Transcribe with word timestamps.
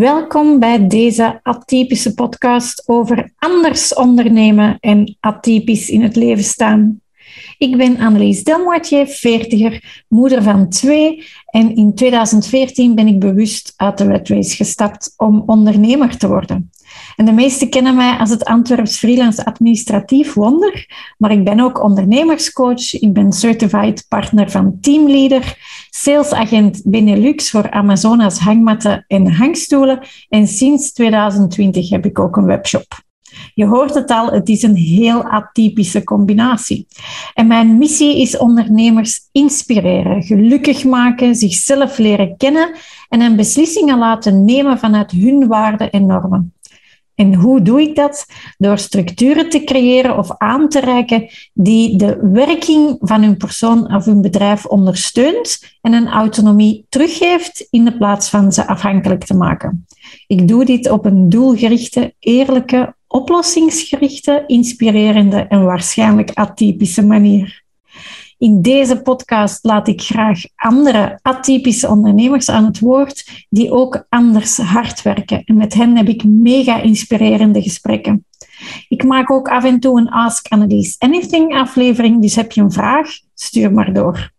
Welkom 0.00 0.58
bij 0.58 0.86
deze 0.86 1.40
atypische 1.42 2.14
podcast 2.14 2.88
over 2.88 3.32
anders 3.38 3.94
ondernemen 3.94 4.76
en 4.78 5.16
atypisch 5.20 5.88
in 5.88 6.02
het 6.02 6.16
leven 6.16 6.44
staan. 6.44 7.00
Ik 7.60 7.76
ben 7.76 7.98
Annelies 7.98 8.44
Delmoitier, 8.44 9.06
veertiger, 9.06 10.04
moeder 10.08 10.42
van 10.42 10.68
twee 10.68 11.26
en 11.46 11.76
in 11.76 11.94
2014 11.94 12.94
ben 12.94 13.06
ik 13.06 13.18
bewust 13.18 13.74
uit 13.76 13.98
de 13.98 14.04
Red 14.04 14.52
gestapt 14.52 15.14
om 15.16 15.42
ondernemer 15.46 16.16
te 16.16 16.28
worden. 16.28 16.70
En 17.16 17.24
de 17.24 17.32
meesten 17.32 17.70
kennen 17.70 17.96
mij 17.96 18.16
als 18.16 18.30
het 18.30 18.44
Antwerps 18.44 18.98
freelance 18.98 19.44
administratief 19.44 20.34
wonder, 20.34 20.86
maar 21.18 21.30
ik 21.30 21.44
ben 21.44 21.60
ook 21.60 21.82
ondernemerscoach, 21.82 22.92
ik 22.92 23.12
ben 23.12 23.32
certified 23.32 24.06
partner 24.08 24.50
van 24.50 24.78
Teamleader, 24.80 25.56
salesagent 25.90 26.82
Benelux 26.84 27.50
voor 27.50 27.70
Amazonas 27.70 28.38
hangmatten 28.38 29.04
en 29.06 29.32
hangstoelen 29.32 30.06
en 30.28 30.46
sinds 30.46 30.92
2020 30.92 31.90
heb 31.90 32.06
ik 32.06 32.18
ook 32.18 32.36
een 32.36 32.46
webshop. 32.46 33.08
Je 33.60 33.66
hoort 33.66 33.94
het 33.94 34.10
al, 34.10 34.30
het 34.30 34.48
is 34.48 34.62
een 34.62 34.76
heel 34.76 35.22
atypische 35.22 36.04
combinatie. 36.04 36.86
En 37.34 37.46
mijn 37.46 37.78
missie 37.78 38.20
is 38.20 38.36
ondernemers 38.36 39.20
inspireren, 39.32 40.22
gelukkig 40.22 40.84
maken, 40.84 41.34
zichzelf 41.34 41.98
leren 41.98 42.36
kennen 42.36 42.74
en 43.08 43.20
een 43.20 43.36
beslissingen 43.36 43.98
laten 43.98 44.44
nemen 44.44 44.78
vanuit 44.78 45.10
hun 45.10 45.46
waarden 45.46 45.90
en 45.90 46.06
normen. 46.06 46.52
En 47.20 47.34
hoe 47.34 47.62
doe 47.62 47.80
ik 47.80 47.94
dat? 47.94 48.26
Door 48.58 48.78
structuren 48.78 49.48
te 49.48 49.64
creëren 49.64 50.18
of 50.18 50.30
aan 50.38 50.68
te 50.68 50.80
reiken 50.80 51.28
die 51.52 51.96
de 51.96 52.18
werking 52.32 52.96
van 53.00 53.22
hun 53.22 53.36
persoon 53.36 53.94
of 53.94 54.04
hun 54.04 54.20
bedrijf 54.20 54.66
ondersteunt 54.66 55.78
en 55.80 55.92
een 55.92 56.08
autonomie 56.08 56.86
teruggeeft 56.88 57.66
in 57.70 57.84
de 57.84 57.96
plaats 57.96 58.28
van 58.28 58.52
ze 58.52 58.66
afhankelijk 58.66 59.24
te 59.24 59.34
maken. 59.34 59.86
Ik 60.26 60.48
doe 60.48 60.64
dit 60.64 60.90
op 60.90 61.04
een 61.04 61.28
doelgerichte, 61.28 62.14
eerlijke, 62.18 62.94
oplossingsgerichte, 63.06 64.44
inspirerende 64.46 65.38
en 65.38 65.64
waarschijnlijk 65.64 66.30
atypische 66.34 67.06
manier. 67.06 67.59
In 68.40 68.62
deze 68.62 69.02
podcast 69.02 69.64
laat 69.64 69.88
ik 69.88 70.00
graag 70.00 70.42
andere 70.56 71.18
atypische 71.22 71.88
ondernemers 71.88 72.50
aan 72.50 72.64
het 72.64 72.78
woord 72.78 73.46
die 73.48 73.70
ook 73.70 74.06
anders 74.08 74.56
hard 74.56 75.02
werken. 75.02 75.42
En 75.44 75.56
met 75.56 75.74
hen 75.74 75.96
heb 75.96 76.08
ik 76.08 76.24
mega 76.24 76.80
inspirerende 76.80 77.62
gesprekken. 77.62 78.24
Ik 78.88 79.04
maak 79.04 79.30
ook 79.30 79.48
af 79.48 79.64
en 79.64 79.80
toe 79.80 80.00
een 80.00 80.08
Ask 80.08 80.46
Annelies 80.48 80.96
Anything 80.98 81.54
aflevering, 81.54 82.22
dus 82.22 82.34
heb 82.34 82.52
je 82.52 82.60
een 82.60 82.72
vraag, 82.72 83.08
stuur 83.34 83.72
maar 83.72 83.92
door. 83.92 84.30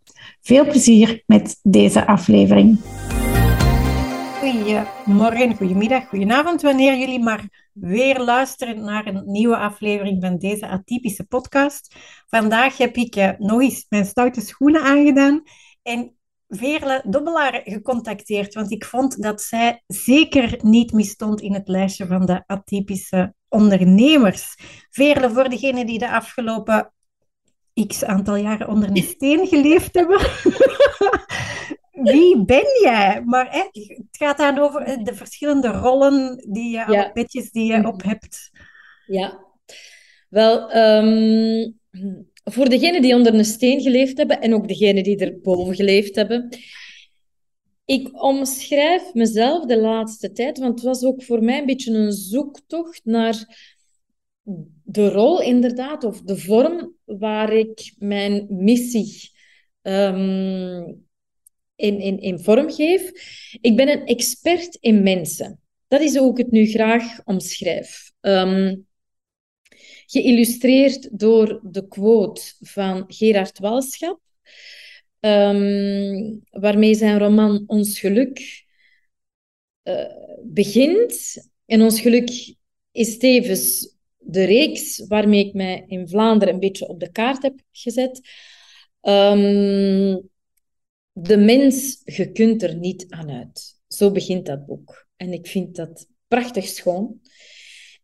Veel 0.42 0.66
plezier 0.66 1.24
met 1.26 1.60
deze 1.64 2.08
aflevering. 2.08 2.80
Goedemorgen, 4.42 5.56
goedemiddag, 5.56 6.08
goedenavond, 6.08 6.61
wanneer 6.61 6.97
jullie 6.97 7.20
maar 7.20 7.70
weer 7.73 8.20
luisteren 8.20 8.84
naar 8.84 9.06
een 9.06 9.23
nieuwe 9.25 9.58
aflevering 9.58 10.22
van 10.22 10.38
deze 10.38 10.67
atypische 10.67 11.23
podcast. 11.23 11.95
Vandaag 12.28 12.78
heb 12.78 12.95
ik 12.95 13.16
eh, 13.16 13.30
nog 13.38 13.62
eens 13.62 13.86
mijn 13.89 14.06
stoute 14.06 14.42
schoenen 14.42 14.81
aangedaan 14.81 15.44
en 15.81 16.16
Veerle 16.47 17.03
Dobbelaar 17.06 17.62
gecontacteerd, 17.64 18.53
want 18.53 18.72
ik 18.72 18.86
vond 18.86 19.22
dat 19.22 19.42
zij 19.42 19.84
zeker 19.88 20.59
niet 20.62 20.92
misstond 20.92 21.42
in 21.42 21.53
het 21.53 21.67
lijstje 21.67 22.08
van 22.08 22.25
de 22.25 22.44
atypische 22.45 23.34
ondernemers. 23.50 24.56
Veerle, 24.89 25.30
voor 25.30 25.50
degenen 25.50 25.86
die 25.86 26.00
de 26.00 26.12
afgelopen 26.12 26.94
x 27.88 28.03
aantal 28.03 28.36
jaren 28.36 28.67
onder 28.67 28.89
een 28.89 29.03
steen 29.03 29.47
geleefd 29.47 29.94
hebben, 29.94 30.19
wie 32.04 32.46
ben 32.46 32.66
jij? 32.82 33.22
Maar 33.26 33.52
hè, 33.52 33.64
het 33.72 34.18
gaat 34.18 34.38
dan 34.38 34.58
over 34.58 34.81
eh, 34.81 35.03
de 35.03 35.16
verschillende 35.16 35.68
rollen 35.68 36.46
die 36.50 36.70
je, 36.70 36.86
ja. 36.88 37.09
petjes 37.14 37.52
die 37.52 37.72
je 37.72 37.78
mhm. 37.78 37.88
op 37.88 38.03
hebt. 38.03 38.52
Ja, 39.06 39.46
wel, 40.30 40.75
um, 40.75 41.80
voor 42.44 42.70
degenen 42.70 43.02
die 43.02 43.16
onder 43.16 43.34
een 43.34 43.46
steen 43.46 43.81
geleefd 43.81 44.18
hebben 44.18 44.42
en 44.42 44.53
ook 44.53 44.68
degenen 44.68 45.03
die 45.03 45.18
erboven 45.18 45.75
geleefd 45.75 46.16
hebben. 46.16 46.50
Ik 47.86 48.24
omschrijf 48.24 49.14
mezelf 49.14 49.66
de 49.66 49.80
laatste 49.80 50.31
tijd, 50.31 50.59
want 50.59 50.74
het 50.74 50.84
was 50.84 51.04
ook 51.04 51.24
voor 51.24 51.44
mij 51.44 51.59
een 51.59 51.66
beetje 51.66 51.94
een 51.94 52.12
zoektocht 52.12 53.02
naar 53.04 53.70
de 54.84 55.09
rol, 55.09 55.42
inderdaad, 55.42 56.04
of 56.04 56.22
de 56.22 56.38
vorm 56.38 56.96
waar 57.06 57.54
ik 57.54 57.94
mijn 57.98 58.46
missie 58.50 59.31
um, 59.81 61.06
in, 61.81 62.00
in, 62.00 62.19
in 62.19 62.40
vorm 62.40 62.72
geef. 62.72 63.12
Ik 63.62 63.75
ben 63.75 63.90
een 63.90 64.06
expert 64.06 64.78
in 64.80 65.03
mensen. 65.03 65.59
Dat 65.88 66.02
is 66.02 66.16
hoe 66.16 66.31
ik 66.31 66.38
het 66.38 66.52
nu 66.52 66.66
graag 66.66 67.19
omschrijf. 67.25 68.12
Um, 68.22 68.88
geïllustreerd 70.06 71.19
door 71.19 71.59
de 71.64 71.88
quote 71.88 72.42
van 72.59 73.03
Gerard 73.08 73.59
Walschap, 73.59 74.19
um, 75.19 76.42
waarmee 76.50 76.94
zijn 76.94 77.19
roman 77.19 77.64
Ons 77.68 78.00
Geluk 78.00 78.66
uh, 79.84 80.06
begint. 80.44 81.48
En 81.66 81.81
Ons 81.81 82.02
Geluk 82.02 82.56
is 82.92 83.18
tevens 83.18 83.96
de 84.18 84.44
reeks 84.44 85.06
waarmee 85.08 85.46
ik 85.46 85.53
mij 85.53 85.84
in 85.88 86.08
Vlaanderen 86.08 86.53
een 86.53 86.59
beetje 86.59 86.88
op 86.88 87.00
de 87.00 87.12
kaart 87.12 87.42
heb 87.42 87.59
gezet. 87.72 88.22
Um, 89.02 90.31
de 91.12 91.38
mens, 91.38 92.02
je 92.06 92.32
kunt 92.32 92.64
er 92.64 92.76
niet 92.76 93.06
aan 93.10 93.32
uit. 93.32 93.80
Zo 93.88 94.12
begint 94.12 94.46
dat 94.46 94.66
boek. 94.66 95.08
En 95.16 95.34
ik 95.34 95.48
vind 95.48 95.76
dat 95.76 96.08
prachtig 96.28 96.68
schoon. 96.68 97.20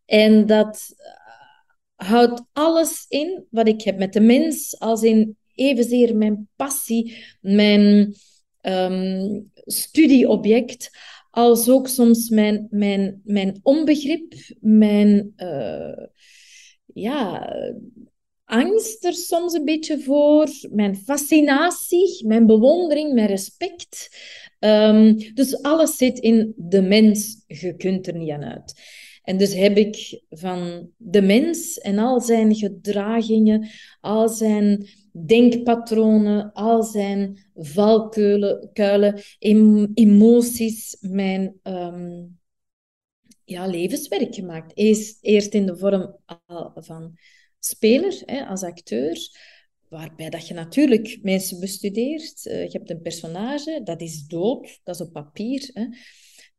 En 0.06 0.46
dat 0.46 0.94
eh, 0.98 2.08
houdt 2.08 2.44
alles 2.54 3.06
in 3.10 3.46
wat 3.50 3.68
ik 3.68 3.82
heb 3.82 3.98
met 3.98 4.14
de 4.14 4.20
mens, 4.20 4.80
als 4.80 5.04
in 5.04 5.38
evenzeer 5.54 6.16
mijn 6.16 6.50
passie, 6.56 7.18
mijn 7.42 8.16
um, 8.62 9.52
studieobject, 9.54 10.90
als 11.30 11.70
ook 11.70 11.88
soms 11.88 12.30
mijn, 12.30 12.68
mijn, 12.70 13.22
mijn 13.24 13.60
onbegrip, 13.64 14.34
mijn 14.60 15.34
uh, 15.38 16.06
ja, 16.86 17.54
angst 18.48 19.06
er 19.06 19.14
soms 19.14 19.54
een 19.54 19.66
beetje 19.66 20.00
voor, 20.00 20.48
mijn 20.72 20.96
fascinatie, 20.96 22.28
mijn 22.28 22.46
bewondering, 22.46 23.14
mijn 23.14 23.28
respect. 23.28 24.10
Um, 24.60 25.34
dus 25.34 25.62
alles 25.62 25.98
zit 25.98 26.20
in 26.20 26.54
de 26.58 26.82
mens, 26.82 27.44
je 27.48 27.76
kunt 27.76 28.08
er 28.08 28.16
niet 28.16 28.30
aan 28.30 28.44
uit. 28.44 28.74
En 29.24 29.38
dus 29.38 29.54
heb 29.54 29.78
ik 29.78 30.22
van 30.30 30.90
de 30.98 31.22
mens 31.22 31.78
en 31.78 31.98
al 31.98 32.22
zijn 32.22 32.56
gedragingen, 32.56 33.70
al 34.00 34.30
zijn 34.30 34.88
denkpatronen, 35.26 36.52
al 36.54 36.84
zijn 36.84 37.50
valkuilen, 37.56 39.22
emoties, 39.94 40.98
mijn 41.00 41.60
um, 41.64 42.40
ja, 43.44 43.66
levenswerk 43.66 44.36
gemaakt. 44.36 44.72
Eerst, 44.78 45.18
eerst 45.22 45.54
in 45.54 45.66
de 45.66 45.78
vorm 45.78 46.16
van 46.76 47.18
speler, 47.60 48.22
hè, 48.26 48.46
als 48.46 48.64
acteur, 48.64 49.18
waarbij 49.90 50.30
dat 50.30 50.48
je 50.48 50.54
natuurlijk 50.54 51.20
mensen 51.22 51.60
bestudeert. 51.60 52.46
Uh, 52.46 52.64
je 52.64 52.78
hebt 52.78 52.90
een 52.90 53.02
personage, 53.02 53.82
dat 53.84 54.02
is 54.02 54.26
dood, 54.26 54.80
dat 54.84 54.96
is 54.96 55.02
op 55.02 55.14
papier, 55.14 55.70
hè, 55.74 55.86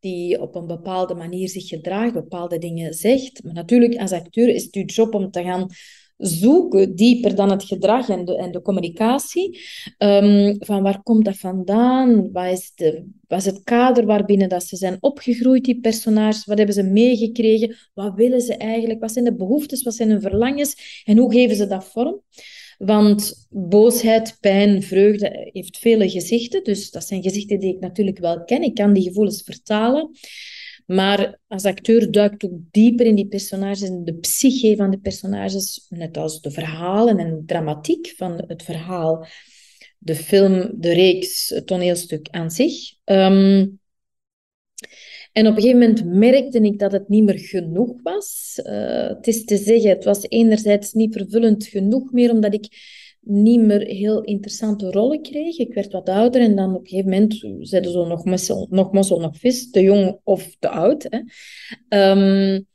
die 0.01 0.41
op 0.41 0.55
een 0.55 0.67
bepaalde 0.67 1.15
manier 1.15 1.49
zich 1.49 1.69
gedraagt, 1.69 2.13
bepaalde 2.13 2.59
dingen 2.59 2.95
zegt. 2.95 3.43
Maar 3.43 3.55
natuurlijk, 3.55 3.97
als 3.97 4.13
acteur 4.13 4.49
is 4.49 4.65
het 4.65 4.75
je 4.75 4.85
job 4.85 5.15
om 5.15 5.31
te 5.31 5.43
gaan 5.43 5.67
zoeken, 6.19 6.95
dieper 6.95 7.35
dan 7.35 7.51
het 7.51 7.65
gedrag 7.65 8.09
en 8.09 8.25
de, 8.25 8.37
en 8.37 8.53
de 8.53 8.63
communicatie. 8.63 9.61
Um, 9.99 10.57
van 10.59 10.83
waar 10.83 11.03
komt 11.03 11.25
dat 11.25 11.37
vandaan? 11.37 12.33
Wat 12.33 12.47
is, 12.47 12.73
de, 12.75 13.05
wat 13.29 13.45
het 13.45 13.63
kader 13.65 14.07
waarbinnen 14.07 14.49
dat 14.49 14.65
ze 14.65 14.77
zijn 14.77 14.97
opgegroeid, 15.01 15.65
die 15.65 15.81
personages? 15.81 16.45
Wat 16.45 16.57
hebben 16.57 16.75
ze 16.75 16.83
meegekregen? 16.83 17.77
Wat 17.95 18.15
willen 18.15 18.41
ze 18.41 18.57
eigenlijk? 18.57 19.01
Wat 19.01 19.13
zijn 19.13 19.25
de 19.25 19.35
behoeftes? 19.35 19.83
Wat 19.83 19.95
zijn 19.95 20.11
hun 20.11 20.21
verlangens? 20.21 21.03
En 21.05 21.19
hoe 21.19 21.33
geven 21.33 21.57
ze 21.57 21.67
dat 21.67 21.85
vorm? 21.85 22.23
Want 22.79 23.47
boosheid, 23.51 24.37
pijn, 24.41 24.83
vreugde 24.83 25.51
heeft 25.53 25.79
vele 25.79 26.11
gezichten. 26.11 26.65
Dus 26.65 26.91
dat 26.91 27.07
zijn 27.07 27.23
gezichten 27.23 27.61
die 27.61 27.75
ik 27.75 27.81
natuurlijk 27.81 28.19
wel 28.19 28.45
ken. 28.45 28.63
Ik 28.63 28.75
kan 28.75 28.93
die 28.93 29.03
gevoelens 29.03 29.43
vertalen. 29.43 30.11
Maar 30.89 31.41
als 31.47 31.65
acteur 31.65 32.11
duikt 32.11 32.45
ook 32.45 32.53
dieper 32.71 33.07
in 33.07 33.15
die 33.15 33.29
personages 33.29 33.83
en 33.83 34.05
de 34.05 34.15
psyche 34.15 34.77
van 34.77 34.91
de 34.91 34.99
personages, 34.99 35.87
net 35.89 36.17
als 36.17 36.41
de 36.41 36.51
verhalen 36.51 37.19
en 37.19 37.31
de 37.31 37.43
dramatiek 37.47 38.13
van 38.17 38.45
het 38.47 38.63
verhaal, 38.63 39.27
de 39.99 40.15
film, 40.15 40.71
de 40.75 40.93
reeks, 40.93 41.49
het 41.49 41.67
toneelstuk 41.67 42.29
aan 42.31 42.51
zich. 42.51 42.95
Ehm, 43.05 43.67
en 45.33 45.47
op 45.47 45.57
een 45.57 45.63
gegeven 45.63 45.79
moment 45.79 46.05
merkte 46.05 46.61
ik 46.61 46.79
dat 46.79 46.93
het 46.93 47.09
niet 47.09 47.25
meer 47.25 47.39
genoeg 47.39 48.03
was. 48.03 48.61
Uh, 48.63 49.09
het 49.09 49.27
is 49.27 49.45
te 49.45 49.57
zeggen, 49.57 49.91
het 49.91 50.05
was 50.05 50.25
enerzijds 50.29 50.93
niet 50.93 51.13
vervullend 51.13 51.67
genoeg 51.67 52.13
meer, 52.13 52.31
omdat 52.31 52.55
ik 52.55 52.67
niet 53.29 53.61
meer 53.61 53.81
heel 53.81 54.23
interessante 54.23 54.91
rollen 54.91 55.23
kreeg. 55.23 55.59
Ik 55.59 55.75
werd 55.75 55.93
wat 55.93 56.09
ouder 56.09 56.41
en 56.41 56.57
dan 56.57 56.75
op 56.75 56.81
een 56.81 56.89
gegeven 56.89 57.11
moment 57.11 57.47
zeiden 57.61 57.93
ze 57.93 57.99
nog 57.99 58.25
mossel, 58.25 58.67
nog 58.71 58.93
mossel, 58.93 59.21
nog 59.21 59.37
vis, 59.37 59.71
te 59.71 59.83
jong 59.83 60.21
of 60.25 60.57
te 60.59 60.69
oud. 60.69 61.07
Hè. 61.09 61.19
Um, 62.11 62.67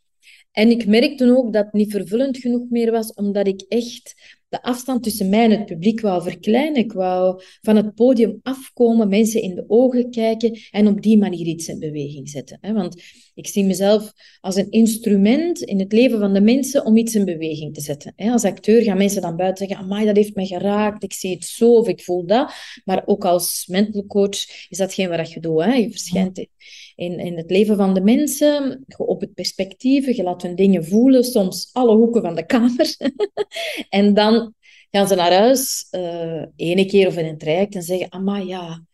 en 0.52 0.70
ik 0.70 0.86
merkte 0.86 1.38
ook 1.38 1.54
dat 1.54 1.66
het 1.66 1.74
niet 1.74 1.92
vervullend 1.92 2.38
genoeg 2.38 2.70
meer 2.70 2.92
was, 2.92 3.14
omdat 3.14 3.48
ik 3.48 3.66
echt 3.68 4.16
de 4.50 4.62
afstand 4.62 5.04
tussen 5.04 5.30
mij 5.30 5.44
en 5.44 5.52
het 5.52 5.66
publiek 5.66 6.02
wou 6.02 6.24
verkleinen. 6.24 6.76
Ik 6.76 6.92
wou 6.92 7.42
van 7.62 7.76
het 7.76 7.96
podium 7.96 8.40
afkomen, 8.44 9.08
mensen 9.08 9.42
in 9.42 9.56
de 9.56 9.64
ogen 9.68 10.12
kijken 10.12 10.60
en 10.72 10.88
op 10.88 11.02
die 11.02 11.18
manier 11.18 11.46
iets 11.46 11.68
in 11.68 11.80
beweging 11.80 12.30
zetten. 12.30 12.60
Want 12.74 13.04
ik 13.36 13.48
zie 13.48 13.66
mezelf 13.66 14.14
als 14.42 14.56
een 14.56 14.72
instrument 14.72 15.62
in 15.62 15.80
het 15.80 15.92
leven 15.92 16.20
van 16.20 16.34
de 16.34 16.42
mensen 16.42 16.86
om 16.86 16.98
iets 16.98 17.16
in 17.16 17.26
beweging 17.26 17.74
te 17.74 17.82
zetten. 17.82 18.14
Als 18.16 18.44
acteur 18.44 18.82
gaan 18.82 18.98
mensen 18.98 19.22
dan 19.22 19.36
buiten 19.36 19.68
zeggen, 19.68 19.86
amai, 19.86 20.06
dat 20.06 20.16
heeft 20.16 20.36
mij 20.36 20.46
geraakt, 20.46 21.04
ik 21.04 21.14
zie 21.14 21.34
het 21.34 21.46
zo 21.46 21.74
of 21.74 21.88
ik 21.88 22.04
voel 22.04 22.26
dat. 22.26 22.54
Maar 22.86 23.04
ook 23.06 23.26
als 23.26 23.66
mental 23.68 24.06
coach 24.06 24.68
is 24.70 24.78
dat 24.78 24.94
geen 24.94 25.10
wat 25.10 25.32
je 25.32 25.40
doet. 25.40 25.64
Hè? 25.64 25.74
Je 25.74 25.90
verschijnt 25.90 26.48
in, 26.96 27.20
in 27.20 27.38
het 27.38 27.50
leven 27.50 27.76
van 27.76 27.94
de 27.94 28.02
mensen, 28.02 28.86
op 28.98 29.22
het 29.22 29.34
perspectief, 29.34 30.16
je 30.16 30.24
laat 30.24 30.42
hun 30.42 30.56
dingen 30.56 30.86
voelen, 30.86 31.24
soms 31.24 31.70
alle 31.72 31.96
hoeken 31.96 32.22
van 32.22 32.36
de 32.36 32.46
kamer. 32.46 32.96
en 33.90 34.14
dan 34.14 34.54
gaan 34.92 35.08
ze 35.08 35.16
naar 35.16 35.34
huis, 35.34 35.88
uh, 35.92 36.46
ene 36.56 36.86
keer 36.86 37.08
of 37.08 37.18
in 37.18 37.26
een 37.26 37.38
traject, 37.38 37.76
en 37.76 37.84
zeggen, 37.84 38.12
amai, 38.12 38.46
ja, 38.48 38.86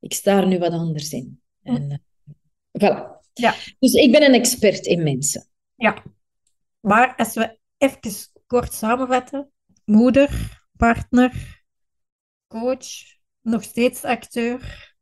ik 0.00 0.12
sta 0.12 0.40
er 0.40 0.46
nu 0.46 0.58
wat 0.58 0.72
anders 0.72 1.12
in. 1.12 1.40
En, 1.62 1.90
uh, 1.90 1.96
voilà. 2.82 3.13
Ja. 3.34 3.54
Dus 3.78 3.92
ik 3.92 4.12
ben 4.12 4.22
een 4.22 4.34
expert 4.34 4.86
in 4.86 5.02
mensen. 5.02 5.46
Ja. 5.76 6.02
Maar 6.80 7.14
als 7.16 7.34
we 7.34 7.58
even 7.78 8.32
kort 8.46 8.72
samenvatten. 8.72 9.50
Moeder, 9.84 10.60
partner, 10.76 11.62
coach, 12.48 12.86
nog 13.40 13.62
steeds 13.62 14.04
acteur. 14.04 14.92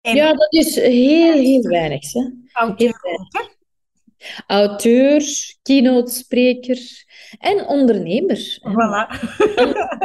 Ja, 0.00 0.32
dat 0.32 0.52
is 0.52 0.74
heel, 0.74 1.32
heel 1.32 1.62
weinig. 1.62 2.12
Hè? 2.12 2.30
Auteur. 2.52 3.00
Auteur, 4.46 5.22
keynote 5.62 6.12
spreker 6.12 7.04
en 7.38 7.66
ondernemer. 7.66 8.58
Voilà. 8.60 9.20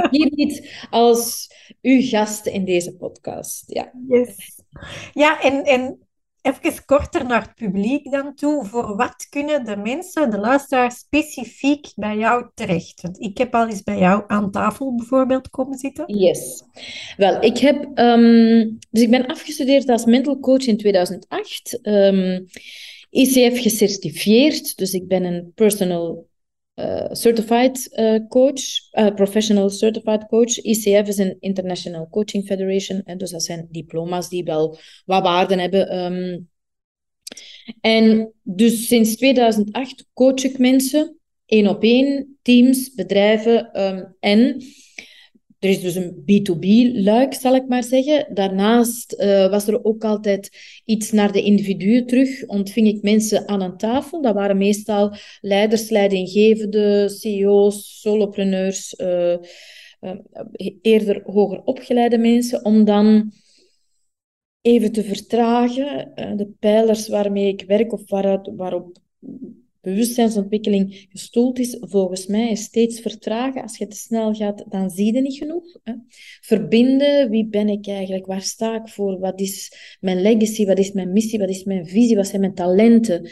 Hier 0.09 0.31
niet 0.35 0.85
als 0.89 1.51
uw 1.81 2.01
gast 2.01 2.45
in 2.45 2.65
deze 2.65 2.95
podcast. 2.95 3.63
Ja, 3.67 3.91
yes. 4.07 4.63
ja 5.13 5.41
en, 5.41 5.63
en 5.63 6.06
even 6.47 6.85
korter 6.85 7.25
naar 7.25 7.41
het 7.41 7.55
publiek 7.55 8.11
dan 8.11 8.35
toe. 8.35 8.65
Voor 8.65 8.95
wat 8.95 9.27
kunnen 9.29 9.65
de 9.65 9.77
mensen, 9.77 10.29
de 10.29 10.37
luisteraars, 10.37 10.97
specifiek 10.97 11.91
bij 11.95 12.17
jou 12.17 12.49
terecht? 12.53 13.01
Want 13.01 13.19
ik 13.19 13.37
heb 13.37 13.55
al 13.55 13.67
eens 13.67 13.83
bij 13.83 13.97
jou 13.97 14.23
aan 14.27 14.51
tafel 14.51 14.95
bijvoorbeeld 14.95 15.49
komen 15.49 15.77
zitten. 15.77 16.17
Yes. 16.17 16.63
Wel, 17.17 17.41
ik 17.41 17.57
heb... 17.57 17.99
Um, 17.99 18.77
dus 18.89 19.03
ik 19.03 19.09
ben 19.09 19.25
afgestudeerd 19.25 19.89
als 19.89 20.05
mental 20.05 20.39
coach 20.39 20.65
in 20.65 20.77
2008. 20.77 21.79
Um, 21.81 21.93
ehm, 21.93 22.43
ICF 23.09 23.61
gecertificeerd, 23.61 24.77
dus 24.77 24.93
ik 24.93 25.07
ben 25.07 25.23
een 25.23 25.51
personal 25.55 26.27
uh, 26.79 27.11
certified 27.11 27.89
uh, 27.99 28.27
coach, 28.27 28.61
uh, 28.93 29.13
professional 29.15 29.69
certified 29.69 30.27
coach. 30.27 30.57
ICF 30.57 31.07
is 31.07 31.17
een 31.17 31.37
International 31.39 32.07
Coaching 32.09 32.45
Federation. 32.45 33.01
En 33.03 33.17
dus 33.17 33.31
dat 33.31 33.43
zijn 33.43 33.67
diploma's 33.71 34.29
die 34.29 34.43
wel 34.43 34.77
wat 35.05 35.23
waarden 35.23 35.59
hebben. 35.59 35.97
Um, 35.97 36.49
en 37.81 38.33
dus 38.43 38.87
sinds 38.87 39.15
2008 39.15 40.05
coach 40.13 40.43
ik 40.43 40.57
mensen, 40.57 41.17
één 41.45 41.67
op 41.67 41.83
één, 41.83 42.37
teams, 42.41 42.93
bedrijven 42.93 43.81
um, 43.83 44.15
en 44.19 44.63
er 45.59 45.69
is 45.69 45.81
dus 45.81 45.95
een 45.95 46.15
B2B-luik, 46.21 47.33
zal 47.33 47.55
ik 47.55 47.67
maar 47.67 47.83
zeggen. 47.83 48.33
Daarnaast 48.33 49.13
uh, 49.19 49.49
was 49.49 49.67
er 49.67 49.83
ook 49.83 50.03
altijd 50.03 50.49
iets 50.85 51.11
naar 51.11 51.31
de 51.31 51.43
individuen 51.43 52.05
terug. 52.05 52.47
Ontving 52.47 52.87
ik 52.87 53.01
mensen 53.01 53.47
aan 53.47 53.61
een 53.61 53.77
tafel. 53.77 54.21
Dat 54.21 54.33
waren 54.33 54.57
meestal 54.57 55.15
leiders, 55.41 55.89
leidinggevenden, 55.89 57.09
CEO's, 57.09 57.99
solopreneurs, 58.01 58.93
uh, 58.97 59.37
uh, 60.01 60.11
eerder 60.81 61.21
hoger 61.25 61.63
opgeleide 61.63 62.17
mensen, 62.17 62.65
om 62.65 62.83
dan 62.83 63.31
even 64.61 64.91
te 64.91 65.03
vertragen. 65.03 66.11
de 66.15 66.49
pijlers 66.59 67.07
waarmee 67.07 67.47
ik 67.47 67.63
werk 67.67 67.93
of 67.93 68.09
waaruit, 68.09 68.51
waarop 68.55 68.97
bewustzijnsontwikkeling 69.89 71.07
gestoeld 71.09 71.59
is, 71.59 71.77
volgens 71.79 72.25
mij 72.25 72.51
is 72.51 72.63
steeds 72.63 72.99
vertragen. 72.99 73.61
Als 73.61 73.77
je 73.77 73.87
te 73.87 73.95
snel 73.95 74.33
gaat, 74.33 74.65
dan 74.69 74.89
zie 74.89 75.13
je 75.13 75.21
niet 75.21 75.37
genoeg. 75.37 75.63
Hè. 75.83 75.93
Verbinden, 76.41 77.29
wie 77.29 77.47
ben 77.47 77.69
ik 77.69 77.87
eigenlijk? 77.87 78.25
Waar 78.25 78.41
sta 78.41 78.75
ik 78.75 78.87
voor? 78.87 79.19
Wat 79.19 79.39
is 79.39 79.71
mijn 79.99 80.21
legacy? 80.21 80.65
Wat 80.65 80.79
is 80.79 80.91
mijn 80.91 81.11
missie? 81.11 81.39
Wat 81.39 81.49
is 81.49 81.63
mijn 81.63 81.87
visie? 81.87 82.15
Wat 82.15 82.27
zijn 82.27 82.41
mijn 82.41 82.53
talenten? 82.53 83.29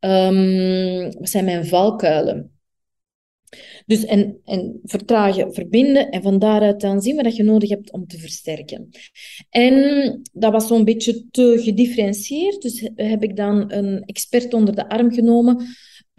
Um, 0.00 1.12
wat 1.12 1.28
zijn 1.28 1.44
mijn 1.44 1.66
valkuilen? 1.66 2.52
Dus 3.86 4.04
en, 4.04 4.40
en 4.44 4.80
vertragen, 4.84 5.54
verbinden 5.54 6.10
en 6.10 6.22
van 6.22 6.38
daaruit 6.38 6.80
dan 6.80 7.02
zien 7.02 7.16
wat 7.16 7.36
je 7.36 7.42
nodig 7.42 7.68
hebt 7.68 7.92
om 7.92 8.06
te 8.06 8.18
versterken. 8.18 8.88
En 9.50 10.20
dat 10.32 10.52
was 10.52 10.66
zo'n 10.66 10.84
beetje 10.84 11.24
te 11.30 11.60
gedifferentieerd, 11.62 12.62
dus 12.62 12.90
heb 12.94 13.22
ik 13.22 13.36
dan 13.36 13.72
een 13.72 14.02
expert 14.04 14.54
onder 14.54 14.74
de 14.74 14.88
arm 14.88 15.12
genomen 15.12 15.66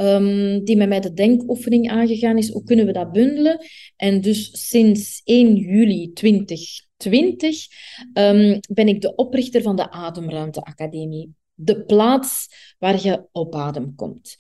um, 0.01 0.63
die 0.63 0.77
met 0.77 0.89
mij 0.89 0.99
de 0.99 1.13
denkoefening 1.13 1.89
aangegaan 1.89 2.37
is. 2.37 2.49
Hoe 2.49 2.63
kunnen 2.63 2.85
we 2.85 2.91
dat 2.91 3.11
bundelen? 3.11 3.65
En 3.95 4.21
dus 4.21 4.69
sinds 4.69 5.21
1 5.23 5.55
juli 5.55 6.13
2020 6.13 7.67
um, 8.13 8.59
ben 8.73 8.87
ik 8.87 9.01
de 9.01 9.15
oprichter 9.15 9.61
van 9.61 9.75
de 9.75 9.91
Ademruimte 9.91 10.61
Academie. 10.61 11.33
De 11.53 11.85
plaats 11.85 12.47
waar 12.77 13.03
je 13.03 13.25
op 13.31 13.55
adem 13.55 13.95
komt. 13.95 14.35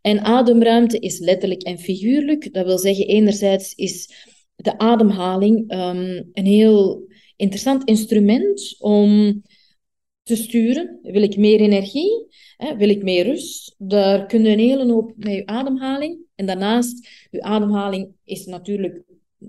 En 0.00 0.20
ademruimte 0.20 0.98
is 0.98 1.18
letterlijk 1.18 1.62
en 1.62 1.78
figuurlijk. 1.78 2.52
Dat 2.52 2.66
wil 2.66 2.78
zeggen, 2.78 3.06
enerzijds 3.06 3.74
is 3.74 4.10
de 4.56 4.78
ademhaling 4.78 5.72
um, 5.72 6.28
een 6.32 6.46
heel 6.46 7.06
interessant 7.36 7.84
instrument 7.84 8.76
om 8.78 9.42
te 10.24 10.36
sturen. 10.36 10.98
Wil 11.02 11.22
ik 11.22 11.36
meer 11.36 11.60
energie? 11.60 12.26
Hè? 12.56 12.76
Wil 12.76 12.88
ik 12.88 13.02
meer 13.02 13.24
rust? 13.24 13.74
Daar 13.78 14.26
kun 14.26 14.44
je 14.44 14.50
een 14.50 14.58
hele 14.58 14.92
hoop 14.92 15.12
met 15.16 15.32
je 15.32 15.46
ademhaling. 15.46 16.18
En 16.34 16.46
daarnaast, 16.46 17.08
je 17.30 17.42
ademhaling 17.42 18.08
is 18.24 18.46
natuurlijk 18.46 19.02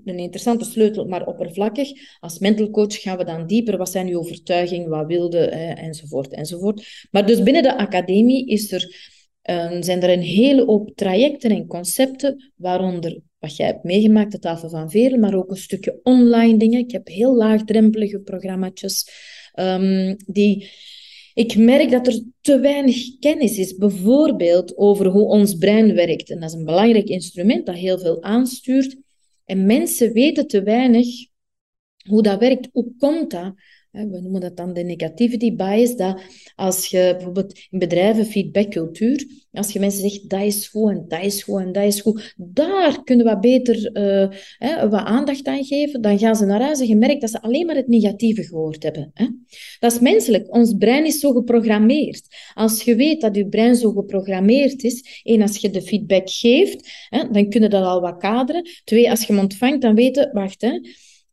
een 0.04 0.18
interessante 0.18 0.64
sleutel, 0.64 1.06
maar 1.06 1.26
oppervlakkig. 1.26 1.90
Als 2.20 2.38
mental 2.38 2.70
coach 2.70 3.00
gaan 3.00 3.18
we 3.18 3.24
dan 3.24 3.46
dieper. 3.46 3.76
Wat 3.76 3.90
zijn 3.90 4.08
uw 4.08 4.18
overtuigingen? 4.18 4.88
Wat 4.88 5.06
wilde? 5.06 5.38
Hè? 5.38 5.72
Enzovoort, 5.72 6.32
enzovoort. 6.32 7.06
Maar 7.10 7.26
dus 7.26 7.42
binnen 7.42 7.62
de 7.62 7.76
academie 7.76 8.46
is 8.46 8.72
er, 8.72 9.14
zijn 9.80 10.02
er 10.02 10.10
een 10.10 10.20
hele 10.20 10.64
hoop 10.64 10.90
trajecten 10.94 11.50
en 11.50 11.66
concepten, 11.66 12.52
waaronder 12.56 13.20
wat 13.38 13.56
jij 13.56 13.66
hebt 13.66 13.84
meegemaakt, 13.84 14.32
de 14.32 14.38
tafel 14.38 14.68
van 14.68 14.90
Veren, 14.90 15.20
maar 15.20 15.34
ook 15.34 15.50
een 15.50 15.56
stukje 15.56 16.00
online 16.02 16.58
dingen. 16.58 16.78
Ik 16.78 16.90
heb 16.90 17.08
heel 17.08 17.34
laagdrempelige 17.34 18.20
programma's 18.20 19.10
um, 19.56 20.16
die 20.26 20.70
ik 21.34 21.56
merk 21.56 21.90
dat 21.90 22.06
er 22.06 22.22
te 22.40 22.60
weinig 22.60 23.18
kennis 23.18 23.58
is, 23.58 23.76
bijvoorbeeld 23.76 24.76
over 24.76 25.06
hoe 25.06 25.24
ons 25.24 25.54
brein 25.54 25.94
werkt. 25.94 26.30
En 26.30 26.40
dat 26.40 26.50
is 26.50 26.56
een 26.56 26.64
belangrijk 26.64 27.08
instrument 27.08 27.66
dat 27.66 27.74
heel 27.74 27.98
veel 27.98 28.22
aanstuurt. 28.22 28.96
En 29.44 29.66
mensen 29.66 30.12
weten 30.12 30.46
te 30.46 30.62
weinig 30.62 31.06
hoe 32.08 32.22
dat 32.22 32.38
werkt. 32.38 32.68
Hoe 32.72 32.92
komt 32.98 33.30
dat? 33.30 33.54
We 33.90 34.20
noemen 34.20 34.40
dat 34.40 34.56
dan 34.56 34.72
de 34.72 34.82
negativity 34.82 35.54
bias. 35.54 35.96
Dat 35.96 36.20
als 36.54 36.86
je 36.86 37.12
bijvoorbeeld 37.16 37.66
in 37.70 37.78
bedrijven 37.78 38.26
feedbackcultuur, 38.26 39.26
als 39.52 39.72
je 39.72 39.80
mensen 39.80 40.00
zegt 40.00 40.28
dat 40.30 40.42
is 40.42 40.68
goed 40.68 40.90
en 40.90 41.04
dat 41.08 41.24
is 41.24 41.42
goed 41.42 41.60
en 41.60 41.72
dat 41.72 41.84
is 41.84 42.00
goed, 42.00 42.34
daar 42.36 43.04
kunnen 43.04 43.26
we 43.26 43.38
beter 43.38 43.90
uh, 43.92 44.90
wat 44.90 45.04
aandacht 45.04 45.46
aan 45.46 45.64
geven. 45.64 46.00
Dan 46.00 46.18
gaan 46.18 46.36
ze 46.36 46.44
naar 46.44 46.62
huis 46.62 46.80
en 46.80 46.86
je 46.86 46.96
merkt 46.96 47.20
dat 47.20 47.30
ze 47.30 47.42
alleen 47.42 47.66
maar 47.66 47.76
het 47.76 47.88
negatieve 47.88 48.42
gehoord 48.42 48.82
hebben. 48.82 49.10
Hè? 49.14 49.26
Dat 49.78 49.92
is 49.92 50.00
menselijk. 50.00 50.54
Ons 50.54 50.74
brein 50.78 51.06
is 51.06 51.18
zo 51.18 51.32
geprogrammeerd. 51.32 52.26
Als 52.54 52.82
je 52.82 52.94
weet 52.94 53.20
dat 53.20 53.36
je 53.36 53.48
brein 53.48 53.76
zo 53.76 53.92
geprogrammeerd 53.92 54.82
is, 54.82 55.20
één, 55.22 55.42
als 55.42 55.56
je 55.56 55.70
de 55.70 55.82
feedback 55.82 56.30
geeft, 56.30 57.06
hè, 57.08 57.30
dan 57.30 57.48
kun 57.48 57.62
je 57.62 57.68
dat 57.68 57.84
al 57.84 58.00
wat 58.00 58.16
kaderen. 58.16 58.68
Twee, 58.84 59.10
als 59.10 59.20
je 59.20 59.32
hem 59.32 59.42
ontvangt, 59.42 59.82
dan 59.82 59.94
weten, 59.94 60.30
wacht, 60.32 60.60
hè, 60.60 60.80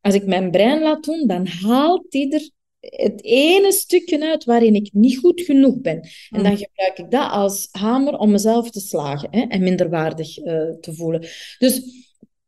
als 0.04 0.16
ik 0.16 0.26
mijn 0.26 0.52
brein 0.52 0.82
laat 0.82 1.04
doen, 1.04 1.28
dan 1.28 1.48
haalt 1.48 2.06
hij 2.10 2.30
er 2.30 2.50
het 2.80 3.24
ene 3.24 3.72
stukje 3.72 4.26
uit 4.26 4.44
waarin 4.44 4.76
ik 4.76 4.90
niet 4.94 5.18
goed 5.18 5.42
genoeg 5.42 5.82
ben. 5.82 6.00
En 6.30 6.44
dan 6.44 6.52
mm. 6.52 6.58
gebruik 6.58 6.98
ik 6.98 7.12
dat 7.12 7.32
als 7.32 7.68
hamer 7.72 8.18
om 8.18 8.32
mezelf 8.32 8.70
te 8.70 8.80
slagen 8.80 9.28
hè, 9.32 9.42
en 9.42 9.64
minderwaardig 9.64 10.38
uh, 10.38 10.46
te 10.80 10.94
voelen. 10.94 11.28
Dus 11.60 11.82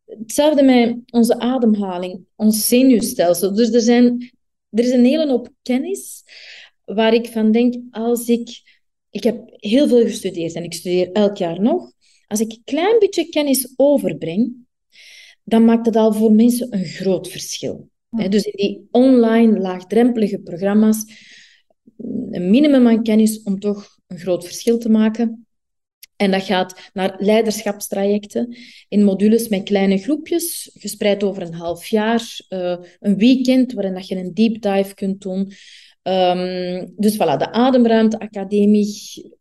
hetzelfde 0.05 0.63
met 0.63 0.97
onze 1.11 1.39
ademhaling, 1.39 2.25
ons 2.35 2.67
zenuwstelsel. 2.67 3.53
Dus 3.53 3.71
er, 3.71 3.81
zijn, 3.81 4.31
er 4.69 4.83
is 4.83 4.91
een 4.91 5.05
hele 5.05 5.27
hoop 5.27 5.49
kennis 5.61 6.23
waar 6.85 7.13
ik 7.13 7.27
van 7.27 7.51
denk, 7.51 7.75
als 7.91 8.27
ik... 8.27 8.73
Ik 9.09 9.23
heb 9.23 9.43
heel 9.47 9.87
veel 9.87 10.01
gestudeerd 10.01 10.53
en 10.53 10.63
ik 10.63 10.73
studeer 10.73 11.11
elk 11.11 11.37
jaar 11.37 11.61
nog. 11.61 11.91
Als 12.27 12.39
ik 12.39 12.51
een 12.51 12.61
klein 12.63 12.99
beetje 12.99 13.29
kennis 13.29 13.73
overbreng, 13.75 14.64
dan 15.45 15.65
maakt 15.65 15.85
het 15.85 15.95
al 15.95 16.13
voor 16.13 16.31
mensen 16.31 16.73
een 16.73 16.85
groot 16.85 17.27
verschil. 17.27 17.89
Dus 18.09 18.43
in 18.43 18.53
die 18.55 18.87
online, 18.91 19.59
laagdrempelige 19.59 20.39
programma's, 20.39 21.05
een 22.31 22.49
minimum 22.49 22.87
aan 22.87 23.03
kennis 23.03 23.43
om 23.43 23.59
toch 23.59 23.97
een 24.07 24.17
groot 24.17 24.45
verschil 24.45 24.77
te 24.77 24.89
maken. 24.89 25.45
En 26.15 26.31
dat 26.31 26.43
gaat 26.43 26.89
naar 26.93 27.15
leiderschapstrajecten 27.17 28.57
in 28.87 29.03
modules 29.03 29.47
met 29.47 29.63
kleine 29.63 29.97
groepjes, 29.97 30.69
gespreid 30.73 31.23
over 31.23 31.41
een 31.41 31.53
half 31.53 31.85
jaar, 31.85 32.39
uh, 32.49 32.77
een 32.99 33.17
weekend 33.17 33.73
waarin 33.73 33.93
dat 33.93 34.07
je 34.07 34.15
een 34.15 34.33
deep 34.33 34.61
dive 34.61 34.93
kunt 34.93 35.21
doen. 35.21 35.51
Um, 36.03 36.93
dus 36.95 37.15
voilà, 37.15 37.37
de 37.37 37.51
Ademruimte 37.51 38.19
Academie 38.19 38.87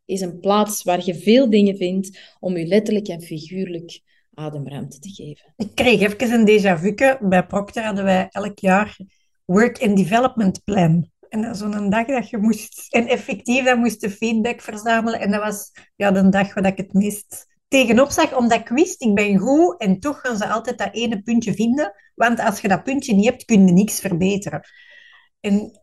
is 0.05 0.21
een 0.21 0.41
plaats 0.41 0.83
waar 0.83 1.05
je 1.05 1.15
veel 1.15 1.51
dingen 1.51 1.77
vindt 1.77 2.19
om 2.41 2.57
je 2.57 2.67
letterlijk 2.67 3.09
en 3.09 3.23
figuurlijk 3.23 4.01
ademruimte 4.35 4.99
te 4.99 5.09
geven. 5.09 5.55
Ik 5.57 5.75
kreeg 5.75 6.01
even 6.01 6.33
een 6.33 6.47
déjà 6.49 6.81
vu. 6.81 6.95
Bij 7.21 7.47
Procter 7.47 7.85
hadden 7.85 8.05
wij 8.05 8.29
elk 8.31 8.59
jaar 8.59 8.97
Work 9.45 9.83
and 9.83 9.97
Development 9.97 10.65
Plan. 10.65 11.11
En 11.29 11.43
dat 11.43 11.57
zo'n 11.57 11.91
dag 11.91 12.07
dat 12.07 12.31
je 12.31 12.39
moest... 12.39 12.87
En 12.95 13.07
effectief, 13.07 13.65
dan 13.65 13.79
moest 13.79 14.01
je 14.01 14.11
feedback 14.11 14.61
verzamelen. 14.61 15.21
En 15.21 15.31
dat 15.31 15.43
was 15.43 15.73
ja, 15.97 16.11
de 16.11 16.29
dag 16.29 16.55
waar 16.55 16.67
ik 16.67 16.77
het 16.77 16.93
meest 16.93 17.47
tegenop 17.69 18.11
zag, 18.11 18.37
omdat 18.37 18.61
ik 18.61 18.69
wist, 18.69 19.03
ik 19.03 19.15
ben 19.15 19.39
goed 19.39 19.81
en 19.81 20.01
toch 20.01 20.21
gaan 20.21 20.37
ze 20.37 20.49
altijd 20.49 20.79
dat 20.79 20.95
ene 20.95 21.23
puntje 21.23 21.55
vinden. 21.55 21.95
Want 22.15 22.41
als 22.41 22.61
je 22.61 22.69
dat 22.69 22.83
puntje 22.83 23.15
niet 23.15 23.25
hebt, 23.25 23.45
kun 23.45 23.67
je 23.67 23.73
niks 23.73 24.01
verbeteren. 24.01 24.61
En 25.41 25.81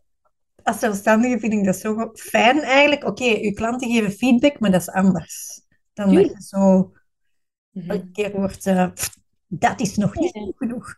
als 0.62 0.78
zelfstandige 0.78 1.38
vind 1.38 1.52
ik 1.52 1.64
dat 1.64 1.76
zo 1.76 2.10
fijn 2.14 2.60
eigenlijk. 2.60 3.04
Oké, 3.04 3.22
okay, 3.22 3.42
je 3.42 3.52
klanten 3.52 3.90
geven 3.90 4.12
feedback, 4.12 4.60
maar 4.60 4.70
dat 4.70 4.80
is 4.80 4.90
anders. 4.90 5.60
Dan 5.92 6.14
dat 6.14 6.24
je 6.24 6.42
zo 6.42 6.92
een 7.74 7.84
mhm. 7.84 8.12
keer 8.12 8.32
wordt... 8.32 8.66
Uh, 8.66 8.90
dat 9.48 9.80
is 9.80 9.96
nog 9.96 10.14
niet 10.16 10.32
genoeg. 10.56 10.94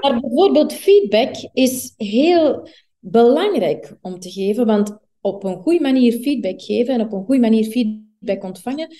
Maar 0.00 0.20
bijvoorbeeld 0.20 0.72
feedback 0.72 1.34
is 1.52 1.94
heel 1.96 2.68
belangrijk 2.98 3.96
om 4.00 4.18
te 4.18 4.30
geven, 4.30 4.66
want 4.66 4.98
op 5.20 5.44
een 5.44 5.56
goede 5.56 5.80
manier 5.80 6.12
feedback 6.12 6.62
geven 6.62 6.94
en 6.94 7.00
op 7.00 7.12
een 7.12 7.24
goede 7.24 7.40
manier 7.40 7.64
feedback 7.64 8.44
ontvangen, 8.44 8.96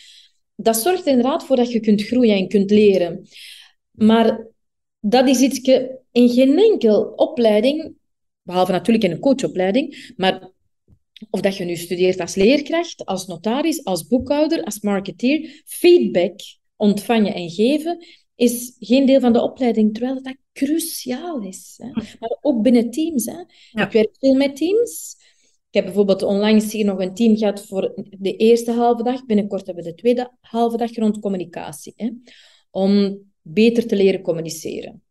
dat 0.57 0.76
zorgt 0.76 1.07
inderdaad 1.07 1.45
voor 1.45 1.57
dat 1.57 1.73
je 1.73 1.81
kunt 1.81 2.02
groeien 2.02 2.37
en 2.37 2.49
kunt 2.49 2.71
leren. 2.71 3.26
Maar 3.91 4.47
dat 5.00 5.29
is 5.29 5.41
iets 5.41 5.61
in 6.12 6.29
geen 6.29 6.59
enkel 6.59 7.02
opleiding, 7.02 7.95
behalve 8.43 8.73
natuurlijk 8.73 9.05
in 9.05 9.11
een 9.11 9.19
coachopleiding, 9.19 10.12
maar 10.17 10.50
of 11.31 11.41
dat 11.41 11.57
je 11.57 11.64
nu 11.64 11.76
studeert 11.76 12.21
als 12.21 12.35
leerkracht, 12.35 13.05
als 13.05 13.26
notaris, 13.26 13.85
als 13.85 14.07
boekhouder, 14.07 14.62
als 14.64 14.81
marketeer, 14.81 15.62
feedback 15.64 16.41
ontvangen 16.83 17.35
en 17.35 17.51
geven 17.51 18.05
is 18.35 18.77
geen 18.79 19.07
deel 19.07 19.21
van 19.21 19.33
de 19.33 19.43
opleiding, 19.43 19.95
terwijl 19.95 20.23
dat 20.23 20.37
cruciaal 20.53 21.43
is. 21.43 21.75
Hè. 21.77 21.91
Maar 21.93 22.39
ook 22.41 22.62
binnen 22.62 22.91
teams. 22.91 23.25
Hè. 23.25 23.41
Ik 23.83 23.93
werk 23.93 24.17
veel 24.19 24.35
met 24.35 24.57
teams. 24.57 25.17
Ik 25.69 25.75
heb 25.75 25.85
bijvoorbeeld 25.85 26.23
onlangs 26.23 26.73
hier 26.73 26.85
nog 26.85 26.99
een 26.99 27.15
team 27.15 27.37
gehad 27.37 27.67
voor 27.67 27.93
de 28.19 28.37
eerste 28.37 28.73
halve 28.73 29.03
dag. 29.03 29.27
Binnenkort 29.27 29.67
hebben 29.67 29.85
we 29.85 29.91
de 29.91 29.97
tweede 29.97 30.31
halve 30.41 30.77
dag 30.77 30.97
rond 30.97 31.19
communicatie. 31.19 31.93
Hè. 31.97 32.11
Om 32.71 33.21
beter 33.43 33.87
te 33.87 33.97
leren 33.97 34.23
communiceren. 34.23 35.03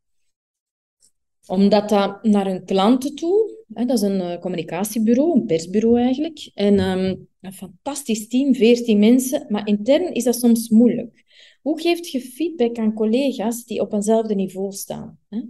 Omdat 1.48 1.90
dat 1.90 2.24
naar 2.24 2.46
hun 2.46 2.66
klanten 2.66 3.16
toe, 3.16 3.64
hè, 3.74 3.86
dat 3.86 3.98
is 3.98 4.04
een 4.04 4.20
uh, 4.20 4.40
communicatiebureau, 4.40 5.40
een 5.40 5.46
persbureau 5.46 6.00
eigenlijk. 6.00 6.52
En 6.54 6.80
um, 6.80 7.28
een 7.42 7.54
fantastisch 7.54 8.28
team, 8.28 8.56
veertien 8.56 9.00
mensen. 9.00 9.46
Maar 9.50 9.68
intern 9.68 10.14
is 10.14 10.24
dat 10.24 10.36
soms 10.36 10.70
moeilijk. 10.70 11.24
Hoe 11.62 11.82
geeft 11.82 12.10
je 12.10 12.22
feedback 12.22 12.78
aan 12.78 12.94
collega's 12.94 13.66
die 13.66 13.82
op 13.82 13.94
eenzelfde 13.94 14.36
niveau 14.36 14.72
staan? 14.72 15.20
Hè? 15.30 15.42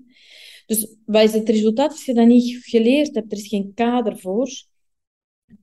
Dus 0.65 0.95
wat 1.05 1.23
is 1.23 1.33
het 1.33 1.49
resultaat 1.49 1.91
als 1.91 2.05
je 2.05 2.13
dat 2.13 2.27
niet 2.27 2.57
geleerd 2.63 3.15
hebt? 3.15 3.31
Er 3.31 3.37
is 3.37 3.47
geen 3.47 3.71
kader 3.73 4.17
voor. 4.17 4.49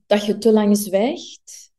Dat 0.05 0.25
je 0.25 0.37
te 0.37 0.51
lang 0.51 0.77
zwijgt. 0.77 1.71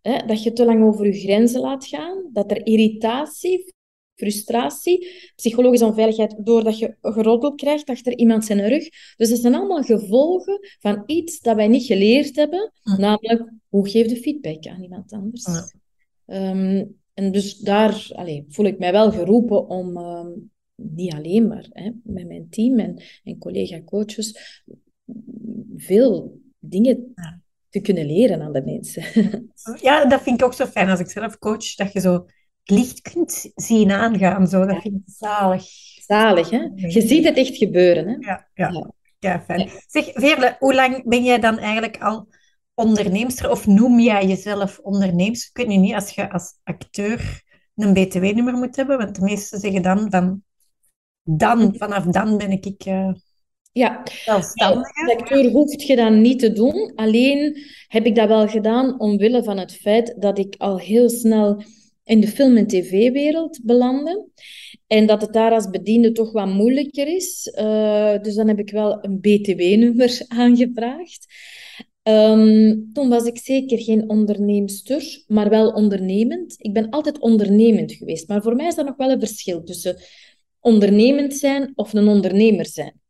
Hè? 0.00 0.26
Dat 0.26 0.42
je 0.42 0.52
te 0.52 0.64
lang 0.64 0.84
over 0.84 1.06
je 1.06 1.20
grenzen 1.20 1.60
laat 1.60 1.86
gaan. 1.86 2.30
Dat 2.32 2.50
er 2.50 2.66
irritatie, 2.66 3.74
frustratie, 4.14 5.08
psychologische 5.36 5.86
onveiligheid, 5.86 6.34
doordat 6.38 6.78
je 6.78 6.96
geroddeld 7.00 7.56
krijgt 7.56 7.88
achter 7.88 8.18
iemand 8.18 8.44
zijn 8.44 8.68
rug. 8.68 8.88
Dus 9.16 9.28
dat 9.28 9.38
zijn 9.38 9.54
allemaal 9.54 9.82
gevolgen 9.82 10.58
van 10.78 11.02
iets 11.06 11.40
dat 11.40 11.56
wij 11.56 11.68
niet 11.68 11.84
geleerd 11.84 12.36
hebben. 12.36 12.72
Namelijk, 12.82 13.52
hoe 13.68 13.88
geef 13.88 14.10
je 14.10 14.16
feedback 14.16 14.66
aan 14.66 14.82
iemand 14.82 15.12
anders? 15.12 15.44
Ehm, 16.26 16.84
en 17.18 17.32
dus 17.32 17.58
daar 17.58 18.10
voel 18.48 18.66
ik 18.66 18.78
mij 18.78 18.92
wel 18.92 19.10
geroepen 19.10 19.68
om, 19.68 19.96
ehm, 19.96 20.28
niet 20.74 21.14
alleen 21.14 21.48
maar 21.48 21.66
hè, 21.70 21.90
met 22.04 22.26
mijn 22.26 22.48
team 22.50 22.78
en, 22.78 23.02
en 23.24 23.38
collega-coaches, 23.38 24.62
veel 25.76 26.40
dingen 26.58 27.14
te 27.68 27.80
kunnen 27.80 28.06
leren 28.06 28.42
aan 28.42 28.52
de 28.52 28.62
mensen. 28.64 29.02
Ja, 29.80 30.04
dat 30.04 30.22
vind 30.22 30.40
ik 30.40 30.46
ook 30.46 30.54
zo 30.54 30.66
fijn 30.66 30.88
als 30.88 31.00
ik 31.00 31.10
zelf 31.10 31.38
coach, 31.38 31.74
dat 31.74 31.92
je 31.92 32.00
zo 32.00 32.12
het 32.12 32.70
licht 32.70 33.00
kunt 33.00 33.50
zien 33.54 33.90
aangaan. 33.90 34.46
Zo. 34.46 34.66
Dat 34.66 34.82
vind 34.82 34.94
ik 34.94 35.02
zalig. 35.04 35.64
Zalig, 36.06 36.50
hè? 36.50 36.68
Je 36.74 37.00
ziet 37.00 37.24
het 37.24 37.36
echt 37.36 37.56
gebeuren, 37.56 38.08
hè? 38.08 38.16
Ja, 38.18 38.48
ja. 38.54 38.92
ja. 39.18 39.40
fijn. 39.40 39.70
Zeg, 39.86 40.10
Veerle, 40.12 40.56
hoe 40.58 40.74
lang 40.74 41.04
ben 41.04 41.24
jij 41.24 41.38
dan 41.38 41.58
eigenlijk 41.58 42.02
al 42.02 42.28
onderneemster 42.78 43.50
of 43.50 43.66
noem 43.66 44.00
jij 44.00 44.26
jezelf 44.26 44.78
onderneemster? 44.78 45.50
Ik 45.50 45.66
weet 45.66 45.78
niet, 45.78 45.94
als 45.94 46.10
je 46.10 46.30
als 46.30 46.58
acteur 46.64 47.42
een 47.74 47.92
btw-nummer 47.92 48.54
moet 48.54 48.76
hebben, 48.76 48.98
want 48.98 49.14
de 49.14 49.22
meesten 49.22 49.60
zeggen 49.60 49.82
dan 49.82 50.10
van 50.10 50.42
dan, 51.22 51.74
vanaf 51.76 52.04
dan 52.04 52.38
ben 52.38 52.50
ik 52.50 52.86
uh, 52.86 53.12
ja. 53.72 54.02
Als 54.26 54.52
acteur 55.06 55.50
hoeft 55.50 55.82
je 55.82 55.96
dat 55.96 56.12
niet 56.12 56.38
te 56.38 56.52
doen. 56.52 56.92
Alleen 56.94 57.56
heb 57.88 58.06
ik 58.06 58.14
dat 58.14 58.28
wel 58.28 58.48
gedaan 58.48 59.00
omwille 59.00 59.42
van 59.42 59.58
het 59.58 59.72
feit 59.72 60.14
dat 60.18 60.38
ik 60.38 60.54
al 60.58 60.78
heel 60.78 61.10
snel 61.10 61.62
in 62.04 62.20
de 62.20 62.28
film- 62.28 62.56
en 62.56 62.66
tv-wereld 62.66 63.60
belandde. 63.62 64.28
En 64.86 65.06
dat 65.06 65.20
het 65.20 65.32
daar 65.32 65.52
als 65.52 65.70
bediende 65.70 66.12
toch 66.12 66.32
wat 66.32 66.48
moeilijker 66.48 67.06
is. 67.06 67.52
Uh, 67.58 68.18
dus 68.22 68.34
dan 68.34 68.48
heb 68.48 68.58
ik 68.58 68.70
wel 68.70 69.04
een 69.04 69.20
btw-nummer 69.20 70.24
aangevraagd. 70.28 71.26
Um, 72.08 72.92
toen 72.92 73.08
was 73.08 73.24
ik 73.24 73.38
zeker 73.38 73.78
geen 73.78 74.08
onderneemster, 74.08 75.24
maar 75.26 75.48
wel 75.48 75.70
ondernemend. 75.70 76.54
Ik 76.58 76.72
ben 76.72 76.90
altijd 76.90 77.18
ondernemend 77.18 77.92
geweest, 77.92 78.28
maar 78.28 78.42
voor 78.42 78.56
mij 78.56 78.66
is 78.66 78.76
er 78.76 78.84
nog 78.84 78.96
wel 78.96 79.10
een 79.10 79.20
verschil 79.20 79.62
tussen 79.62 79.96
ondernemend 80.60 81.34
zijn 81.34 81.72
of 81.74 81.92
een 81.92 82.08
ondernemer 82.08 82.66
zijn. 82.66 83.00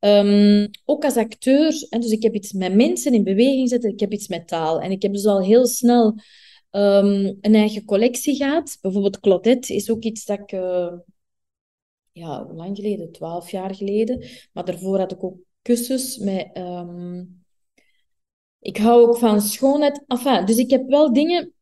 Um, 0.00 0.70
ook 0.84 1.04
als 1.04 1.16
acteur, 1.16 1.86
dus 1.90 2.10
ik 2.10 2.22
heb 2.22 2.34
iets 2.34 2.52
met 2.52 2.74
mensen 2.74 3.14
in 3.14 3.24
beweging 3.24 3.68
zetten, 3.68 3.90
ik 3.90 4.00
heb 4.00 4.12
iets 4.12 4.28
met 4.28 4.48
taal. 4.48 4.80
En 4.80 4.90
ik 4.90 5.02
heb 5.02 5.12
dus 5.12 5.26
al 5.26 5.42
heel 5.42 5.66
snel 5.66 6.06
um, 6.70 7.38
een 7.40 7.54
eigen 7.54 7.84
collectie 7.84 8.36
gehad. 8.36 8.78
Bijvoorbeeld 8.80 9.20
Claudette 9.20 9.74
is 9.74 9.90
ook 9.90 10.02
iets 10.02 10.24
dat 10.24 10.38
ik, 10.38 10.52
uh, 10.52 10.92
ja, 12.12 12.46
hoe 12.46 12.56
lang 12.56 12.76
geleden? 12.76 13.12
Twaalf 13.12 13.50
jaar 13.50 13.74
geleden. 13.74 14.24
Maar 14.52 14.64
daarvoor 14.64 14.98
had 14.98 15.12
ik 15.12 15.24
ook 15.24 15.38
kussens 15.62 16.18
met 16.18 16.50
ik 18.60 18.76
hou 18.76 19.06
ook 19.06 19.18
van 19.18 19.40
schoonheid. 19.40 20.04
Enfin, 20.06 20.44
dus 20.44 20.56
ik 20.56 20.70
heb 20.70 20.88
wel 20.88 21.12
dingen 21.12 21.52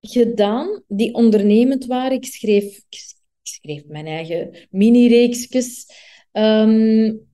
gedaan 0.00 0.82
die 0.88 1.14
ondernemend 1.14 1.86
waren. 1.86 2.16
Ik 2.16 2.24
schreef, 2.24 2.76
ik 2.88 3.14
schreef 3.42 3.84
mijn 3.86 4.06
eigen 4.06 4.68
mini-reeksjes. 4.70 5.86
Um, 6.32 7.30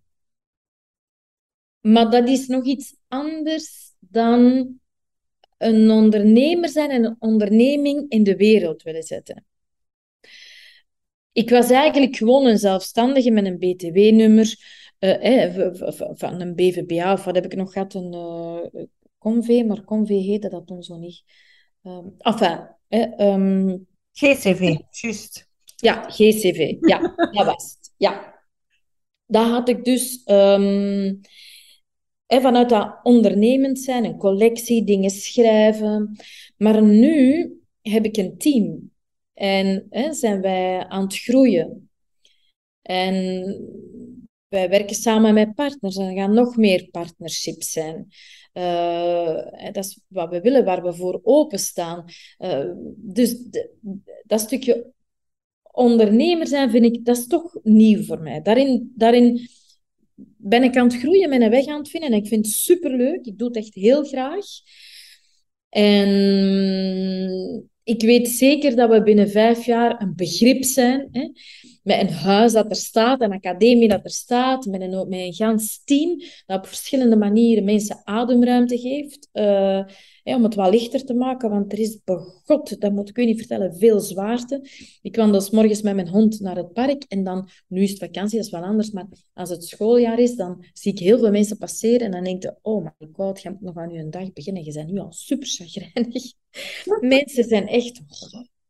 maar 1.81 2.11
dat 2.11 2.29
is 2.29 2.47
nog 2.47 2.65
iets 2.65 2.97
anders 3.09 3.95
dan 3.99 4.69
een 5.59 5.91
ondernemer 5.91 6.69
zijn 6.69 6.91
en 6.91 7.05
een 7.05 7.17
onderneming 7.19 8.11
in 8.11 8.23
de 8.23 8.37
wereld 8.37 8.83
willen 8.83 9.03
zetten. 9.03 9.45
Ik 11.33 11.51
was 11.51 11.71
eigenlijk 11.71 12.17
gewoon 12.17 12.47
een 12.47 12.59
zelfstandige 12.59 13.31
met 13.31 13.45
een 13.45 13.59
BTW-nummer, 13.59 14.57
uh, 15.01 15.57
eh, 15.57 15.71
van 16.15 16.41
een 16.41 16.55
BVBA, 16.55 17.13
of 17.13 17.25
wat 17.25 17.35
heb 17.35 17.45
ik 17.45 17.55
nog 17.55 17.73
gehad, 17.73 17.95
een 17.95 18.15
uh, 18.15 18.85
Conve, 19.19 19.65
maar 19.65 19.85
Conve 19.85 20.13
heette 20.13 20.49
dat 20.49 20.67
toen 20.67 20.83
zo 20.83 20.97
niet. 20.97 21.23
Um, 21.83 22.15
enfin, 22.19 22.69
um, 23.19 23.87
GCV, 24.13 24.77
juist. 24.91 25.49
Ja, 25.77 26.11
GCV, 26.11 26.77
ja, 26.81 27.15
dat 27.37 27.45
was 27.45 27.77
het. 27.79 27.93
Ja. 27.97 28.37
Dat 29.27 29.47
had 29.47 29.69
ik 29.69 29.85
dus 29.85 30.23
um, 30.27 31.21
vanuit 32.27 32.69
dat 32.69 33.01
ondernemend 33.03 33.79
zijn, 33.79 34.05
een 34.05 34.19
collectie, 34.19 34.85
dingen 34.85 35.11
schrijven. 35.11 36.17
Maar 36.57 36.83
nu 36.83 37.53
heb 37.81 38.05
ik 38.05 38.17
een 38.17 38.39
team 38.39 38.91
en 39.35 39.87
hè, 39.91 40.13
zijn 40.13 40.41
wij 40.41 40.87
aan 40.89 41.03
het 41.03 41.19
groeien. 41.19 41.91
En 42.83 43.45
wij 44.49 44.69
werken 44.69 44.97
samen 44.97 45.35
met 45.35 45.55
partners 45.55 45.97
en 45.97 46.07
er 46.07 46.17
gaan 46.17 46.35
nog 46.35 46.57
meer 46.57 46.89
partnerships 46.91 47.71
zijn. 47.71 48.09
Uh, 48.55 49.73
dat 49.73 49.85
is 49.85 50.01
wat 50.09 50.31
we 50.31 50.41
willen, 50.41 50.65
waar 50.65 50.83
we 50.83 50.95
voor 50.95 51.21
openstaan. 51.23 52.05
Uh, 52.39 52.71
dus 52.97 53.37
dat 54.23 54.41
stukje 54.41 54.93
ondernemer 55.73 56.47
zijn, 56.47 56.71
vind 56.71 56.85
ik, 56.85 57.05
dat 57.05 57.17
is 57.17 57.27
toch 57.27 57.57
nieuw 57.63 58.03
voor 58.03 58.21
mij. 58.21 58.43
Daarin, 58.43 58.93
daarin 58.97 59.49
ben 60.37 60.63
ik 60.63 60.77
aan 60.77 60.87
het 60.87 60.97
groeien, 60.99 61.29
mijn 61.29 61.51
weg 61.51 61.67
aan 61.67 61.79
het 61.79 61.89
vinden. 61.89 62.11
En 62.11 62.17
ik 62.17 62.27
vind 62.27 62.47
het 62.47 62.55
superleuk. 62.55 63.27
Ik 63.27 63.39
doe 63.39 63.49
het 63.49 63.57
echt 63.57 63.75
heel 63.75 64.05
graag. 64.05 64.47
En 65.69 66.09
ik 67.83 68.03
weet 68.03 68.29
zeker 68.29 68.77
dat 68.77 68.91
we 68.91 69.03
binnen 69.03 69.31
vijf 69.31 69.67
jaar 69.67 70.03
een 70.03 70.17
begrip 70.17 70.65
zijn. 70.65 71.09
Hè? 71.13 71.29
Met 71.89 72.01
een 72.01 72.13
huis 72.13 72.53
dat 72.53 72.71
er 72.71 72.77
staat, 72.77 73.21
een 73.21 73.33
academie 73.33 73.89
dat 73.89 74.05
er 74.05 74.11
staat, 74.11 74.67
met 74.67 74.81
een, 74.81 75.09
met 75.09 75.21
een 75.21 75.33
gans 75.33 75.85
team 75.85 76.23
dat 76.47 76.59
op 76.59 76.67
verschillende 76.67 77.17
manieren 77.17 77.65
mensen 77.65 78.01
ademruimte 78.05 78.79
geeft. 78.79 79.29
Uh, 79.33 79.85
om 80.25 80.43
het 80.43 80.55
wat 80.55 80.71
lichter 80.71 81.05
te 81.05 81.15
maken, 81.15 81.51
want 81.51 81.73
er 81.73 81.79
is, 81.79 81.99
begot, 82.05 82.81
dat 82.81 82.93
moet 82.93 83.09
ik 83.09 83.19
u 83.19 83.25
niet 83.25 83.39
vertellen, 83.39 83.77
veel 83.77 84.01
zwaarte. 84.01 84.69
Ik 85.03 85.17
wandel 85.17 85.41
s 85.41 85.51
morgens 85.51 85.83
met 85.83 85.95
mijn 85.95 86.09
hond 86.09 86.41
naar 86.41 86.57
het 86.57 86.73
park 86.73 87.05
en 87.09 87.25
dan, 87.25 87.49
nu 87.67 87.83
is 87.83 87.91
het 87.91 87.99
vakantie, 87.99 88.37
dat 88.37 88.47
is 88.47 88.53
wel 88.53 88.63
anders, 88.63 88.91
maar 88.91 89.07
als 89.35 89.51
het 89.51 89.65
schooljaar 89.65 90.19
is, 90.19 90.35
dan 90.35 90.65
zie 90.73 90.93
ik 90.93 90.99
heel 90.99 91.19
veel 91.19 91.31
mensen 91.31 91.59
passeren 91.59 92.01
en 92.01 92.11
dan 92.11 92.25
denk 92.25 92.43
je, 92.43 92.59
oh 92.63 92.85
my 92.85 93.09
god, 93.13 93.43
je 93.43 93.51
moet 93.51 93.61
nog 93.61 93.77
aan 93.77 93.91
je 93.91 94.09
dag 94.09 94.33
beginnen, 94.33 94.65
je 94.65 94.73
bent 94.73 94.91
nu 94.91 94.99
al 94.99 95.13
super 95.13 95.49
chagrijnig. 95.49 96.33
mensen 97.01 97.45
zijn 97.45 97.67
echt 97.67 98.01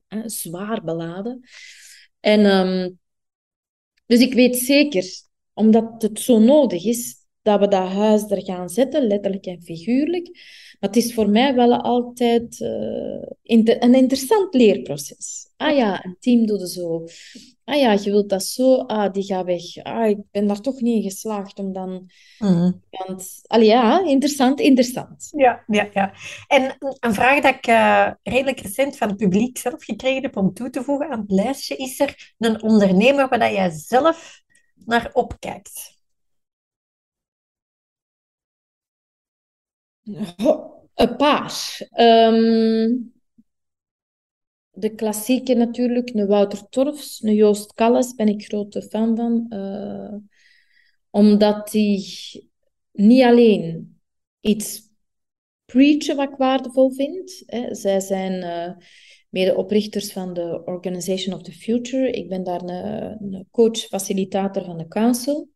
oh, 0.09 0.23
zwaar 0.27 0.85
beladen. 0.85 1.41
En, 2.21 2.47
um, 2.47 2.99
dus 4.09 4.21
ik 4.21 4.35
weet 4.35 4.57
zeker, 4.57 5.05
omdat 5.55 6.03
het 6.03 6.21
zo 6.21 6.39
nodig 6.39 6.85
is, 6.85 7.27
dat 7.43 7.61
we 7.61 7.69
dat 7.69 7.89
huis 7.89 8.31
er 8.31 8.45
gaan 8.45 8.69
zetten, 8.69 9.07
letterlijk 9.07 9.47
en 9.47 9.63
figuurlijk. 9.63 10.31
Maar 10.81 10.91
het 10.91 10.97
is 10.97 11.15
voor 11.15 11.29
mij 11.29 11.55
wel 11.55 11.83
altijd 11.83 12.61
uh, 12.61 13.23
een 13.43 13.95
interessant 13.95 14.55
leerproces. 14.55 15.49
Ah 15.57 15.77
ja, 15.77 16.05
een 16.05 16.17
team 16.21 16.47
doet 16.47 16.61
het 16.61 16.71
zo. 16.71 17.05
Ah 17.65 17.81
ja, 17.81 17.93
je 17.93 18.11
wilt 18.11 18.29
dat 18.29 18.45
zo. 18.45 18.77
Ah, 18.77 19.13
die 19.13 19.25
gaat 19.25 19.45
weg. 19.45 19.77
Ah, 19.83 20.09
ik 20.09 20.19
ben 20.31 20.47
daar 20.47 20.61
toch 20.61 20.81
niet 20.81 21.05
in 21.05 21.11
geslaagd 21.11 21.59
om 21.59 21.73
dan... 21.73 22.11
Mm. 22.39 22.83
Want, 22.91 23.41
allee, 23.47 23.67
ja, 23.67 24.05
interessant, 24.05 24.61
interessant. 24.61 25.29
Ja, 25.37 25.65
ja, 25.67 25.89
ja. 25.93 26.13
En 26.47 26.77
een 27.01 27.15
vraag 27.15 27.41
dat 27.41 27.55
ik 27.55 27.67
uh, 27.67 28.11
redelijk 28.23 28.61
recent 28.61 28.97
van 28.97 29.09
het 29.09 29.17
publiek 29.17 29.59
zelf 29.59 29.85
gekregen 29.85 30.23
heb 30.23 30.37
om 30.37 30.55
toe 30.55 30.71
te 30.71 30.83
voegen 30.83 31.11
aan 31.11 31.21
het 31.21 31.31
lijstje. 31.31 31.77
Is 31.77 32.01
er 32.01 32.35
een 32.39 32.63
ondernemer 32.63 33.29
waar 33.29 33.53
jij 33.53 33.71
zelf 33.71 34.43
naar 34.85 35.11
opkijkt? 35.13 35.98
Een 40.95 41.17
paar. 41.17 41.77
Ehm, 41.91 42.97
de 44.71 44.95
klassieke 44.95 45.55
natuurlijk, 45.55 46.15
een 46.15 46.27
Wouter 46.27 46.69
Torfs, 46.69 47.23
een 47.23 47.35
Joost 47.35 47.73
Kalles, 47.73 48.15
ben 48.15 48.29
ik 48.29 48.45
grote 48.45 48.83
fan 48.83 49.17
van. 49.17 49.47
Uh, 49.49 50.15
omdat 51.11 51.71
die 51.71 52.51
niet 52.93 53.23
alleen 53.23 53.99
iets 54.41 54.83
preachen 55.65 56.17
wat 56.17 56.31
ik 56.31 56.37
waardevol 56.37 56.91
vind. 56.91 57.43
Hè. 57.47 57.75
Zij 57.75 58.01
zijn 58.01 58.33
uh, 58.33 58.87
medeoprichters 59.29 60.13
van 60.13 60.35
de 60.35 60.63
Organization 60.65 61.35
of 61.35 61.43
the 61.43 61.53
Future. 61.53 62.11
Ik 62.11 62.29
ben 62.29 62.45
daar 62.45 62.63
een, 62.63 63.33
een 63.33 63.49
coach, 63.51 63.79
facilitator 63.79 64.65
van 64.65 64.79
de 64.79 64.89
council. 64.89 65.51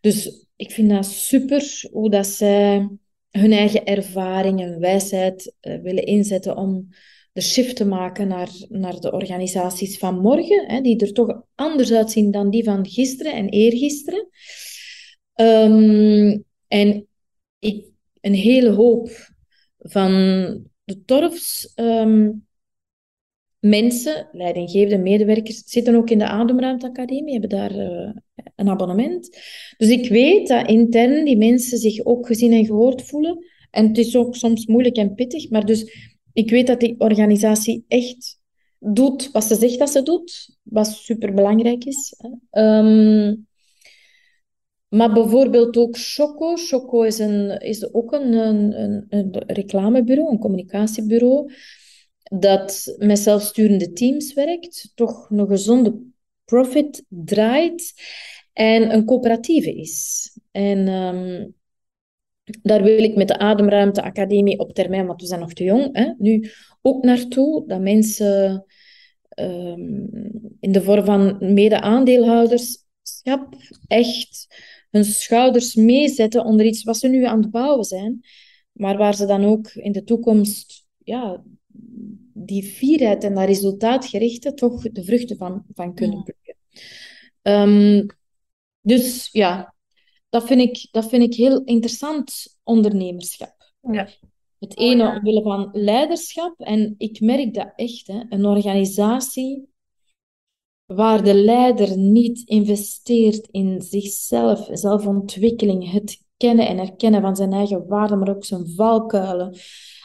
Dus 0.00 0.46
ik 0.56 0.70
vind 0.70 0.90
dat 0.90 1.06
super 1.06 1.88
hoe 1.92 2.10
dat 2.10 2.26
zij 2.26 2.88
hun 3.38 3.52
eigen 3.52 3.84
ervaring 3.84 4.60
en 4.60 4.80
wijsheid 4.80 5.54
uh, 5.60 5.82
willen 5.82 6.04
inzetten 6.04 6.56
om 6.56 6.88
de 7.32 7.40
shift 7.40 7.76
te 7.76 7.84
maken 7.84 8.28
naar, 8.28 8.48
naar 8.68 9.00
de 9.00 9.12
organisaties 9.12 9.98
van 9.98 10.18
morgen, 10.18 10.64
hè, 10.66 10.80
die 10.80 11.00
er 11.00 11.12
toch 11.12 11.42
anders 11.54 11.92
uitzien 11.92 12.30
dan 12.30 12.50
die 12.50 12.64
van 12.64 12.88
gisteren 12.88 13.32
en 13.32 13.48
eergisteren. 13.48 14.28
Um, 15.34 16.44
en 16.68 17.06
ik, 17.58 17.86
een 18.20 18.34
hele 18.34 18.70
hoop 18.70 19.10
van 19.78 20.12
de 20.84 21.04
torfs 21.04 21.72
um, 21.76 22.46
mensen, 23.64 24.28
leidinggevende 24.32 25.02
medewerkers, 25.02 25.62
zitten 25.66 25.94
ook 25.94 26.10
in 26.10 26.18
de 26.18 26.26
Ademruimteacademie, 26.26 27.32
hebben 27.32 27.50
daar 27.50 27.76
uh, 27.76 28.10
een 28.56 28.68
abonnement. 28.68 29.38
Dus 29.76 29.88
ik 29.88 30.08
weet 30.08 30.48
dat 30.48 30.68
intern 30.68 31.24
die 31.24 31.36
mensen 31.36 31.78
zich 31.78 32.04
ook 32.04 32.26
gezien 32.26 32.52
en 32.52 32.66
gehoord 32.66 33.02
voelen. 33.02 33.44
En 33.70 33.86
het 33.86 33.98
is 33.98 34.16
ook 34.16 34.36
soms 34.36 34.66
moeilijk 34.66 34.96
en 34.96 35.14
pittig, 35.14 35.50
maar 35.50 35.66
dus 35.66 36.12
ik 36.32 36.50
weet 36.50 36.66
dat 36.66 36.80
die 36.80 36.94
organisatie 36.98 37.84
echt 37.88 38.40
doet 38.78 39.30
wat 39.32 39.44
ze 39.44 39.54
zegt 39.54 39.78
dat 39.78 39.90
ze 39.90 40.02
doet, 40.02 40.58
wat 40.62 40.86
superbelangrijk 40.86 41.84
is. 41.84 42.14
Um, 42.50 43.46
maar 44.88 45.12
bijvoorbeeld 45.12 45.76
ook 45.76 45.96
Choco. 45.98 46.56
Choco 46.56 47.02
is, 47.02 47.18
een, 47.18 47.60
is 47.60 47.92
ook 47.92 48.12
een, 48.12 48.32
een, 48.32 49.06
een 49.08 49.42
reclamebureau, 49.46 50.30
een 50.30 50.38
communicatiebureau 50.38 51.52
dat 52.40 52.94
met 52.98 53.18
zelfsturende 53.18 53.92
teams 53.92 54.32
werkt, 54.32 54.92
toch 54.94 55.30
een 55.30 55.46
gezonde 55.46 56.00
profit 56.44 57.04
draait 57.08 57.94
en 58.52 58.94
een 58.94 59.04
coöperatieve 59.04 59.74
is. 59.74 60.30
En 60.50 60.88
um, 60.88 61.54
daar 62.62 62.82
wil 62.82 63.02
ik 63.02 63.16
met 63.16 63.28
de 63.28 63.38
Ademruimte 63.38 64.02
Academie 64.02 64.58
op 64.58 64.74
termijn, 64.74 65.06
want 65.06 65.20
we 65.20 65.26
zijn 65.26 65.40
nog 65.40 65.52
te 65.52 65.64
jong, 65.64 65.96
hè, 65.96 66.12
nu 66.18 66.50
ook 66.82 67.04
naartoe, 67.04 67.66
dat 67.66 67.80
mensen 67.80 68.64
um, 69.40 70.08
in 70.60 70.72
de 70.72 70.82
vorm 70.82 71.04
van 71.04 71.54
mede-aandeelhouderschap 71.54 73.56
echt 73.86 74.46
hun 74.90 75.04
schouders 75.04 75.74
meezetten 75.74 76.44
onder 76.44 76.66
iets 76.66 76.82
wat 76.82 76.96
ze 76.96 77.08
nu 77.08 77.24
aan 77.24 77.40
het 77.40 77.50
bouwen 77.50 77.84
zijn, 77.84 78.20
maar 78.72 78.96
waar 78.96 79.14
ze 79.14 79.26
dan 79.26 79.44
ook 79.44 79.70
in 79.70 79.92
de 79.92 80.04
toekomst 80.04 80.86
ja, 80.98 81.44
die 82.32 82.62
fierheid 82.62 83.24
en 83.24 83.34
dat 83.34 83.44
resultaatgerichte 83.44 84.54
toch 84.54 84.82
de 84.82 85.04
vruchten 85.04 85.36
van, 85.36 85.64
van 85.74 85.94
kunnen 85.94 86.22
plukken. 86.22 86.56
Um, 87.42 88.06
dus 88.80 89.28
ja, 89.32 89.74
dat 90.28 90.46
vind, 90.46 90.60
ik, 90.60 90.88
dat 90.90 91.08
vind 91.08 91.22
ik 91.22 91.34
heel 91.34 91.64
interessant 91.64 92.58
ondernemerschap. 92.62 93.72
Ja. 93.80 94.08
Het 94.58 94.76
ene 94.76 95.06
oh, 95.08 95.14
omwille 95.14 95.42
van 95.42 95.68
leiderschap. 95.72 96.60
En 96.60 96.94
ik 96.98 97.20
merk 97.20 97.54
dat 97.54 97.72
echt. 97.76 98.06
Hè, 98.06 98.22
een 98.28 98.44
organisatie 98.44 99.68
waar 100.84 101.24
de 101.24 101.34
leider 101.34 101.98
niet 101.98 102.48
investeert 102.48 103.48
in 103.50 103.82
zichzelf, 103.82 104.68
zelfontwikkeling, 104.72 105.90
het 105.90 106.22
kennen 106.36 106.68
en 106.68 106.78
herkennen 106.78 107.20
van 107.20 107.36
zijn 107.36 107.52
eigen 107.52 107.86
waarden, 107.86 108.18
maar 108.18 108.28
ook 108.28 108.44
zijn 108.44 108.68
valkuilen, 108.68 109.56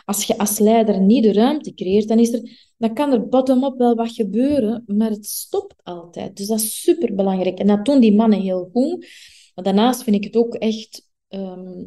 als 0.10 0.24
je 0.24 0.38
als 0.38 0.60
leider 0.60 1.02
niet 1.02 1.24
de 1.24 1.34
ruimte 1.34 1.74
creëert, 1.74 2.08
dan, 2.08 2.19
is 2.19 2.34
er, 2.34 2.72
dan 2.78 2.93
kan 2.93 3.12
er 3.12 3.28
bottom-up 3.28 3.78
wel 3.78 3.95
wat 3.95 4.12
gebeuren, 4.12 4.84
maar 4.88 5.10
het 5.10 5.26
stopt 5.26 5.76
altijd. 5.84 6.38
Dus 6.38 6.48
dat 6.48 6.60
is 6.60 6.82
superbelangrijk. 6.82 7.60
En 7.60 7.67
dat 7.67 7.86
doen 7.86 8.00
die 8.00 8.15
mannen 8.15 8.41
heel 8.41 8.69
goed. 8.74 9.08
Daarnaast 9.56 10.04
vind 10.04 10.15
ik 10.15 10.24
het 10.24 10.36
ook 10.36 10.56
echt 10.56 11.10
ehm, 11.28 11.84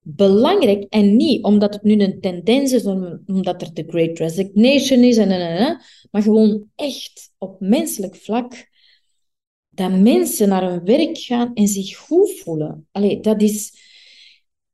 belangrijk. 0.00 0.86
En 0.88 1.16
niet 1.16 1.44
omdat 1.44 1.74
het 1.74 1.82
nu 1.82 2.00
een 2.00 2.20
tendens 2.20 2.72
is, 2.72 2.84
omdat 3.26 3.62
er 3.62 3.74
de 3.74 3.84
Great 3.86 4.18
Resignation 4.18 5.02
is, 5.02 5.16
en, 5.16 5.30
en, 5.30 5.56
en, 5.56 5.80
maar 6.10 6.22
gewoon 6.22 6.64
echt 6.74 7.32
op 7.38 7.60
menselijk 7.60 8.16
vlak 8.16 8.68
dat 9.68 9.90
mensen 9.90 10.48
naar 10.48 10.70
hun 10.70 10.84
werk 10.84 11.18
gaan 11.18 11.54
en 11.54 11.66
zich 11.66 11.96
goed 11.96 12.30
voelen. 12.30 12.88
Allee, 12.92 13.20
dat 13.20 13.42
is 13.42 13.88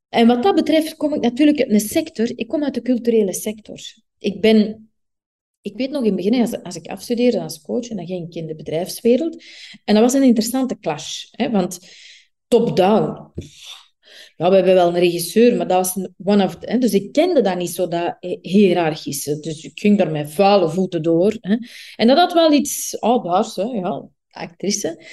en 0.09 0.27
wat 0.27 0.43
dat 0.43 0.55
betreft 0.55 0.95
kom 0.95 1.13
ik 1.13 1.21
natuurlijk 1.21 1.59
uit 1.59 1.71
een 1.71 1.79
sector. 1.79 2.31
Ik 2.35 2.47
kom 2.47 2.63
uit 2.63 2.73
de 2.73 2.81
culturele 2.81 3.33
sector. 3.33 3.79
Ik 4.17 4.41
ben... 4.41 4.91
Ik 5.61 5.77
weet 5.77 5.89
nog 5.89 6.03
in 6.03 6.07
het 6.07 6.15
begin, 6.15 6.41
als, 6.41 6.63
als 6.63 6.75
ik 6.75 6.87
afstudeerde 6.87 7.41
als 7.41 7.61
coach, 7.61 7.87
en 7.87 7.95
dan 7.95 8.05
ging 8.05 8.27
ik 8.27 8.35
in 8.35 8.47
de 8.47 8.55
bedrijfswereld. 8.55 9.43
En 9.83 9.93
dat 9.93 10.03
was 10.03 10.13
een 10.13 10.23
interessante 10.23 10.79
clash. 10.79 11.25
Hè, 11.31 11.49
want 11.49 11.79
top-down... 12.47 13.31
Ja, 14.35 14.49
we 14.49 14.55
hebben 14.55 14.73
wel 14.73 14.87
een 14.87 14.99
regisseur, 14.99 15.55
maar 15.55 15.67
dat 15.67 15.77
was 15.77 16.07
one 16.23 16.43
of... 16.43 16.55
Dus 16.55 16.93
ik 16.93 17.11
kende 17.11 17.41
dat 17.41 17.57
niet 17.57 17.69
zo, 17.69 17.87
dat 17.87 18.17
hiërarchische. 18.41 19.39
Dus 19.39 19.63
ik 19.63 19.79
ging 19.79 19.97
daar 19.97 20.11
met 20.11 20.31
vuile 20.31 20.69
voeten 20.69 21.01
door. 21.01 21.37
Hè. 21.41 21.57
En 21.95 22.07
dat 22.07 22.17
had 22.17 22.33
wel 22.33 22.51
iets 22.51 22.99
oudbaars, 22.99 23.55
hè, 23.55 23.63
ja, 23.63 24.07
actrice. 24.29 25.03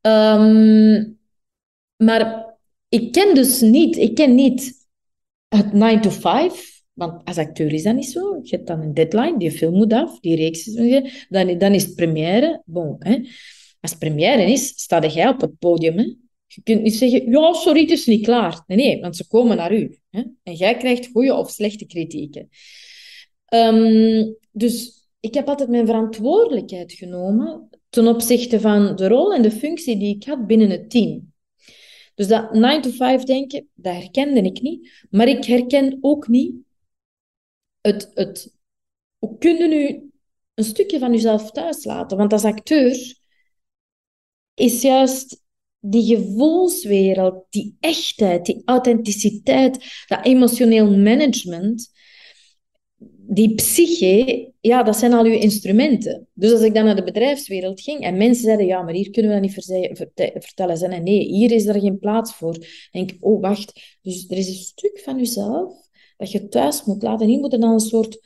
Um, 0.00 1.18
maar 1.96 2.51
ik 2.92 3.12
ken 3.12 3.34
dus 3.34 3.60
niet, 3.60 3.96
ik 3.96 4.14
ken 4.14 4.34
niet 4.34 4.86
het 5.48 5.72
9 5.72 6.00
to 6.00 6.10
5, 6.10 6.82
want 6.92 7.24
als 7.24 7.38
acteur 7.38 7.72
is 7.72 7.82
dat 7.82 7.94
niet 7.94 8.10
zo. 8.10 8.38
Je 8.42 8.56
hebt 8.56 8.66
dan 8.66 8.80
een 8.80 8.94
deadline, 8.94 9.38
die 9.38 9.50
film 9.50 9.74
moet 9.74 9.92
af, 9.92 10.20
die 10.20 10.36
reeks 10.36 10.66
is 10.66 10.74
dan, 11.28 11.58
dan 11.58 11.72
is 11.72 11.84
het 11.84 11.94
première. 11.94 12.62
Bon, 12.64 12.96
hè. 12.98 13.18
Als 13.80 13.94
première 13.94 14.50
is, 14.52 14.68
sta 14.68 15.06
jij 15.06 15.28
op 15.28 15.40
het 15.40 15.58
podium. 15.58 15.98
Hè. 15.98 16.02
Je 16.46 16.62
kunt 16.62 16.82
niet 16.82 16.94
zeggen, 16.94 17.30
ja, 17.30 17.52
sorry, 17.52 17.80
het 17.80 17.90
is 17.90 18.06
niet 18.06 18.24
klaar. 18.24 18.62
Nee, 18.66 18.76
nee, 18.76 19.00
want 19.00 19.16
ze 19.16 19.26
komen 19.26 19.56
naar 19.56 19.74
u. 19.74 19.98
Hè. 20.10 20.22
En 20.42 20.54
jij 20.54 20.76
krijgt 20.76 21.08
goede 21.12 21.34
of 21.34 21.50
slechte 21.50 21.86
kritieken. 21.86 22.48
Um, 23.54 24.36
dus 24.50 25.06
ik 25.20 25.34
heb 25.34 25.48
altijd 25.48 25.68
mijn 25.68 25.86
verantwoordelijkheid 25.86 26.92
genomen 26.92 27.68
ten 27.88 28.06
opzichte 28.06 28.60
van 28.60 28.96
de 28.96 29.08
rol 29.08 29.34
en 29.34 29.42
de 29.42 29.50
functie 29.50 29.98
die 29.98 30.16
ik 30.16 30.24
had 30.24 30.46
binnen 30.46 30.70
het 30.70 30.90
team. 30.90 31.31
Dus 32.14 32.28
dat 32.28 32.56
9-to-5 32.56 33.22
denken, 33.24 33.68
dat 33.74 33.94
herkende 33.94 34.42
ik 34.42 34.60
niet. 34.60 35.06
Maar 35.10 35.28
ik 35.28 35.44
herken 35.44 35.98
ook 36.00 36.28
niet 36.28 36.54
het, 37.80 38.10
het... 38.14 38.56
Hoe 39.18 39.38
kun 39.38 39.56
je 39.56 39.68
nu 39.68 40.10
een 40.54 40.64
stukje 40.64 40.98
van 40.98 41.12
jezelf 41.12 41.50
thuis 41.50 41.84
laten? 41.84 42.16
Want 42.16 42.32
als 42.32 42.44
acteur 42.44 43.14
is 44.54 44.82
juist 44.82 45.42
die 45.78 46.16
gevoelswereld, 46.16 47.46
die 47.50 47.76
echtheid, 47.80 48.46
die 48.46 48.62
authenticiteit, 48.64 50.04
dat 50.06 50.24
emotioneel 50.24 50.90
management, 50.90 51.90
die 53.34 53.54
psyche, 53.54 54.52
ja, 54.60 54.82
dat 54.82 54.96
zijn 54.96 55.12
al 55.12 55.24
uw 55.24 55.38
instrumenten. 55.38 56.28
Dus 56.34 56.52
als 56.52 56.60
ik 56.60 56.74
dan 56.74 56.84
naar 56.84 56.96
de 56.96 57.04
bedrijfswereld 57.04 57.80
ging 57.80 58.00
en 58.00 58.16
mensen 58.16 58.44
zeiden, 58.44 58.66
ja, 58.66 58.82
maar 58.82 58.94
hier 58.94 59.10
kunnen 59.10 59.30
we 59.30 59.40
dat 59.40 59.66
niet 60.12 60.44
vertellen. 60.44 60.76
Zeiden, 60.76 61.02
nee, 61.02 61.26
hier 61.26 61.50
is 61.50 61.66
er 61.66 61.80
geen 61.80 61.98
plaats 61.98 62.34
voor. 62.34 62.56
Denk 62.90 63.10
ik, 63.10 63.16
oh, 63.20 63.40
wacht. 63.40 63.98
Dus 64.02 64.28
er 64.28 64.36
is 64.36 64.48
een 64.48 64.54
stuk 64.54 65.00
van 65.04 65.18
jezelf 65.18 65.74
dat 66.16 66.30
je 66.30 66.48
thuis 66.48 66.84
moet 66.84 67.02
laten. 67.02 67.20
En 67.20 67.32
hier 67.32 67.40
moet 67.40 67.52
er 67.52 67.60
dan 67.60 67.72
een 67.72 67.80
soort 67.80 68.20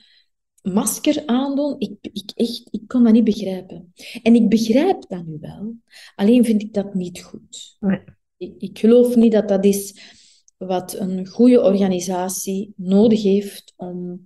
masker 0.63 1.23
aandoen. 1.27 1.75
Ik, 1.79 1.97
ik, 2.01 2.31
echt, 2.35 2.69
ik 2.71 2.83
kon 2.87 3.05
dat 3.05 3.13
niet 3.13 3.25
begrijpen. 3.25 3.93
En 4.23 4.35
ik 4.35 4.49
begrijp 4.49 5.05
dat 5.09 5.27
nu 5.27 5.39
wel. 5.41 5.75
Alleen 6.15 6.45
vind 6.45 6.63
ik 6.63 6.75
dat 6.75 6.95
niet 6.95 7.23
goed. 7.23 7.77
Nee. 7.81 8.01
Ik, 8.37 8.55
ik 8.59 8.79
geloof 8.79 9.17
niet 9.17 9.33
dat 9.33 9.49
dat 9.49 9.65
is 9.65 10.15
wat 10.57 10.95
een 10.95 11.27
goede 11.27 11.63
organisatie 11.63 12.73
nodig 12.77 13.23
heeft 13.23 13.73
om 13.77 14.25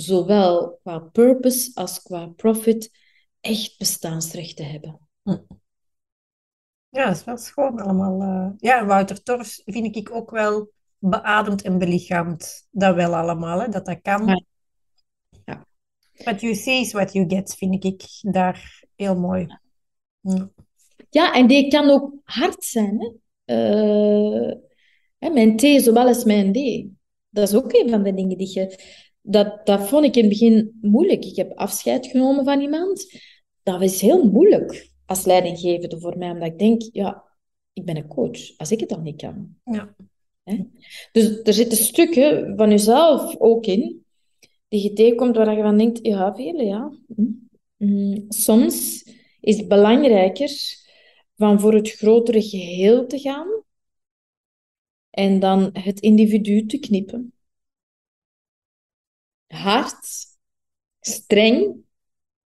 zowel 0.00 0.78
qua 0.82 0.98
purpose 0.98 1.70
als 1.74 2.02
qua 2.02 2.26
profit 2.26 2.90
echt 3.40 3.78
bestaansrecht 3.78 4.56
te 4.56 4.62
hebben. 4.62 5.00
Hm. 5.22 5.38
Ja, 6.88 7.06
dat 7.06 7.16
is 7.16 7.24
wel 7.24 7.36
schoon 7.36 7.80
allemaal. 7.80 8.22
Uh... 8.22 8.52
Ja, 8.56 8.86
Wouter 8.86 9.22
Torfs 9.22 9.62
vind 9.64 9.96
ik 9.96 10.10
ook 10.14 10.30
wel 10.30 10.70
beademd 10.98 11.62
en 11.62 11.78
belichaamd. 11.78 12.68
Dat 12.70 12.94
wel 12.94 13.14
allemaal, 13.14 13.60
hè, 13.60 13.68
dat 13.68 13.86
dat 13.86 14.00
kan. 14.02 14.26
Ja. 14.26 14.42
ja. 15.44 15.66
What 16.12 16.40
you 16.40 16.54
see 16.54 16.80
is 16.80 16.92
what 16.92 17.12
you 17.12 17.28
get, 17.28 17.54
vind 17.54 17.84
ik 17.84 18.04
daar 18.20 18.84
heel 18.96 19.16
mooi. 19.16 19.46
Hm. 20.20 20.46
Ja, 21.10 21.34
en 21.34 21.46
die 21.46 21.70
kan 21.70 21.90
ook 21.90 22.14
hard 22.24 22.64
zijn. 22.64 22.98
Hè? 22.98 23.08
Uh, 23.54 24.54
hè, 25.18 25.30
mijn 25.30 25.56
T 25.56 25.60
zowel 25.60 26.06
als 26.06 26.24
mijn 26.24 26.52
D. 26.52 26.88
Dat 27.28 27.48
is 27.48 27.54
ook 27.54 27.72
een 27.72 27.90
van 27.90 28.02
de 28.02 28.14
dingen 28.14 28.38
die 28.38 28.52
je 28.52 28.78
dat, 29.30 29.66
dat 29.66 29.88
vond 29.88 30.04
ik 30.04 30.16
in 30.16 30.20
het 30.20 30.30
begin 30.32 30.78
moeilijk. 30.80 31.24
Ik 31.24 31.36
heb 31.36 31.52
afscheid 31.52 32.06
genomen 32.06 32.44
van 32.44 32.60
iemand. 32.60 33.20
Dat 33.62 33.80
was 33.80 34.00
heel 34.00 34.30
moeilijk 34.30 34.90
als 35.06 35.24
leidinggevende 35.24 36.00
voor 36.00 36.18
mij, 36.18 36.30
omdat 36.30 36.48
ik 36.48 36.58
denk, 36.58 36.82
ja, 36.92 37.24
ik 37.72 37.84
ben 37.84 37.96
een 37.96 38.06
coach, 38.06 38.56
als 38.56 38.70
ik 38.70 38.80
het 38.80 38.88
dan 38.88 39.02
niet 39.02 39.20
kan. 39.20 39.56
Ja. 39.64 39.94
Dus 41.12 41.42
er 41.42 41.52
zitten 41.52 41.78
stukken 41.78 42.56
van 42.56 42.70
jezelf 42.70 43.36
ook 43.36 43.66
in, 43.66 44.04
die 44.68 44.82
je 44.82 44.92
tegenkomt 44.92 45.36
waar 45.36 45.56
je 45.56 45.62
van 45.62 45.78
denkt, 45.78 45.98
ja, 46.02 46.34
vele, 46.34 46.64
ja. 46.64 46.92
Hm. 47.14 47.24
Hm. 47.76 48.20
Soms 48.28 49.04
is 49.40 49.56
het 49.56 49.68
belangrijker 49.68 50.50
van 51.36 51.60
voor 51.60 51.74
het 51.74 51.90
grotere 51.90 52.42
geheel 52.42 53.06
te 53.06 53.18
gaan 53.18 53.62
en 55.10 55.40
dan 55.40 55.70
het 55.72 56.00
individu 56.00 56.66
te 56.66 56.78
knippen 56.78 57.32
hard, 59.50 60.26
streng. 61.00 61.76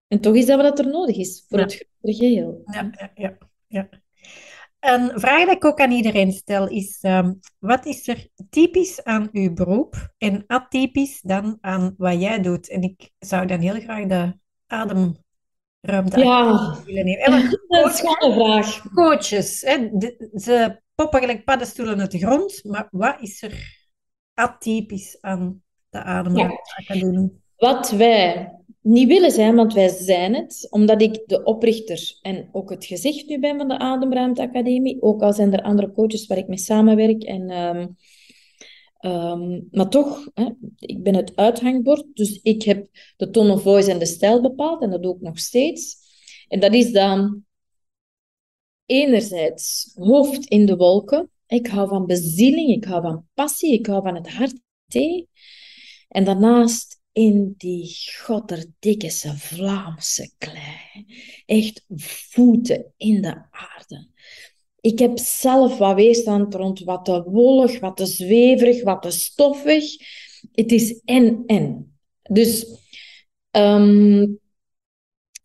En 0.08 0.20
toch 0.20 0.34
is 0.34 0.46
dat 0.46 0.60
wat 0.60 0.78
er 0.78 0.88
nodig 0.88 1.16
is 1.16 1.44
voor 1.48 1.58
het 1.58 1.88
geheel. 2.02 2.62
Ja, 2.64 2.90
ja, 2.92 3.10
ja, 3.14 3.38
ja. 3.66 3.88
Een 4.80 5.20
vraag 5.20 5.44
die 5.44 5.54
ik 5.54 5.64
ook 5.64 5.80
aan 5.80 5.90
iedereen 5.90 6.32
stel 6.32 6.68
is: 6.68 6.98
ehm, 7.00 7.32
wat 7.58 7.86
is 7.86 8.08
er 8.08 8.28
typisch 8.50 9.04
aan 9.04 9.28
uw 9.32 9.52
beroep 9.52 10.12
en 10.18 10.44
atypisch 10.46 11.20
dan 11.20 11.58
aan 11.60 11.94
wat 11.96 12.20
jij 12.20 12.42
doet? 12.42 12.68
En 12.68 12.82
ik 12.82 13.10
zou 13.18 13.46
dan 13.46 13.60
heel 13.60 13.80
graag 13.80 14.06
de 14.06 14.34
ademruimte 14.66 16.18
ja. 16.20 16.76
willen 16.84 17.04
nemen. 17.04 17.50
dat 17.68 17.92
is 17.92 18.02
een 18.02 18.32
vraag. 18.32 18.82
Coaches, 18.94 19.60
hè, 19.60 19.88
ze 20.34 20.80
poppen 20.94 21.20
gelijk 21.20 21.44
paddenstoelen 21.44 22.00
uit 22.00 22.10
de 22.10 22.18
grond, 22.18 22.64
maar 22.64 22.88
wat 22.90 23.16
is 23.20 23.42
er 23.42 23.88
atypisch 24.34 25.20
aan 25.20 25.62
de 25.90 26.02
Ademruimte 26.02 27.30
Wat 27.56 27.90
wij 27.90 28.54
niet 28.82 29.08
willen 29.08 29.30
zijn, 29.30 29.54
want 29.54 29.72
wij 29.72 29.88
zijn 29.88 30.34
het, 30.34 30.66
omdat 30.70 31.02
ik 31.02 31.22
de 31.26 31.42
oprichter 31.42 32.18
en 32.22 32.48
ook 32.52 32.70
het 32.70 32.84
gezicht 32.84 33.28
nu 33.28 33.38
ben 33.38 33.56
van 33.56 33.68
de 33.68 33.78
Ademruimte 33.78 34.42
Academie, 34.42 35.02
ook 35.02 35.22
al 35.22 35.32
zijn 35.32 35.52
er 35.52 35.62
andere 35.62 35.92
coaches 35.92 36.26
waar 36.26 36.38
ik 36.38 36.48
mee 36.48 36.58
samenwerk. 36.58 37.22
En, 37.22 37.50
um, 37.50 37.96
um, 39.10 39.68
maar 39.70 39.88
toch, 39.88 40.28
hè, 40.34 40.48
ik 40.78 41.02
ben 41.02 41.14
het 41.14 41.36
uithangbord, 41.36 42.04
dus 42.14 42.40
ik 42.42 42.62
heb 42.62 42.88
de 43.16 43.30
tone 43.30 43.52
of 43.52 43.62
voice 43.62 43.90
en 43.90 43.98
de 43.98 44.06
stijl 44.06 44.40
bepaald 44.40 44.82
en 44.82 44.90
dat 44.90 45.02
doe 45.02 45.14
ik 45.14 45.20
nog 45.20 45.38
steeds. 45.38 45.96
En 46.48 46.60
dat 46.60 46.74
is 46.74 46.92
dan 46.92 47.44
enerzijds 48.86 49.92
hoofd 49.94 50.46
in 50.46 50.66
de 50.66 50.76
wolken. 50.76 51.30
Ik 51.46 51.66
hou 51.66 51.88
van 51.88 52.06
bezieling, 52.06 52.70
ik 52.70 52.84
hou 52.84 53.02
van 53.02 53.26
passie, 53.34 53.72
ik 53.72 53.86
hou 53.86 54.02
van 54.02 54.14
het 54.14 54.28
hart. 54.28 54.60
En 56.10 56.24
daarnaast 56.24 57.00
in 57.12 57.54
die 57.58 57.90
godderdikke 58.22 59.10
Vlaamse 59.36 60.30
klei. 60.38 61.06
Echt 61.46 61.84
voeten 62.30 62.92
in 62.96 63.22
de 63.22 63.42
aarde. 63.50 64.08
Ik 64.80 64.98
heb 64.98 65.18
zelf 65.18 65.78
wat 65.78 65.94
weerstand 65.94 66.54
rond 66.54 66.80
wat 66.80 67.04
te 67.04 67.22
wollig, 67.22 67.80
wat 67.80 67.96
te 67.96 68.06
zweverig, 68.06 68.82
wat 68.82 69.02
te 69.02 69.10
stoffig. 69.10 69.84
Het 70.52 70.72
is 70.72 71.00
en-en. 71.04 71.98
Dus 72.22 72.66
ehm, 73.50 74.26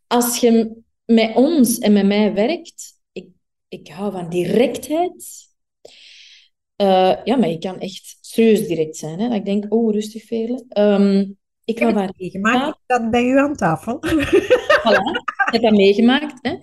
als 0.08 0.38
je 0.38 0.82
met 1.06 1.36
ons 1.36 1.78
en 1.80 1.94
met 1.94 2.06
mij 2.06 2.34
werkt, 2.34 3.00
ik, 3.12 3.28
ik 3.68 3.88
hou 3.88 4.12
van 4.12 4.30
directheid. 4.30 5.50
Uh, 6.78 7.16
ja, 7.24 7.36
maar 7.36 7.50
je 7.50 7.58
kan 7.58 7.80
echt 7.80 8.18
serieus 8.22 8.68
direct 8.68 8.98
zijn. 8.98 9.20
Hè? 9.20 9.28
Dat 9.28 9.38
ik 9.38 9.46
denk, 9.46 9.74
oh, 9.74 9.94
rustig 9.94 10.24
velen. 10.24 10.66
Um, 10.80 11.38
ik 11.66 11.80
heb 11.80 11.96
het 11.96 12.20
meegemaakt. 12.20 12.80
Dat 12.86 13.10
bij 13.10 13.24
u 13.24 13.38
aan 13.38 13.56
tafel. 13.56 14.00
Voilà, 14.84 15.02
ik 15.46 15.52
heb 15.52 15.62
dat 15.62 15.72
meegemaakt. 15.72 16.40
Hè? 16.42 16.56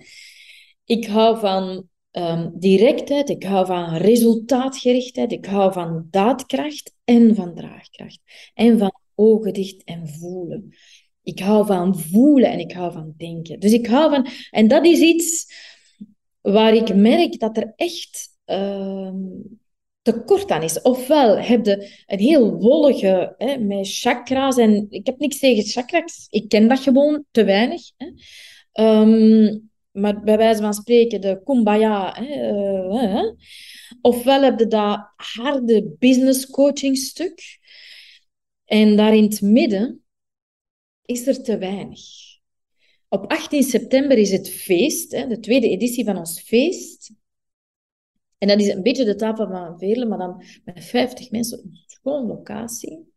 Ik 0.85 1.05
hou 1.07 1.39
van 1.39 1.87
um, 2.11 2.51
directheid, 2.55 3.29
ik 3.29 3.43
hou 3.43 3.65
van 3.65 3.95
resultaatgerichtheid, 3.95 5.31
ik 5.31 5.45
hou 5.45 5.73
van 5.73 6.07
daadkracht 6.09 6.93
en 7.03 7.35
van 7.35 7.55
draagkracht. 7.55 8.19
En 8.53 8.77
van 8.77 8.93
ogen 9.15 9.53
dicht 9.53 9.83
en 9.83 10.07
voelen. 10.07 10.75
Ik 11.23 11.39
hou 11.39 11.65
van 11.65 11.99
voelen 11.99 12.51
en 12.51 12.59
ik 12.59 12.71
hou 12.71 12.91
van 12.91 13.13
denken. 13.17 13.59
Dus 13.59 13.71
ik 13.71 13.87
hou 13.87 14.09
van... 14.09 14.27
En 14.51 14.67
dat 14.67 14.85
is 14.85 14.99
iets 14.99 15.53
waar 16.41 16.73
ik 16.73 16.95
merk 16.95 17.39
dat 17.39 17.57
er 17.57 17.73
echt... 17.75 18.29
Uh, 18.45 19.11
tekort 20.03 20.51
aan 20.51 20.63
is. 20.63 20.81
Ofwel 20.81 21.37
heb 21.37 21.65
je 21.65 22.03
een 22.05 22.19
heel 22.19 22.51
wollige, 22.51 23.35
hè, 23.37 23.57
met 23.57 23.99
chakra's. 23.99 24.57
En 24.57 24.87
ik 24.89 25.05
heb 25.05 25.19
niks 25.19 25.39
tegen 25.39 25.63
chakra's. 25.63 26.27
Ik 26.29 26.49
ken 26.49 26.67
dat 26.67 26.79
gewoon 26.79 27.25
te 27.31 27.43
weinig. 27.43 27.81
Hè. 27.97 28.07
Um, 29.01 29.71
maar 29.91 30.23
bij 30.23 30.37
wijze 30.37 30.61
van 30.61 30.73
spreken, 30.73 31.21
de 31.21 31.41
kumbaya. 31.43 32.13
Hè, 32.13 32.51
uh, 32.91 33.31
Ofwel 34.01 34.41
heb 34.41 34.59
je 34.59 34.67
dat 34.67 35.11
harde 35.15 35.95
business 35.99 36.49
coaching 36.49 36.97
stuk. 36.97 37.59
En 38.65 38.95
daar 38.95 39.15
in 39.15 39.23
het 39.23 39.41
midden 39.41 40.03
is 41.05 41.27
er 41.27 41.43
te 41.43 41.57
weinig. 41.57 42.01
Op 43.09 43.31
18 43.31 43.63
september 43.63 44.17
is 44.17 44.31
het 44.31 44.49
feest, 44.49 45.11
hè, 45.11 45.27
de 45.27 45.39
tweede 45.39 45.69
editie 45.69 46.05
van 46.05 46.17
ons 46.17 46.41
feest. 46.41 47.11
En 48.43 48.49
dat 48.49 48.59
is 48.59 48.67
een 48.67 48.83
beetje 48.83 49.05
de 49.05 49.15
tafel 49.15 49.47
van 49.47 49.79
Veerle, 49.79 50.05
maar 50.05 50.17
dan 50.17 50.43
met 50.63 50.83
50 50.83 51.31
mensen, 51.31 51.59
een 51.59 51.83
schoon 51.85 52.27
locatie. 52.27 53.13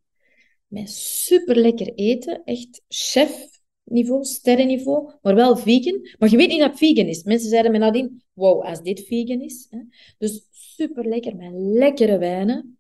Met 0.67 0.91
super 0.91 1.57
lekker 1.57 1.95
eten, 1.95 2.45
echt 2.45 2.83
chefniveau, 2.89 4.25
sterrenniveau, 4.25 5.13
maar 5.23 5.35
wel 5.35 5.57
vegan. 5.57 6.09
Maar 6.19 6.31
je 6.31 6.37
weet 6.37 6.49
niet 6.49 6.61
dat 6.61 6.79
vegan 6.79 7.07
is. 7.07 7.23
Mensen 7.23 7.49
zeiden 7.49 7.73
me 7.73 7.79
nadien, 7.79 8.23
wow, 8.33 8.63
als 8.63 8.83
dit 8.83 9.07
vegan 9.07 9.41
is. 9.41 9.67
Hè. 9.71 9.79
Dus 10.19 10.47
super 10.51 11.09
lekker, 11.09 11.37
met 11.37 11.53
lekkere 11.53 12.19
wijnen. 12.19 12.79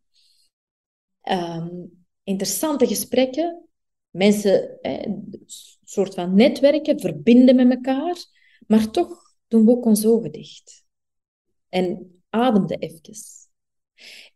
Ehm, 1.20 1.84
interessante 2.22 2.86
gesprekken. 2.86 3.68
Mensen, 4.10 4.78
een 4.80 5.44
soort 5.84 6.14
van 6.14 6.34
netwerken, 6.34 7.00
verbinden 7.00 7.56
met 7.56 7.70
elkaar. 7.70 8.16
Maar 8.66 8.90
toch 8.90 9.34
doen 9.48 9.64
we 9.64 9.70
ook 9.70 9.84
ons 9.84 10.06
ogen 10.06 10.32
dicht. 10.32 10.84
En 11.68 12.15
ademde 12.36 12.76
even. 12.76 13.14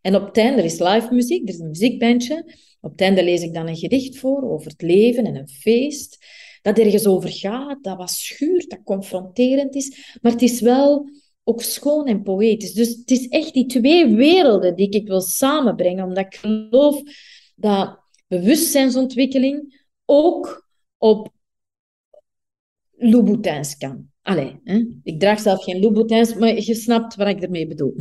En 0.01 0.15
op 0.15 0.27
het 0.27 0.37
einde, 0.37 0.59
er 0.59 0.65
is 0.65 0.79
live 0.79 1.09
muziek, 1.15 1.43
er 1.49 1.55
is 1.55 1.61
een 1.61 1.69
muziekbandje. 1.69 2.55
Op 2.81 2.91
het 2.91 3.01
einde 3.01 3.25
lees 3.25 3.43
ik 3.43 3.55
dan 3.55 3.69
een 3.69 3.77
gedicht 3.77 4.19
voor 4.19 4.51
over 4.51 4.71
het 4.71 4.83
leven 4.83 5.25
en 5.25 5.37
een 5.37 5.49
feest. 5.49 6.27
dat 6.63 6.79
ergens 6.79 7.07
over 7.07 7.31
gaat, 7.31 7.85
dat 7.85 7.97
wat 7.97 8.11
schuurt, 8.11 8.71
dat 8.71 8.83
confronterend 8.85 9.75
is. 9.75 10.17
Maar 10.21 10.33
het 10.33 10.43
is 10.43 10.61
wel 10.61 11.09
ook 11.45 11.63
schoon 11.63 12.07
en 12.07 12.23
poëtisch. 12.23 12.73
Dus 12.73 12.89
het 12.89 13.11
is 13.11 13.29
echt 13.29 13.55
die 13.55 13.67
twee 13.67 14.15
werelden 14.15 14.77
die 14.77 14.89
ik 14.89 15.07
wil 15.07 15.21
samenbrengen, 15.21 16.05
omdat 16.05 16.25
ik 16.25 16.35
geloof 16.35 17.03
dat 17.55 17.99
bewustzijnsontwikkeling 18.27 19.85
ook 20.05 20.69
op 20.99 21.33
Louboutins 22.97 23.77
kan. 23.77 24.10
Allee, 24.23 24.61
hè? 24.65 24.85
ik 25.03 25.21
draag 25.21 25.41
zelf 25.41 25.65
geen 25.65 25.81
Louboutins, 25.81 26.35
maar 26.35 26.55
je 26.55 26.75
snapt 26.75 27.15
wat 27.15 27.29
ik 27.29 27.43
ermee 27.43 27.67
bedoel. 27.67 27.95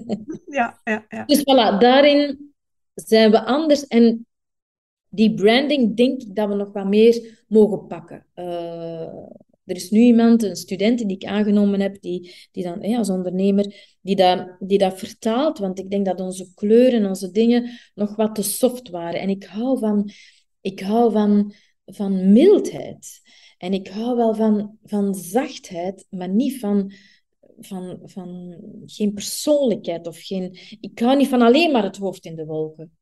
ja, 0.46 0.80
ja, 0.84 1.06
ja. 1.08 1.24
Dus 1.24 1.40
voilà, 1.40 1.78
daarin 1.78 2.52
zijn 2.94 3.30
we 3.30 3.44
anders. 3.44 3.86
En 3.86 4.26
die 5.08 5.34
branding 5.34 5.96
denk 5.96 6.22
ik 6.22 6.34
dat 6.34 6.48
we 6.48 6.54
nog 6.54 6.72
wat 6.72 6.86
meer 6.86 7.44
mogen 7.48 7.86
pakken. 7.86 8.26
Uh, 8.34 9.24
er 9.64 9.76
is 9.76 9.90
nu 9.90 10.00
iemand, 10.00 10.42
een 10.42 10.56
student 10.56 10.98
die 10.98 11.16
ik 11.16 11.24
aangenomen 11.24 11.80
heb, 11.80 12.00
die, 12.00 12.34
die 12.52 12.64
dan 12.64 12.80
ja, 12.80 12.98
als 12.98 13.10
ondernemer, 13.10 13.96
die 14.00 14.16
dat, 14.16 14.56
die 14.58 14.78
dat 14.78 14.98
vertaalt. 14.98 15.58
Want 15.58 15.78
ik 15.78 15.90
denk 15.90 16.06
dat 16.06 16.20
onze 16.20 16.54
kleuren, 16.54 17.06
onze 17.06 17.30
dingen 17.30 17.70
nog 17.94 18.16
wat 18.16 18.34
te 18.34 18.42
soft 18.42 18.90
waren. 18.90 19.20
En 19.20 19.28
ik 19.28 19.44
hou 19.44 19.78
van, 19.78 20.10
ik 20.60 20.80
hou 20.80 21.12
van, 21.12 21.52
van 21.84 22.32
mildheid. 22.32 23.20
En 23.58 23.72
ik 23.72 23.88
hou 23.88 24.16
wel 24.16 24.34
van, 24.34 24.78
van 24.84 25.14
zachtheid, 25.14 26.06
maar 26.10 26.28
niet 26.28 26.58
van, 26.58 26.92
van, 27.58 28.00
van 28.04 28.56
geen 28.86 29.12
persoonlijkheid 29.12 30.06
of 30.06 30.18
geen. 30.18 30.58
Ik 30.80 30.98
hou 30.98 31.16
niet 31.16 31.28
van 31.28 31.42
alleen 31.42 31.72
maar 31.72 31.82
het 31.82 31.96
hoofd 31.96 32.24
in 32.24 32.36
de 32.36 32.44
wolken. 32.44 32.96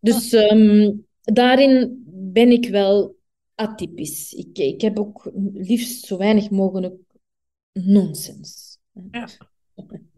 Dus 0.00 0.32
um, 0.32 1.06
daarin 1.20 2.02
ben 2.06 2.50
ik 2.50 2.68
wel 2.68 3.16
atypisch. 3.54 4.32
Ik, 4.32 4.58
ik 4.58 4.80
heb 4.80 4.98
ook 4.98 5.30
liefst 5.52 6.04
zo 6.04 6.16
weinig 6.16 6.50
mogelijk 6.50 6.94
nonsens. 7.72 8.78
Ja. 9.10 9.28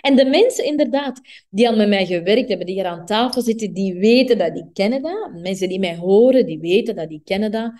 En 0.00 0.16
de 0.16 0.24
mensen 0.24 0.64
inderdaad 0.64 1.20
die 1.50 1.68
al 1.68 1.76
met 1.76 1.88
mij 1.88 2.06
gewerkt 2.06 2.48
hebben, 2.48 2.66
die 2.66 2.74
hier 2.74 2.86
aan 2.86 3.06
tafel 3.06 3.42
zitten, 3.42 3.72
die 3.72 3.94
weten 3.94 4.38
dat, 4.38 4.54
die 4.54 4.70
kennen 4.72 5.02
dat. 5.02 5.30
Mensen 5.42 5.68
die 5.68 5.78
mij 5.78 5.96
horen, 5.96 6.46
die 6.46 6.58
weten 6.58 6.96
dat, 6.96 7.08
die 7.08 7.22
kennen 7.24 7.50
dat. 7.50 7.72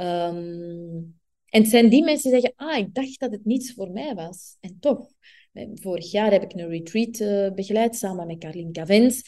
Um, 0.00 1.16
en 1.48 1.60
het 1.60 1.68
zijn 1.68 1.88
die 1.88 2.04
mensen 2.04 2.30
die 2.30 2.40
zeggen, 2.40 2.58
ah, 2.66 2.78
ik 2.78 2.94
dacht 2.94 3.20
dat 3.20 3.30
het 3.30 3.44
niets 3.44 3.74
voor 3.74 3.90
mij 3.90 4.14
was. 4.14 4.56
En 4.60 4.76
toch, 4.80 5.10
vorig 5.74 6.10
jaar 6.10 6.30
heb 6.30 6.42
ik 6.42 6.52
een 6.52 6.68
retreat 6.68 7.18
uh, 7.20 7.54
begeleid 7.54 7.96
samen 7.96 8.26
met 8.26 8.38
Carlien 8.38 8.72
Cavens 8.72 9.22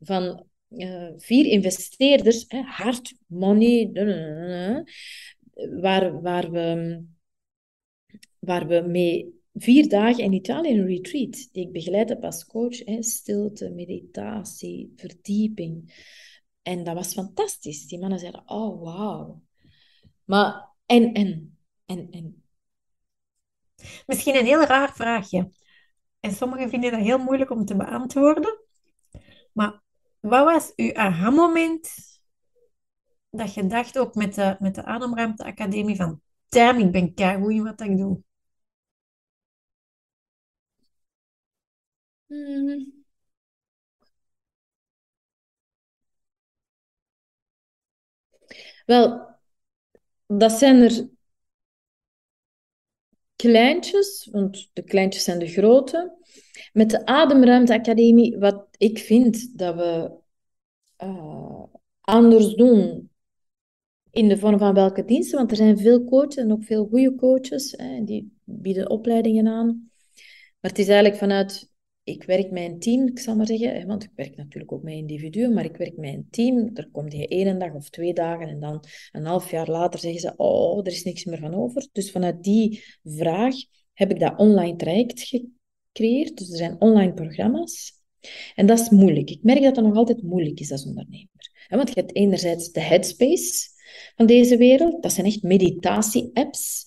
van 0.00 0.46
uh, 0.68 1.10
vier 1.16 1.46
investeerders, 1.46 2.44
hard 2.48 3.14
money, 3.26 3.90
waar, 5.80 6.20
waar, 6.22 6.50
we, 6.50 7.02
waar 8.38 8.66
we 8.66 8.80
mee 8.80 9.34
vier 9.54 9.88
dagen 9.88 10.24
in 10.24 10.32
Italië 10.32 10.70
een 10.70 10.86
retreat, 10.86 11.48
die 11.52 11.66
ik 11.66 11.72
begeleid 11.72 12.08
heb 12.08 12.24
als 12.24 12.44
coach, 12.44 12.84
hè, 12.84 13.02
stilte, 13.02 13.70
meditatie, 13.70 14.92
verdieping. 14.96 16.04
En 16.62 16.84
dat 16.84 16.94
was 16.94 17.12
fantastisch. 17.12 17.86
Die 17.86 17.98
mannen 17.98 18.18
zeiden, 18.18 18.42
oh, 18.46 18.82
wauw. 18.82 19.42
Maar, 20.26 20.68
en, 20.86 21.12
en, 21.14 21.58
en, 21.86 22.10
en. 22.10 22.42
Misschien 24.06 24.36
een 24.36 24.44
heel 24.44 24.64
raar 24.64 24.92
vraagje. 24.94 25.50
En 26.20 26.32
sommigen 26.32 26.68
vinden 26.68 26.90
dat 26.90 27.00
heel 27.00 27.18
moeilijk 27.18 27.50
om 27.50 27.64
te 27.64 27.76
beantwoorden. 27.76 28.58
Maar 29.52 29.82
wat 30.20 30.44
was 30.44 30.72
uw 30.76 30.94
aha-moment 30.94 31.90
dat 33.30 33.54
je 33.54 33.66
dacht 33.66 33.98
ook 33.98 34.14
met 34.14 34.34
de, 34.34 34.56
met 34.58 34.74
de 34.74 34.84
Ademruimte 34.84 35.44
Academie 35.44 35.96
van 35.96 36.20
damn, 36.48 36.80
ik 36.80 36.92
ben 36.92 37.14
keigoed 37.14 37.50
in 37.52 37.62
wat 37.64 37.80
ik 37.80 37.96
doe? 37.96 38.22
Hmm. 42.28 43.04
Wel, 48.86 49.35
dat 50.26 50.52
zijn 50.52 50.82
er 50.82 51.08
kleintjes, 53.36 54.28
want 54.32 54.70
de 54.72 54.82
kleintjes 54.82 55.24
zijn 55.24 55.38
de 55.38 55.46
grote. 55.46 56.16
Met 56.72 56.90
de 56.90 57.06
Ademruimte 57.06 57.74
Academie, 57.74 58.38
wat 58.38 58.66
ik 58.76 58.98
vind 58.98 59.58
dat 59.58 59.74
we 59.74 60.10
uh, 61.04 61.62
anders 62.00 62.54
doen 62.54 63.10
in 64.10 64.28
de 64.28 64.38
vorm 64.38 64.58
van 64.58 64.74
welke 64.74 65.04
diensten, 65.04 65.38
want 65.38 65.50
er 65.50 65.56
zijn 65.56 65.78
veel 65.78 66.04
coaches 66.04 66.36
en 66.36 66.52
ook 66.52 66.64
veel 66.64 66.86
goede 66.86 67.14
coaches, 67.14 67.74
hè, 67.76 68.04
die 68.04 68.38
bieden 68.44 68.90
opleidingen 68.90 69.46
aan. 69.46 69.90
Maar 70.60 70.70
het 70.70 70.78
is 70.78 70.88
eigenlijk 70.88 71.18
vanuit 71.18 71.70
ik 72.06 72.24
werk 72.24 72.48
een 72.50 72.78
team, 72.78 73.06
ik 73.06 73.18
zal 73.18 73.36
maar 73.36 73.46
zeggen, 73.46 73.86
want 73.86 74.02
ik 74.04 74.10
werk 74.14 74.36
natuurlijk 74.36 74.72
ook 74.72 74.82
met 74.82 74.94
individuen, 74.94 75.54
maar 75.54 75.64
ik 75.64 75.76
werk 75.76 75.92
een 75.96 76.26
team. 76.30 76.70
Er 76.74 76.88
komt 76.92 77.12
je 77.12 77.28
één 77.28 77.58
dag 77.58 77.74
of 77.74 77.90
twee 77.90 78.12
dagen 78.12 78.48
en 78.48 78.60
dan 78.60 78.84
een 79.12 79.24
half 79.24 79.50
jaar 79.50 79.70
later 79.70 80.00
zeggen 80.00 80.20
ze, 80.20 80.32
oh, 80.36 80.78
er 80.78 80.92
is 80.92 81.04
niks 81.04 81.24
meer 81.24 81.38
van 81.38 81.54
over. 81.54 81.88
Dus 81.92 82.10
vanuit 82.10 82.42
die 82.42 82.84
vraag 83.04 83.54
heb 83.92 84.10
ik 84.10 84.20
dat 84.20 84.38
online 84.38 84.76
traject 84.76 85.20
gecreëerd. 85.20 86.38
Dus 86.38 86.50
er 86.50 86.56
zijn 86.56 86.80
online 86.80 87.12
programma's. 87.12 87.92
En 88.54 88.66
dat 88.66 88.80
is 88.80 88.88
moeilijk. 88.88 89.30
Ik 89.30 89.42
merk 89.42 89.62
dat 89.62 89.74
dat 89.74 89.84
nog 89.84 89.96
altijd 89.96 90.22
moeilijk 90.22 90.60
is 90.60 90.72
als 90.72 90.86
ondernemer. 90.86 91.50
Want 91.68 91.88
je 91.88 92.00
hebt 92.00 92.16
enerzijds 92.16 92.72
de 92.72 92.80
headspace 92.80 93.68
van 94.16 94.26
deze 94.26 94.56
wereld. 94.56 95.02
Dat 95.02 95.12
zijn 95.12 95.26
echt 95.26 95.42
meditatie-apps. 95.42 96.86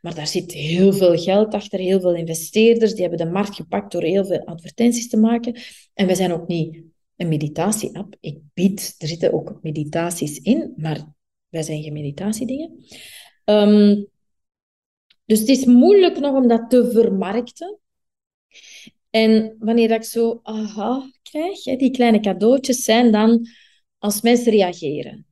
Maar 0.00 0.14
daar 0.14 0.26
zit 0.26 0.52
heel 0.52 0.92
veel 0.92 1.18
geld 1.18 1.54
achter, 1.54 1.78
heel 1.78 2.00
veel 2.00 2.14
investeerders. 2.14 2.92
Die 2.92 3.00
hebben 3.00 3.26
de 3.26 3.32
markt 3.32 3.54
gepakt 3.54 3.92
door 3.92 4.02
heel 4.02 4.24
veel 4.24 4.44
advertenties 4.44 5.08
te 5.08 5.16
maken. 5.16 5.60
En 5.94 6.06
wij 6.06 6.14
zijn 6.14 6.32
ook 6.32 6.46
niet 6.46 6.82
een 7.16 7.28
meditatie-app. 7.28 8.16
Ik 8.20 8.38
bied, 8.54 8.94
er 8.98 9.08
zitten 9.08 9.32
ook 9.32 9.58
meditaties 9.62 10.38
in, 10.38 10.72
maar 10.76 11.14
wij 11.48 11.62
zijn 11.62 11.82
geen 11.82 11.92
meditatiedingen. 11.92 12.84
Um, 13.44 14.08
dus 15.24 15.38
het 15.38 15.48
is 15.48 15.64
moeilijk 15.64 16.18
nog 16.18 16.34
om 16.34 16.48
dat 16.48 16.70
te 16.70 16.90
vermarkten. 16.90 17.78
En 19.10 19.56
wanneer 19.58 19.90
ik 19.90 20.02
zo 20.02 20.40
aha 20.42 21.10
krijg, 21.22 21.62
die 21.62 21.90
kleine 21.90 22.20
cadeautjes 22.20 22.82
zijn 22.84 23.12
dan 23.12 23.46
als 23.98 24.20
mensen 24.20 24.52
reageren. 24.52 25.26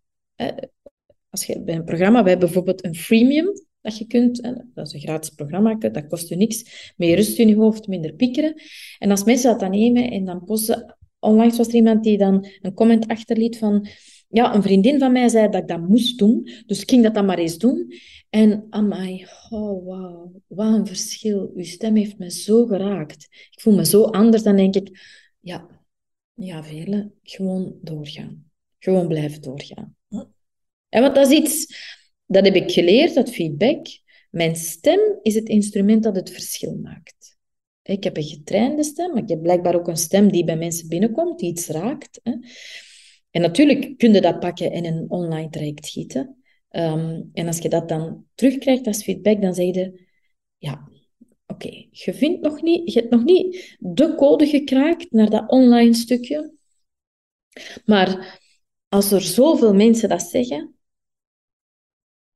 Als 1.31 1.45
je 1.45 1.63
bij 1.63 1.75
een 1.75 1.85
programma, 1.85 2.23
we 2.23 2.29
hebben 2.29 2.47
bijvoorbeeld 2.47 2.85
een 2.85 2.95
freemium, 2.95 3.53
dat 3.89 3.99
je 3.99 4.07
kunt. 4.07 4.43
Dat 4.75 4.87
is 4.87 4.93
een 4.93 5.01
gratis 5.01 5.31
programma, 5.31 5.75
dat 5.75 6.07
kost 6.07 6.29
je 6.29 6.37
niks. 6.37 6.93
Meer 6.97 7.17
rust 7.17 7.39
in 7.39 7.49
je 7.49 7.57
hoofd, 7.57 7.87
minder 7.87 8.15
piekeren. 8.15 8.55
En 8.99 9.11
als 9.11 9.25
mensen 9.25 9.51
dat 9.51 9.61
dan 9.61 9.71
nemen 9.71 10.11
en 10.11 10.25
dan 10.25 10.45
posten... 10.45 10.97
Onlangs 11.21 11.57
was 11.57 11.69
er 11.69 11.75
iemand 11.75 12.05
die 12.05 12.19
dan 12.19 12.47
een 12.61 12.75
comment 12.75 13.07
achterliet 13.07 13.59
van... 13.59 13.87
Ja, 14.29 14.55
een 14.55 14.63
vriendin 14.63 14.99
van 14.99 15.13
mij 15.13 15.29
zei 15.29 15.49
dat 15.49 15.63
ik 15.63 15.69
dat 15.69 15.89
moest 15.89 16.19
doen, 16.19 16.49
dus 16.67 16.81
ik 16.81 16.91
ging 16.91 17.03
dat 17.03 17.15
dan 17.15 17.27
maar 17.27 17.39
eens 17.39 17.59
doen. 17.59 17.93
En 18.31 18.67
amai, 18.71 19.27
oh 19.49 19.85
wow, 19.85 20.37
wat 20.47 20.75
een 20.75 20.87
verschil. 20.87 21.53
Uw 21.55 21.65
stem 21.65 21.97
heeft 21.97 22.19
me 22.19 22.31
zo 22.31 22.67
geraakt. 22.67 23.29
Ik 23.51 23.61
voel 23.61 23.75
me 23.75 23.87
zo 23.87 24.03
anders, 24.03 24.43
dan 24.43 24.57
denk 24.57 24.75
ik... 24.75 25.01
Ja, 25.41 25.67
ja, 26.35 26.65
vele, 26.65 27.11
gewoon 27.23 27.79
doorgaan. 27.83 28.45
Gewoon 28.79 29.09
blijven 29.09 29.43
doorgaan. 29.43 29.97
En 30.89 31.03
want 31.03 31.15
dat 31.15 31.31
is 31.31 31.39
iets 31.39 31.75
dat 32.29 32.45
heb 32.45 32.55
ik 32.55 32.71
geleerd, 32.71 33.15
dat 33.15 33.31
feedback. 33.31 33.87
Mijn 34.31 34.57
stem 34.57 35.19
is 35.23 35.35
het 35.35 35.49
instrument 35.49 36.03
dat 36.03 36.17
het 36.17 36.31
verschil 36.31 36.79
maakt. 36.83 37.37
Ik 37.83 38.05
heb 38.05 38.17
een 38.17 38.23
getrainde 38.23 38.85
stem, 38.85 39.13
maar 39.13 39.23
ik 39.23 39.29
heb 39.29 39.43
blijkbaar 39.43 39.75
ook 39.75 39.89
een 39.89 39.97
stem 39.97 40.33
die 40.33 40.45
bij 40.45 40.57
mensen 40.57 40.89
binnenkomt, 40.89 41.39
die 41.39 41.51
iets 41.51 41.69
raakt. 41.69 42.21
En 43.31 43.41
natuurlijk 43.41 43.99
kun 43.99 44.13
je 44.13 44.21
dat 44.21 44.41
pakken 44.41 44.73
in 44.73 44.85
een 44.85 45.05
online 45.09 45.51
traject 45.51 45.89
gieten. 45.89 46.43
Ehm, 46.69 47.23
en 47.33 47.47
als 47.47 47.59
je 47.59 47.69
dat 47.69 47.89
dan 47.89 48.25
terugkrijgt 48.35 48.87
als 48.87 49.03
feedback, 49.03 49.43
dan 49.43 49.55
zeg 49.55 49.75
je, 49.75 50.07
ja, 50.57 50.89
oké, 51.47 51.87
je, 51.91 52.15
vindt 52.15 52.41
nog 52.41 52.63
niet, 52.63 52.93
je 52.93 52.99
hebt 52.99 53.13
nog 53.13 53.25
niet 53.25 53.77
de 53.79 54.15
code 54.15 54.47
gekraakt 54.47 55.11
naar 55.11 55.31
dat 55.31 55.51
online 55.51 55.95
stukje. 55.95 56.53
Maar 57.85 58.41
als 58.89 59.11
er 59.11 59.21
zoveel 59.21 59.75
mensen 59.75 60.09
dat 60.09 60.23
zeggen, 60.23 60.78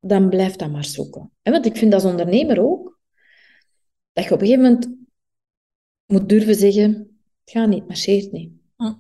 dan 0.05 0.29
blijf 0.29 0.57
dat 0.57 0.71
maar 0.71 0.85
zoeken. 0.85 1.31
En 1.43 1.53
want 1.53 1.67
ik 1.67 1.77
vind 1.77 1.95
als 1.95 2.05
ondernemer 2.05 2.63
ook, 2.63 2.99
dat 4.13 4.25
je 4.25 4.35
op 4.35 4.41
een 4.41 4.47
gegeven 4.47 4.71
moment 4.71 4.91
moet 6.07 6.29
durven 6.29 6.55
zeggen, 6.55 6.93
het 7.45 7.51
gaat 7.51 7.69
niet, 7.69 7.87
marcheert 7.87 8.33
niet. 8.33 8.51
Hm. 8.77 8.93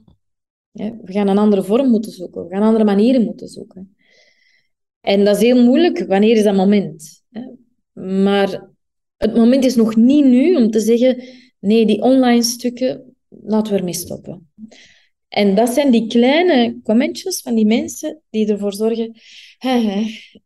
Ja, 0.71 0.97
we 1.03 1.13
gaan 1.13 1.29
een 1.29 1.39
andere 1.39 1.63
vorm 1.63 1.91
moeten 1.91 2.13
zoeken, 2.13 2.43
we 2.43 2.55
gaan 2.55 2.63
andere 2.63 2.85
manieren 2.85 3.25
moeten 3.25 3.49
zoeken. 3.49 3.97
En 5.01 5.25
dat 5.25 5.37
is 5.37 5.43
heel 5.43 5.65
moeilijk, 5.65 6.07
wanneer 6.07 6.37
is 6.37 6.45
dat 6.45 6.55
moment? 6.55 7.23
Maar 7.93 8.71
het 9.17 9.35
moment 9.35 9.65
is 9.65 9.75
nog 9.75 9.97
niet 9.97 10.25
nu 10.25 10.57
om 10.57 10.71
te 10.71 10.81
zeggen, 10.81 11.23
nee, 11.59 11.87
die 11.87 12.03
online 12.03 12.43
stukken, 12.43 13.17
laten 13.29 13.73
we 13.73 13.79
ermee 13.79 13.95
stoppen. 13.95 14.53
En 15.29 15.55
dat 15.55 15.69
zijn 15.69 15.91
die 15.91 16.07
kleine 16.07 16.81
commentjes 16.83 17.41
van 17.41 17.55
die 17.55 17.67
mensen 17.67 18.23
die 18.31 18.47
ervoor 18.47 18.73
zorgen, 18.73 19.15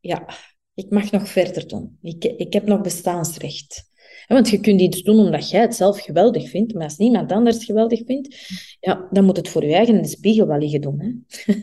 ja, 0.00 0.26
Ik 0.74 0.90
mag 0.90 1.10
nog 1.10 1.28
verder 1.28 1.68
doen. 1.68 1.98
Ik, 2.02 2.24
ik 2.24 2.52
heb 2.52 2.66
nog 2.66 2.80
bestaansrecht. 2.80 3.94
Want 4.26 4.50
je 4.50 4.60
kunt 4.60 4.80
iets 4.80 5.02
doen 5.02 5.18
omdat 5.18 5.50
jij 5.50 5.60
het 5.60 5.74
zelf 5.74 6.00
geweldig 6.00 6.50
vindt, 6.50 6.74
maar 6.74 6.82
als 6.82 6.96
niemand 6.96 7.32
anders 7.32 7.64
geweldig 7.64 8.02
vindt, 8.06 8.36
ja, 8.80 9.08
dan 9.10 9.24
moet 9.24 9.36
het 9.36 9.48
voor 9.48 9.64
je 9.64 9.74
eigen 9.74 9.94
in 9.94 10.02
de 10.02 10.08
spiegel 10.08 10.46
wel 10.46 10.58
liggen 10.58 10.80
doen. 10.80 11.00
Hè? 11.00 11.44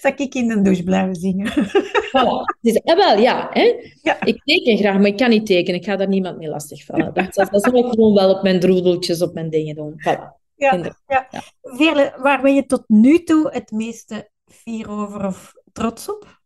Zal 0.00 0.12
ik 0.16 0.34
in 0.34 0.48
de 0.48 0.62
douche 0.62 0.82
blijven 0.82 1.14
zingen? 1.14 1.52
Voilà. 1.52 2.58
Dus, 2.60 2.74
eh, 2.74 2.96
wel, 2.96 3.18
ja, 3.18 3.48
hè? 3.50 3.92
Ik 4.24 4.42
teken 4.44 4.76
graag, 4.76 4.96
maar 4.96 5.06
ik 5.06 5.16
kan 5.16 5.30
niet 5.30 5.46
tekenen. 5.46 5.80
Ik 5.80 5.86
ga 5.86 5.96
daar 5.96 6.08
niemand 6.08 6.38
mee 6.38 6.48
lastigvallen. 6.48 7.14
Dat, 7.14 7.34
dat, 7.34 7.50
dat 7.50 7.62
zal 7.62 7.74
ik 7.74 7.86
gewoon 7.86 8.14
wel 8.14 8.34
op 8.34 8.42
mijn 8.42 8.60
droedeltjes, 8.60 9.22
op 9.22 9.34
mijn 9.34 9.50
dingen 9.50 9.74
doen. 9.74 9.92
Voilà. 9.92 10.42
Ja, 10.56 10.96
ja. 11.06 11.28
Veerle, 11.62 12.14
waar 12.16 12.42
ben 12.42 12.54
je 12.54 12.66
tot 12.66 12.84
nu 12.86 13.24
toe 13.24 13.50
het 13.52 13.70
meeste 13.70 14.30
fier 14.46 14.90
over 14.90 15.26
of 15.26 15.54
trots 15.72 16.08
op? 16.08 16.42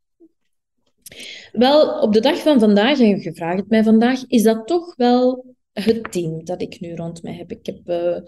Wel, 1.52 2.00
op 2.00 2.12
de 2.12 2.20
dag 2.20 2.38
van 2.38 2.60
vandaag, 2.60 3.00
en 3.00 3.06
je 3.06 3.34
vraagt 3.34 3.58
het 3.58 3.68
mij 3.68 3.82
vandaag, 3.82 4.24
is 4.26 4.42
dat 4.42 4.66
toch 4.66 4.96
wel 4.96 5.54
het 5.72 6.12
team 6.12 6.44
dat 6.44 6.62
ik 6.62 6.80
nu 6.80 6.94
rond 6.94 7.22
mij 7.22 7.34
heb. 7.34 7.50
Ik 7.50 7.66
heb 7.66 7.88
uh, 7.88 8.18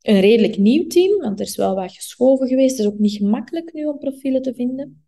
een 0.00 0.20
redelijk 0.20 0.58
nieuw 0.58 0.86
team, 0.86 1.20
want 1.20 1.40
er 1.40 1.46
is 1.46 1.56
wel 1.56 1.74
wat 1.74 1.92
geschoven 1.92 2.48
geweest. 2.48 2.76
Het 2.76 2.86
is 2.86 2.92
ook 2.92 2.98
niet 2.98 3.16
gemakkelijk 3.16 3.72
nu 3.72 3.84
om 3.84 3.98
profielen 3.98 4.42
te 4.42 4.54
vinden. 4.54 5.06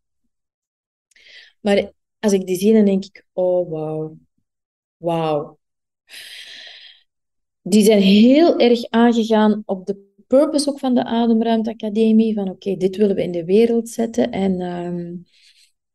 Maar 1.60 1.92
als 2.18 2.32
ik 2.32 2.46
die 2.46 2.56
zie, 2.56 2.72
dan 2.72 2.84
denk 2.84 3.04
ik, 3.04 3.24
oh 3.32 3.70
wauw, 3.70 4.16
wauw. 4.96 5.58
Die 7.62 7.84
zijn 7.84 8.00
heel 8.00 8.58
erg 8.58 8.88
aangegaan 8.88 9.62
op 9.64 9.86
de 9.86 10.07
purpose 10.28 10.68
ook 10.68 10.78
van 10.78 10.94
de 10.94 11.04
Ademruimte 11.04 11.70
Academie. 11.70 12.34
Van 12.34 12.48
oké, 12.48 12.76
dit 12.76 12.96
willen 12.96 13.16
we 13.16 13.22
in 13.22 13.32
de 13.32 13.44
wereld 13.44 13.88
zetten. 13.88 14.30
En 14.30 14.60
ehm, 14.60 15.16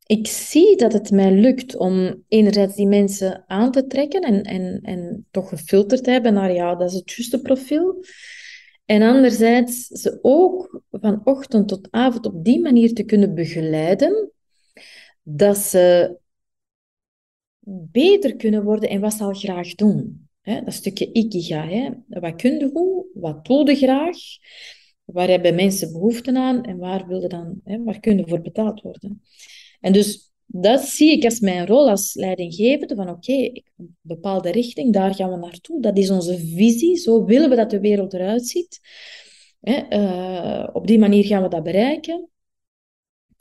ik 0.05 0.27
zie 0.27 0.77
dat 0.77 0.93
het 0.93 1.11
mij 1.11 1.31
lukt 1.31 1.77
om 1.77 2.23
enerzijds 2.27 2.75
die 2.75 2.87
mensen 2.87 3.43
aan 3.47 3.71
te 3.71 3.87
trekken 3.87 4.21
en, 4.21 4.41
en, 4.41 4.79
en 4.81 5.27
toch 5.31 5.49
gefilterd 5.49 6.03
te 6.03 6.11
hebben 6.11 6.33
naar 6.33 6.53
ja, 6.53 6.75
dat 6.75 6.89
is 6.89 6.95
het 6.95 7.11
juiste 7.11 7.41
profiel. 7.41 8.03
En 8.85 9.01
anderzijds 9.01 9.87
ze 9.87 10.19
ook 10.21 10.81
van 10.91 11.21
ochtend 11.23 11.67
tot 11.67 11.87
avond 11.91 12.25
op 12.25 12.43
die 12.43 12.61
manier 12.61 12.93
te 12.93 13.03
kunnen 13.03 13.35
begeleiden, 13.35 14.31
dat 15.21 15.57
ze 15.57 16.15
beter 17.91 18.35
kunnen 18.35 18.63
worden 18.63 18.89
en 18.89 19.01
wat 19.01 19.13
ze 19.13 19.23
al 19.23 19.33
graag 19.33 19.75
doen. 19.75 20.22
Dat 20.43 20.73
stukje 20.73 21.11
ikigai. 21.11 22.03
Wat 22.07 22.35
kun 22.35 22.59
je 22.59 22.69
goed? 22.73 23.05
Wat 23.13 23.45
doe 23.45 23.69
je 23.69 23.75
graag? 23.75 24.17
Waar 25.03 25.27
hebben 25.27 25.55
mensen 25.55 25.91
behoefte 25.91 26.33
aan? 26.33 26.63
En 26.63 26.77
waar, 26.77 27.07
wil 27.07 27.21
je 27.21 27.27
dan, 27.27 27.61
waar 27.63 27.99
kun 27.99 28.17
je 28.17 28.27
voor 28.27 28.41
betaald 28.41 28.81
worden? 28.81 29.21
En 29.79 29.93
dus 29.93 30.31
dat 30.45 30.81
zie 30.81 31.11
ik 31.11 31.23
als 31.23 31.39
mijn 31.39 31.67
rol 31.67 31.89
als 31.89 32.13
leidinggevende, 32.13 32.95
van 32.95 33.09
oké, 33.09 33.33
een 33.77 33.97
bepaalde 34.01 34.51
richting, 34.51 34.93
daar 34.93 35.15
gaan 35.15 35.31
we 35.31 35.37
naartoe. 35.37 35.81
Dat 35.81 35.97
is 35.97 36.09
onze 36.09 36.37
visie, 36.37 36.95
zo 36.95 37.25
willen 37.25 37.49
we 37.49 37.55
dat 37.55 37.69
de 37.69 37.79
wereld 37.79 38.13
eruit 38.13 38.47
ziet. 38.47 38.79
uh, 39.61 40.67
op 40.73 40.87
die 40.87 40.99
manier 40.99 41.25
gaan 41.25 41.43
we 41.43 41.49
dat 41.49 41.63
bereiken. 41.63 42.29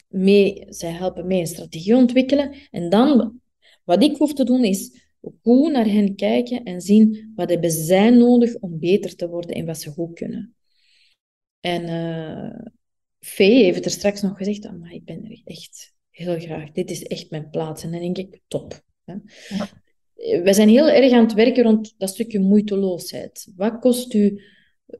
Mee, 0.09 0.65
zij 0.69 0.91
helpen 0.91 1.27
mee 1.27 1.41
een 1.41 1.47
strategie 1.47 1.97
ontwikkelen. 1.97 2.55
En 2.71 2.89
dan, 2.89 3.41
wat 3.85 4.03
ik 4.03 4.17
hoef 4.17 4.33
te 4.33 4.45
doen, 4.45 4.65
is 4.65 5.01
goed 5.43 5.73
naar 5.73 5.87
hen 5.87 6.15
kijken 6.15 6.63
en 6.63 6.81
zien 6.81 7.33
wat 7.35 7.51
hebben 7.51 7.71
zij 7.71 8.11
nodig 8.11 8.57
om 8.59 8.79
beter 8.79 9.17
te 9.17 9.29
worden 9.29 9.55
in 9.57 9.67
wat 9.67 9.81
ze 9.81 9.91
goed 9.91 10.15
kunnen. 10.15 10.55
En 11.61 11.83
uh, 11.83 12.69
heeft 13.37 13.85
er 13.85 13.91
straks 13.91 14.23
nog 14.23 14.37
gezegd, 14.37 14.79
maar 14.79 14.93
ik 14.93 15.05
ben 15.05 15.25
er 15.25 15.41
echt 15.45 15.95
heel 16.11 16.41
graag. 16.41 16.71
Dit 16.71 16.91
is 16.91 17.03
echt 17.03 17.31
mijn 17.31 17.51
plaats. 17.51 17.83
En 17.83 17.91
dan 17.91 18.01
denk 18.01 18.19
ik, 18.19 18.41
top. 18.49 18.83
Hè. 19.05 19.15
We 20.43 20.53
zijn 20.53 20.69
heel 20.69 20.89
erg 20.89 21.13
aan 21.13 21.25
het 21.25 21.33
werken 21.33 21.63
rond 21.63 21.95
dat 21.99 22.09
stukje 22.09 22.41
moeiteloosheid. 22.41 23.53
Wat 23.57 23.79
kost 23.79 24.15
u 24.15 24.43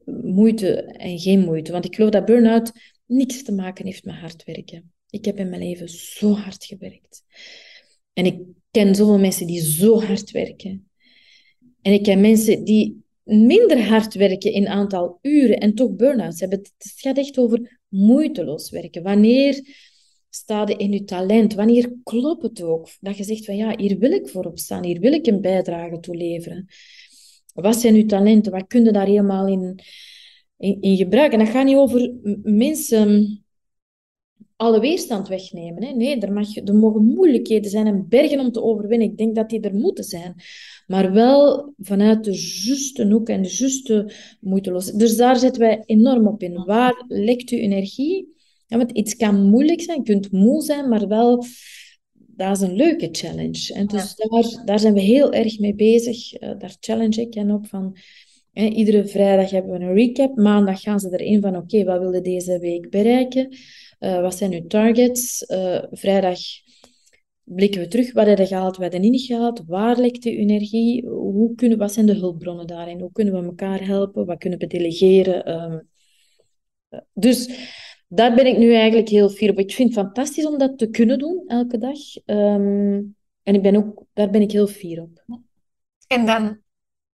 moeite 0.05 0.81
en 0.81 1.19
geen 1.19 1.39
moeite? 1.39 1.71
Want 1.71 1.85
ik 1.85 1.95
geloof 1.95 2.09
dat 2.11 2.25
burn-out 2.25 2.71
niks 3.05 3.43
te 3.43 3.51
maken 3.51 3.85
heeft 3.85 4.05
met 4.05 4.15
hard 4.15 4.43
werken. 4.43 4.91
Ik 5.09 5.25
heb 5.25 5.37
in 5.37 5.49
mijn 5.49 5.61
leven 5.61 5.89
zo 5.89 6.31
hard 6.31 6.65
gewerkt. 6.65 7.23
En 8.13 8.25
ik 8.25 8.41
ken 8.73 8.95
zoveel 8.95 9.19
mensen 9.19 9.47
die 9.47 9.61
zo 9.61 10.01
hard 10.01 10.31
werken. 10.31 10.89
En 11.81 11.93
ik 11.93 12.03
ken 12.03 12.21
mensen 12.21 12.63
die 12.63 13.03
minder 13.23 13.87
hard 13.87 14.13
werken 14.13 14.51
in 14.51 14.67
aantal 14.67 15.19
uren 15.21 15.57
en 15.57 15.75
toch 15.75 15.95
burn-outs 15.95 16.39
hebben. 16.39 16.59
Het 16.59 16.93
gaat 16.95 17.17
echt 17.17 17.37
over 17.37 17.79
moeiteloos 17.87 18.69
werken. 18.69 19.03
Wanneer 19.03 19.61
sta 20.29 20.67
je 20.67 20.75
in 20.75 20.91
je 20.91 21.03
talent? 21.03 21.53
Wanneer 21.53 21.93
klopt 22.03 22.43
het 22.43 22.61
ook? 22.61 22.89
Dat 22.99 23.17
je 23.17 23.23
zegt 23.23 23.45
van 23.45 23.55
ja, 23.55 23.77
hier 23.77 23.97
wil 23.97 24.11
ik 24.11 24.27
voor 24.27 24.51
staan, 24.53 24.85
hier 24.85 24.99
wil 24.99 25.13
ik 25.13 25.27
een 25.27 25.41
bijdrage 25.41 25.99
toe 25.99 26.15
leveren. 26.15 26.67
Wat 27.53 27.75
zijn 27.75 27.95
uw 27.95 28.05
talenten? 28.05 28.51
Wat 28.51 28.67
kun 28.67 28.83
je 28.83 28.91
daar 28.91 29.05
helemaal 29.05 29.47
in, 29.47 29.79
in, 30.57 30.81
in 30.81 30.97
gebruiken? 30.97 31.39
En 31.39 31.45
dat 31.45 31.53
gaat 31.53 31.65
niet 31.65 31.75
over 31.75 32.13
mensen 32.43 33.42
alle 34.63 34.79
weerstand 34.79 35.27
wegnemen. 35.27 35.83
Hè? 35.83 35.93
Nee, 35.93 36.19
er, 36.19 36.33
mag, 36.33 36.55
er 36.55 36.75
mogen 36.75 37.05
moeilijkheden 37.05 37.71
zijn 37.71 37.87
en 37.87 38.05
bergen 38.09 38.39
om 38.39 38.51
te 38.51 38.63
overwinnen. 38.63 39.09
Ik 39.09 39.17
denk 39.17 39.35
dat 39.35 39.49
die 39.49 39.59
er 39.59 39.75
moeten 39.75 40.03
zijn. 40.03 40.35
Maar 40.87 41.11
wel 41.11 41.73
vanuit 41.77 42.23
de 42.23 42.31
juiste 42.65 43.07
hoek 43.07 43.29
en 43.29 43.41
de 43.41 43.55
juiste 43.57 44.11
moeiteloosheid. 44.39 44.99
Dus 44.99 45.17
daar 45.17 45.37
zitten 45.37 45.61
wij 45.61 45.83
enorm 45.85 46.27
op 46.27 46.43
in. 46.43 46.63
Waar 46.65 47.03
lekt 47.07 47.49
uw 47.49 47.57
energie? 47.57 48.27
Ja, 48.67 48.77
want 48.77 48.91
iets 48.91 49.15
kan 49.15 49.49
moeilijk 49.49 49.81
zijn, 49.81 49.97
je 49.97 50.03
kunt 50.03 50.31
moe 50.31 50.61
zijn, 50.61 50.89
maar 50.89 51.07
wel, 51.07 51.45
dat 52.13 52.57
is 52.57 52.61
een 52.61 52.75
leuke 52.75 53.09
challenge. 53.11 53.73
En 53.73 53.87
dus 53.87 54.15
daar, 54.15 54.65
daar 54.65 54.79
zijn 54.79 54.93
we 54.93 55.01
heel 55.01 55.33
erg 55.33 55.59
mee 55.59 55.75
bezig. 55.75 56.41
Uh, 56.41 56.49
daar 56.59 56.75
challenge 56.79 57.21
ik 57.21 57.33
hen 57.33 57.51
op 57.51 57.67
van... 57.67 57.97
iedere 58.53 59.07
vrijdag 59.07 59.49
hebben 59.49 59.71
we 59.71 59.85
een 59.85 59.93
recap. 59.93 60.35
Maandag 60.37 60.81
gaan 60.81 60.99
ze 60.99 61.19
erin 61.19 61.41
van, 61.41 61.55
oké, 61.55 61.83
wat 61.83 61.99
wil 61.99 62.13
je 62.13 62.21
deze 62.21 62.59
week 62.59 62.89
bereiken? 62.89 63.55
Uh, 64.03 64.21
wat 64.21 64.37
zijn 64.37 64.53
uw 64.53 64.67
targets? 64.67 65.45
Uh, 65.47 65.83
vrijdag 65.91 66.39
blikken 67.43 67.81
we 67.81 67.87
terug. 67.87 68.13
Wat 68.13 68.25
heb 68.25 68.37
je 68.37 68.45
gehaald, 68.45 68.77
wat 68.77 68.93
heb 68.93 69.03
je 69.03 69.09
niet 69.09 69.25
gehaald? 69.25 69.63
Waar 69.65 69.99
ligt 69.99 70.23
de 70.23 70.35
energie? 70.35 71.07
Hoe 71.07 71.55
kunnen, 71.55 71.77
wat 71.77 71.93
zijn 71.93 72.05
de 72.05 72.15
hulpbronnen 72.15 72.67
daarin? 72.67 72.99
Hoe 72.99 73.11
kunnen 73.11 73.33
we 73.33 73.45
elkaar 73.45 73.85
helpen? 73.85 74.25
Wat 74.25 74.37
kunnen 74.37 74.59
we 74.59 74.67
delegeren? 74.67 75.61
Um, 75.61 75.89
dus 77.13 77.49
daar 78.07 78.35
ben 78.35 78.45
ik 78.45 78.57
nu 78.57 78.73
eigenlijk 78.73 79.09
heel 79.09 79.29
fier 79.29 79.49
op. 79.49 79.59
Ik 79.59 79.73
vind 79.73 79.95
het 79.95 80.05
fantastisch 80.05 80.45
om 80.45 80.57
dat 80.57 80.77
te 80.77 80.89
kunnen 80.89 81.19
doen 81.19 81.43
elke 81.47 81.77
dag. 81.77 82.15
Ehm, 82.25 83.01
en 83.43 83.55
ik 83.55 83.61
ben 83.61 83.75
ook, 83.75 84.05
daar 84.13 84.29
ben 84.29 84.41
ik 84.41 84.51
heel 84.51 84.67
fier 84.67 85.01
op. 85.01 85.25
En 86.07 86.25
dan 86.25 86.61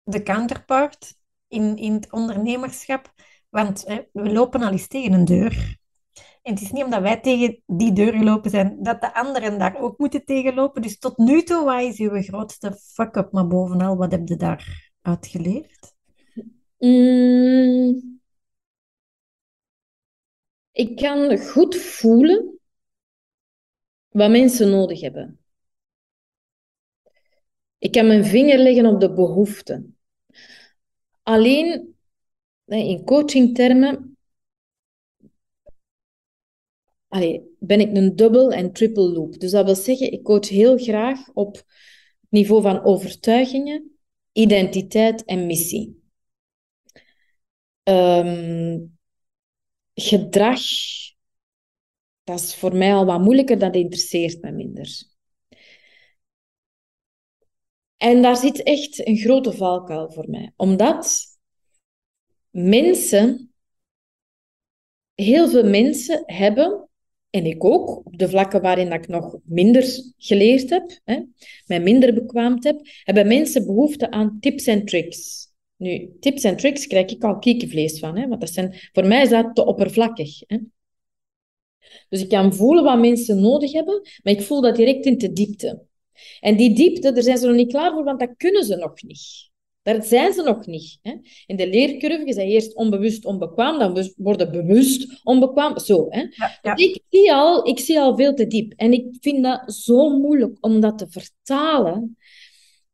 de 0.04 0.24
counterpart 0.24 1.16
in, 1.48 1.78
in 1.78 1.94
het 1.94 2.12
ondernemerschap. 2.12 3.14
Want 3.50 3.84
hè, 3.88 4.00
we 4.12 4.32
lopen 4.32 4.62
al 4.62 4.72
eens 4.72 4.88
tegen 4.88 5.14
een 5.14 5.26
deur. 5.26 5.79
En 6.50 6.56
het 6.56 6.64
is 6.64 6.72
niet 6.72 6.84
omdat 6.84 7.02
wij 7.02 7.20
tegen 7.20 7.64
die 7.66 7.94
deur 7.94 8.14
gelopen 8.14 8.50
zijn, 8.50 8.84
dat 8.84 9.02
de 9.02 9.14
anderen 9.14 9.60
daar 9.60 9.82
ook 9.82 9.98
moeten 9.98 10.26
tegenlopen. 10.26 10.82
Dus 10.82 11.00
tot 11.00 11.18
nu 11.18 11.44
toe, 11.44 11.66
wat 11.66 11.82
is 11.82 12.00
uw 12.00 12.22
grootste 12.22 12.74
fuck-up? 12.74 13.32
Maar 13.32 13.48
bovenal, 13.48 13.98
wat 13.98 14.12
heb 14.12 14.28
je 14.28 14.36
daar 14.36 14.92
uitgeleerd? 15.02 15.94
Mm, 16.78 18.20
ik 20.72 20.96
kan 20.96 21.38
goed 21.38 21.76
voelen 21.76 22.60
wat 24.10 24.30
mensen 24.30 24.70
nodig 24.70 25.02
hebben. 25.02 25.40
Ik 27.78 27.92
kan 27.92 28.08
mijn 28.08 28.26
vinger 28.26 28.58
leggen 28.58 28.86
op 28.86 29.00
de 29.00 29.14
behoeften. 29.14 29.98
Alleen 31.24 31.96
in 32.66 33.04
coachingtermen 33.06 34.09
ben 37.60 37.80
ik 37.80 37.96
een 37.96 38.16
dubbel 38.16 38.52
en 38.52 38.72
triple 38.72 39.10
loop. 39.10 39.40
Dus 39.40 39.52
dat 39.52 39.66
wil 39.66 39.76
zeggen, 39.76 40.12
ik 40.12 40.24
coach 40.24 40.50
heel 40.50 40.78
graag 40.78 41.34
op 41.34 41.56
het 41.56 41.66
niveau 42.30 42.62
van 42.62 42.84
overtuigingen, 42.84 43.98
identiteit 44.32 45.26
en 45.26 45.46
missie. 45.46 45.98
Um, 47.84 48.98
gedrag, 49.94 50.62
dat 52.24 52.40
is 52.40 52.56
voor 52.56 52.76
mij 52.76 52.94
al 52.94 53.06
wat 53.06 53.22
moeilijker, 53.22 53.60
dat 53.60 53.76
interesseert 53.76 54.42
me 54.42 54.52
minder. 54.52 55.08
En 57.98 58.22
daar 58.22 58.38
zit 58.38 58.64
echt 58.64 59.08
een 59.08 59.18
grote 59.18 59.52
valkuil 59.52 60.12
voor 60.12 60.30
mij. 60.30 60.54
Omdat 60.56 61.26
mensen, 62.50 63.54
heel 65.14 65.50
veel 65.50 65.70
mensen 65.70 66.24
hebben, 66.26 66.89
en 67.30 67.46
ik 67.46 67.64
ook, 67.64 68.06
op 68.06 68.18
de 68.18 68.30
vlakken 68.30 68.62
waarin 68.62 68.92
ik 68.92 69.08
nog 69.08 69.38
minder 69.44 70.14
geleerd 70.18 70.70
heb, 70.70 71.00
hè, 71.04 71.20
mij 71.66 71.80
minder 71.80 72.14
bekwaamd 72.14 72.64
heb, 72.64 72.80
hebben 73.04 73.28
mensen 73.28 73.66
behoefte 73.66 74.12
aan 74.12 74.38
tips 74.40 74.66
en 74.66 74.86
tricks. 74.86 75.48
Nu, 75.76 76.12
tips 76.20 76.44
en 76.44 76.58
tricks 76.58 76.88
krijg 76.88 77.12
ik 77.12 77.24
al 77.24 77.40
kiekenvlees 77.40 78.00
van, 78.00 78.18
hè, 78.18 78.28
want 78.28 78.42
dat 78.42 78.50
zijn, 78.50 78.76
voor 78.92 79.08
mij 79.08 79.22
is 79.22 79.30
dat 79.30 79.56
te 79.56 79.66
oppervlakkig. 79.66 80.40
Hè. 80.48 80.58
Dus 82.10 82.22
ik 82.22 82.30
kan 82.30 82.54
voelen 82.54 82.84
wat 82.84 83.00
mensen 83.00 83.42
nodig 83.42 83.72
hebben, 83.72 84.02
maar 84.24 84.34
ik 84.34 84.42
voel 84.42 84.62
dat 84.62 84.76
direct 84.76 85.06
in 85.06 85.18
de 85.18 85.34
diepte. 85.34 85.88
En 86.40 86.58
die 86.58 86.76
diepte, 86.76 87.12
daar 87.12 87.24
zijn 87.24 87.38
ze 87.38 87.48
nog 87.48 87.56
niet 87.56 87.72
klaar 87.72 87.92
voor, 87.92 88.04
want 88.04 88.20
dat 88.20 88.34
kunnen 88.38 88.64
ze 88.64 88.76
nog 88.76 89.02
niet. 89.02 89.49
Daar 89.94 90.04
zijn 90.04 90.34
ze 90.34 90.42
nog 90.42 90.66
niet. 90.66 91.00
Hè. 91.02 91.16
In 91.46 91.56
de 91.56 91.68
leercurve 91.68 92.26
dat 92.26 92.38
eerst 92.38 92.76
onbewust 92.76 93.26
onbekwaam, 93.26 93.80
dan 93.80 94.14
worden 94.18 94.52
bewust 94.52 95.22
onbekwaam. 95.24 95.80
Zo, 95.80 96.06
hè. 96.10 96.26
Ja, 96.62 96.76
Ik, 96.76 97.02
zie 97.10 97.34
al, 97.34 97.68
ik 97.68 97.80
zie 97.80 98.00
al 98.00 98.16
veel 98.16 98.34
te 98.34 98.48
diep. 98.48 98.74
En 98.76 98.94
ik 98.94 99.06
vind 99.22 99.44
dat 99.44 99.74
zo 99.74 100.10
moeilijk 100.10 100.58
om 100.62 100.80
dat 100.80 100.98
te 100.98 101.08
vertalen 101.10 102.18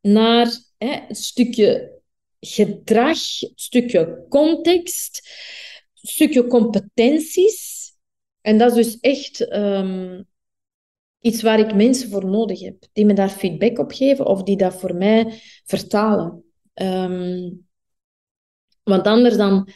naar 0.02 0.60
hè, 0.78 1.00
een 1.08 1.16
stukje 1.16 2.00
gedrag, 2.40 3.18
een 3.42 3.52
stukje 3.56 4.26
context, 4.30 5.30
een 6.02 6.10
stukje 6.10 6.48
competenties. 6.48 7.94
En 8.42 8.58
dat 8.58 8.78
is 8.78 8.86
dus 8.86 9.00
echt 9.00 9.48
ehm, 9.48 10.22
iets 11.20 11.42
waar 11.42 11.60
ik 11.60 11.76
mensen 11.76 12.10
voor 12.10 12.26
nodig 12.26 12.60
heb, 12.60 12.88
die 12.94 13.06
me 13.06 13.14
daar 13.14 13.30
feedback 13.30 13.80
op 13.80 13.92
geven 13.92 14.26
of 14.26 14.44
die 14.44 14.58
dat 14.58 14.76
voor 14.76 14.96
mij 14.96 15.40
vertalen. 15.64 16.45
Ehm, 16.76 17.52
want 18.84 19.08
anders 19.08 19.38
dan, 19.38 19.70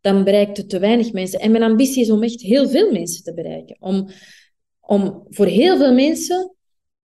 dan 0.00 0.24
bereikt 0.24 0.56
het 0.56 0.68
te 0.68 0.78
weinig 0.78 1.12
mensen. 1.12 1.40
En 1.40 1.50
mijn 1.50 1.62
ambitie 1.62 2.02
is 2.02 2.10
om 2.10 2.22
echt 2.22 2.40
heel 2.40 2.68
veel 2.68 2.92
mensen 2.92 3.24
te 3.24 3.34
bereiken. 3.34 3.76
Om, 3.78 4.10
om 4.80 5.26
voor 5.28 5.46
heel 5.46 5.76
veel 5.76 5.94
mensen 5.94 6.56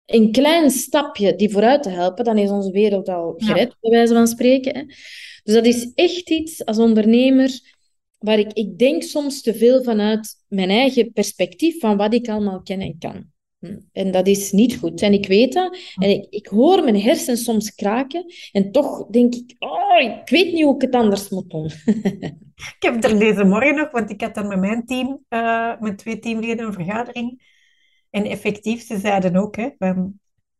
een 0.05 0.31
klein 0.31 0.69
stapje 0.69 1.35
die 1.35 1.49
vooruit 1.49 1.83
te 1.83 1.89
helpen, 1.89 2.25
dan 2.25 2.37
is 2.37 2.49
onze 2.49 2.71
wereld 2.71 3.09
al 3.09 3.33
gered, 3.37 3.69
ja. 3.69 3.77
bij 3.79 3.91
wijze 3.91 4.13
van 4.13 4.27
spreken. 4.27 4.75
Hè. 4.75 4.83
Dus 5.43 5.53
dat 5.53 5.65
is 5.65 5.91
echt 5.93 6.29
iets 6.29 6.65
als 6.65 6.77
ondernemer 6.77 7.59
waar 8.19 8.39
ik, 8.39 8.53
ik 8.53 8.77
denk 8.77 9.03
soms 9.03 9.41
te 9.41 9.53
veel 9.53 9.83
vanuit 9.83 10.35
mijn 10.47 10.69
eigen 10.69 11.11
perspectief 11.11 11.79
van 11.79 11.97
wat 11.97 12.13
ik 12.13 12.27
allemaal 12.29 12.61
ken 12.61 12.81
en 12.81 12.97
kan. 12.99 13.32
En 13.91 14.11
dat 14.11 14.27
is 14.27 14.51
niet 14.51 14.77
goed. 14.77 15.01
En 15.01 15.13
ik 15.13 15.27
weet 15.27 15.53
dat. 15.53 15.77
En 15.95 16.09
ik, 16.09 16.27
ik 16.29 16.47
hoor 16.47 16.83
mijn 16.83 17.01
hersens 17.01 17.43
soms 17.43 17.75
kraken. 17.75 18.25
En 18.51 18.71
toch 18.71 19.07
denk 19.07 19.35
ik, 19.35 19.55
oh, 19.59 19.99
ik 20.01 20.29
weet 20.29 20.53
niet 20.53 20.63
hoe 20.63 20.75
ik 20.75 20.81
het 20.81 20.95
anders 20.95 21.29
moet 21.29 21.49
doen. 21.49 21.65
ik 22.75 22.75
heb 22.79 23.03
er 23.03 23.19
deze 23.19 23.43
morgen 23.43 23.75
nog, 23.75 23.91
want 23.91 24.09
ik 24.09 24.21
had 24.21 24.35
dan 24.35 24.47
met 24.47 24.59
mijn 24.59 24.85
team, 24.85 25.25
uh, 25.29 25.79
met 25.79 25.97
twee 25.97 26.19
teamleden, 26.19 26.65
een 26.65 26.73
vergadering. 26.73 27.51
En 28.09 28.25
effectief, 28.25 28.85
ze 28.85 28.99
zeiden 28.99 29.35
ook, 29.35 29.55
hè, 29.55 29.69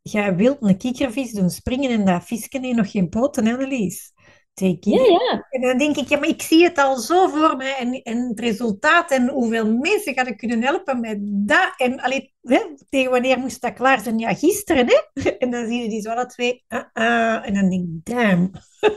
jij 0.02 0.36
wilt 0.36 0.58
een 0.62 0.78
kikkervis 0.78 1.32
doen 1.32 1.50
springen 1.50 1.92
en 1.92 2.06
dat 2.06 2.26
visje 2.26 2.48
heeft 2.50 2.76
nog 2.76 2.92
geen 2.92 3.10
poten, 3.10 3.48
Annelies. 3.48 4.13
Ja, 4.56 5.04
ja. 5.04 5.48
En 5.50 5.62
dan 5.62 5.78
denk 5.78 5.98
ik, 5.98 6.10
ja, 6.10 6.20
maar 6.20 6.28
ik 6.28 6.42
zie 6.42 6.64
het 6.64 6.78
al 6.78 6.98
zo 6.98 7.28
voor 7.28 7.58
me. 7.58 7.66
En, 7.66 8.02
en 8.02 8.28
het 8.28 8.40
resultaat 8.40 9.12
en 9.12 9.30
hoeveel 9.30 9.66
mensen 9.78 10.14
ga 10.14 10.26
ik 10.26 10.38
kunnen 10.38 10.64
helpen 10.64 11.00
met 11.00 11.18
dat. 11.22 11.74
En 11.78 12.00
allee, 12.00 12.34
hè, 12.42 12.60
tegen 12.90 13.12
wanneer 13.12 13.40
moest 13.40 13.62
dat 13.62 13.74
klaar 13.74 14.00
zijn? 14.00 14.20
Ja, 14.20 14.34
gisteren, 14.34 14.88
hè? 14.88 15.22
En 15.40 15.52
dan 15.52 15.68
zie 15.68 15.82
je 15.82 15.90
die 15.90 16.02
zo 16.02 16.10
alle 16.10 16.26
twee. 16.26 16.64
Uh, 16.70 16.84
uh, 16.94 17.48
en 17.48 17.54
dan 17.54 17.70
denk 17.70 17.84
ik, 17.84 18.16
damn. 18.16 18.52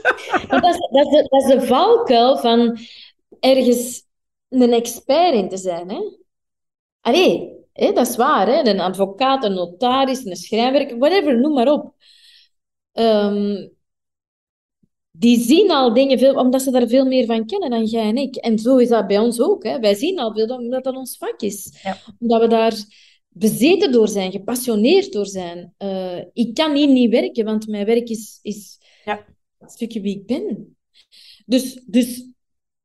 dat, 0.49 0.65
is, 0.65 0.79
dat, 0.91 1.07
is 1.07 1.11
de, 1.11 1.27
dat 1.29 1.43
is 1.43 1.47
de 1.47 1.67
valkuil 1.67 2.39
van 2.39 2.79
ergens 3.41 4.05
een 4.49 4.73
expert 4.73 5.35
in 5.35 5.49
te 5.49 5.57
zijn, 5.57 5.91
hè? 5.91 6.01
Allee, 7.01 7.53
hè, 7.73 7.93
dat 7.93 8.09
is 8.09 8.17
waar, 8.17 8.47
hè? 8.47 8.69
Een 8.69 8.81
advocaat, 8.81 9.45
een 9.45 9.55
notaris, 9.55 10.25
een 10.25 10.37
schrijver, 10.37 10.99
whatever, 10.99 11.41
noem 11.41 11.53
maar 11.53 11.69
op. 11.69 11.95
Um, 12.93 13.76
die 15.19 15.41
zien 15.41 15.71
al 15.71 15.95
dingen 15.95 16.19
veel, 16.19 16.35
omdat 16.35 16.63
ze 16.63 16.71
daar 16.71 16.89
veel 16.89 17.07
meer 17.07 17.27
van 17.27 17.47
kennen 17.47 17.71
dan 17.71 17.85
jij 17.85 18.09
en 18.09 18.17
ik. 18.17 18.37
En 18.37 18.59
zo 18.59 18.77
is 18.77 18.89
dat 18.89 19.07
bij 19.07 19.19
ons 19.19 19.41
ook. 19.41 19.65
Hè. 19.65 19.81
Wij 19.81 19.95
zien 19.95 20.19
al 20.19 20.35
veel 20.35 20.47
omdat 20.47 20.85
dat 20.85 20.97
ons 20.97 21.17
vak 21.17 21.41
is. 21.41 21.81
Ja. 21.83 21.99
Omdat 22.19 22.41
we 22.41 22.49
daar 22.49 22.75
bezeten 23.29 23.93
door 23.93 24.09
zijn, 24.09 24.33
gepassioneerd 24.33 25.13
door 25.13 25.27
zijn. 25.27 25.75
Uh, 25.79 26.19
ik 26.33 26.55
kan 26.55 26.75
hier 26.75 26.89
niet 26.89 27.11
werken, 27.11 27.45
want 27.45 27.69
mijn 27.69 27.87
werk 27.87 28.09
is, 28.09 28.39
is 28.43 28.79
ja. 29.05 29.25
een 29.59 29.69
stukje 29.69 30.01
wie 30.01 30.17
ik 30.17 30.27
ben. 30.27 30.77
Dus, 31.47 31.83
dus 31.87 32.31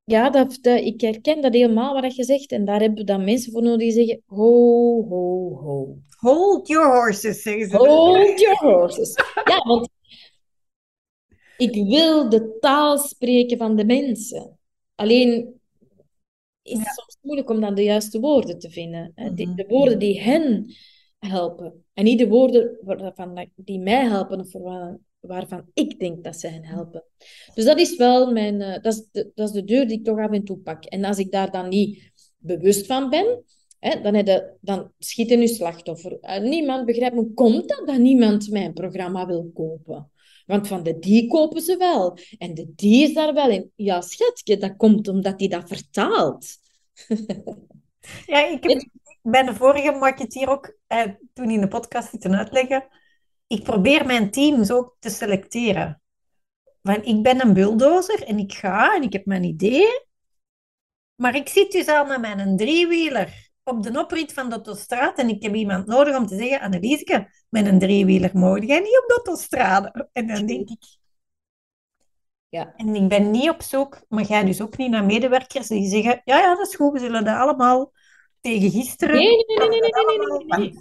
ja, 0.04 0.30
dat, 0.30 0.58
dat, 0.62 0.80
ik 0.80 1.02
herken 1.02 1.42
dat 1.42 1.54
helemaal 1.54 2.02
wat 2.02 2.16
je 2.16 2.24
zegt. 2.24 2.52
En 2.52 2.66
daar 2.66 2.80
hebben 2.80 2.98
we 2.98 3.04
dan 3.04 3.24
mensen 3.24 3.52
voor 3.52 3.62
nodig 3.62 3.80
die 3.80 3.92
zeggen: 3.92 4.22
ho, 4.26 5.08
ho, 5.10 5.56
ho. 5.56 5.98
Hold 6.18 6.68
your 6.68 7.02
horses, 7.02 7.42
zeggen 7.42 7.70
ze. 7.70 7.78
Hold 7.78 8.40
your 8.40 8.58
horses. 8.58 9.16
Ja, 9.44 9.58
want 9.64 9.90
ik 11.62 11.88
wil 11.88 12.30
de 12.30 12.58
taal 12.60 12.98
spreken 12.98 13.58
van 13.58 13.76
de 13.76 13.86
mensen. 13.86 14.60
Alleen 14.96 15.62
is 16.62 16.78
het 16.78 16.88
soms 16.88 17.18
moeilijk 17.22 17.50
om 17.50 17.62
dan 17.62 17.76
de 17.76 17.84
juiste 17.84 18.20
woorden 18.20 18.60
te 18.60 18.70
vinden. 18.70 19.12
de, 19.16 19.46
mhm. 19.46 19.56
de, 19.56 19.66
woorden 19.68 20.00
die 20.00 20.22
hen 20.22 20.76
helpen. 21.20 21.86
En 21.94 22.04
niet 22.04 22.20
de 22.20 22.28
woorden 22.28 22.78
waarvan, 22.82 23.50
die 23.56 23.80
mij 23.80 24.06
helpen 24.06 24.40
of 24.40 24.52
waarvan 25.20 25.66
ik 25.74 26.00
denk 26.00 26.24
dat 26.24 26.36
ze 26.36 26.48
hen 26.48 26.66
helpen. 26.66 27.04
Dus 27.54 27.66
dat 27.66 27.80
is 27.80 27.96
wel 27.96 28.32
mijn... 28.32 28.62
Uh, 28.62 28.74
dat, 28.82 28.94
is 28.94 29.08
de, 29.12 29.32
dat 29.36 29.48
is 29.48 29.54
de 29.54 29.64
deur 29.64 29.88
die 29.88 29.98
ik 29.98 30.04
toch 30.04 30.20
af 30.20 30.32
en 30.32 30.44
toe 30.44 30.58
pak. 30.58 30.86
En 30.86 31.04
als 31.04 31.18
ik 31.18 31.32
daar 31.32 31.52
dan 31.52 31.70
niet 31.70 32.12
bewust 32.38 32.86
van 32.86 33.10
ben, 33.10 33.44
hè, 33.80 34.02
dan, 34.02 34.14
je, 34.14 34.58
dan 34.62 34.92
schiet 34.98 35.32
een 35.32 35.48
slachtoffer. 35.48 36.18
Uh, 36.22 36.40
niemand 36.40 36.86
begrijpt 36.86 37.16
hoe 37.16 37.34
komt 37.34 37.70
dat 37.70 37.88
dat 37.88 37.98
niemand 37.98 38.50
mijn 38.50 38.74
programma 38.74 39.26
wil 39.26 39.52
kopen. 39.54 40.12
Want 40.46 40.68
van 40.68 40.84
de 40.84 41.00
die 41.00 41.28
kopen 41.28 41.62
ze 41.62 41.78
wel. 41.78 42.18
En 42.38 42.54
de 42.54 42.72
die 42.76 43.08
is 43.08 43.14
daar 43.14 43.34
wel 43.34 43.50
in. 43.50 43.72
Ja, 43.76 44.02
schatje, 44.02 44.58
dat 44.58 44.76
komt 44.78 45.08
omdat 45.08 45.40
die 45.40 45.50
dat 45.50 45.68
vertaalt. 45.68 46.48
ja, 48.26 48.46
ik 48.46 48.64
heb 48.64 48.90
bij 49.22 49.44
de 49.44 49.56
vorige 49.56 49.92
marketeer 49.92 50.50
ook 50.50 50.78
eh, 50.88 51.12
toen 51.34 51.50
in 51.50 51.62
de 51.62 51.68
podcast 51.68 52.10
zitten 52.10 52.36
uitleggen. 52.36 52.88
Ik 53.48 53.64
probeer 53.64 54.06
mijn 54.06 54.32
teams 54.32 54.72
ook 54.72 54.96
te 55.00 55.10
selecteren. 55.10 56.02
Want 56.82 57.06
ik 57.06 57.24
ben 57.24 57.42
een 57.42 57.54
bulldozer 57.54 58.24
en 58.24 58.40
ik 58.40 58.54
ga 58.54 58.96
en 58.96 59.04
ik 59.04 59.14
heb 59.14 59.26
mijn 59.26 59.44
ideeën. 59.44 60.06
Maar 61.16 61.36
ik 61.36 61.50
zit 61.50 61.72
dus 61.72 61.88
al 61.88 62.06
met 62.06 62.22
mijn 62.22 62.58
driewieler 62.58 63.51
op 63.72 63.84
de 63.84 64.00
oprit 64.00 64.34
van 64.34 64.50
de 64.50 64.56
autostraat 64.56 65.18
en 65.18 65.30
ik 65.30 65.44
heb 65.44 65.56
iemand 65.56 65.86
nodig 65.86 66.18
om 66.18 66.26
te 66.26 66.38
zeggen, 66.38 66.60
Annelieseke, 66.60 67.28
met 67.50 67.66
een 67.66 67.80
driewieler 67.80 68.32
mogen 68.34 68.66
jij 68.66 68.80
niet 68.80 69.00
op 69.02 69.08
de 69.08 69.14
autostrade. 69.16 70.10
En 70.14 70.28
dan 70.28 70.46
denk 70.46 70.70
ik... 70.70 71.00
Ja. 72.50 72.74
En 72.76 72.96
ik 72.96 73.08
ben 73.08 73.32
niet 73.32 73.50
op 73.50 73.62
zoek, 73.62 74.02
maar 74.10 74.24
jij 74.24 74.44
dus 74.44 74.62
ook 74.62 74.78
niet 74.78 74.90
naar 74.90 75.06
medewerkers 75.06 75.68
die 75.68 75.90
zeggen, 75.90 76.22
ja, 76.24 76.40
ja, 76.40 76.56
dat 76.56 76.68
is 76.68 76.76
goed, 76.76 76.92
we 76.92 77.00
zullen 77.00 77.26
dat 77.26 77.36
allemaal 77.36 77.92
tegen 78.42 78.72
gisteren... 78.72 79.16
Nee, 79.16 79.46
nee, 79.46 79.58
nee, 79.58 79.80
nee, 79.80 79.80
nee, 79.80 80.18
nee, 80.18 80.46
nee, 80.48 80.60
nee. 80.60 80.80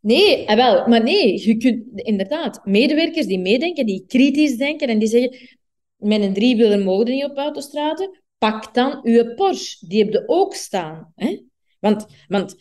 Nee, 0.00 0.46
eh, 0.46 0.56
wel, 0.56 0.88
maar 0.88 1.02
nee, 1.02 1.46
je 1.46 1.56
kunt 1.56 1.84
inderdaad 1.94 2.64
medewerkers 2.64 3.26
die 3.26 3.38
meedenken, 3.38 3.86
die 3.86 4.04
kritisch 4.06 4.56
denken 4.56 4.88
en 4.88 4.98
die 4.98 5.08
zeggen, 5.08 5.58
met 5.96 6.20
een 6.20 6.32
driewieler 6.32 6.78
mogen 6.78 7.10
niet 7.10 7.24
op 7.24 7.36
autostrade, 7.36 8.22
pak 8.38 8.74
dan 8.74 9.00
uw 9.02 9.34
Porsche, 9.34 9.86
die 9.86 10.04
heb 10.04 10.12
je 10.12 10.22
ook 10.26 10.54
staan. 10.54 11.12
Hè? 11.14 11.40
Want, 11.80 12.06
want 12.28 12.56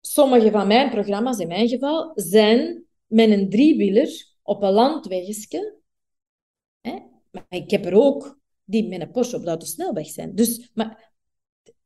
sommige 0.00 0.50
van 0.50 0.66
mijn 0.66 0.90
programma's, 0.90 1.38
in 1.38 1.48
mijn 1.48 1.68
geval, 1.68 2.12
zijn 2.14 2.84
met 3.06 3.30
een 3.30 3.50
driewieler 3.50 4.26
op 4.42 4.62
een 4.62 4.72
landwegje. 4.72 5.80
Maar 7.30 7.46
ik 7.48 7.70
heb 7.70 7.84
er 7.84 7.94
ook 7.94 8.40
die 8.64 8.88
met 8.88 9.00
een 9.00 9.10
Porsche 9.10 9.36
op 9.36 9.42
de 9.42 9.48
autosnelweg 9.48 10.06
zijn. 10.06 10.34
Dus, 10.34 10.70
maar 10.74 11.12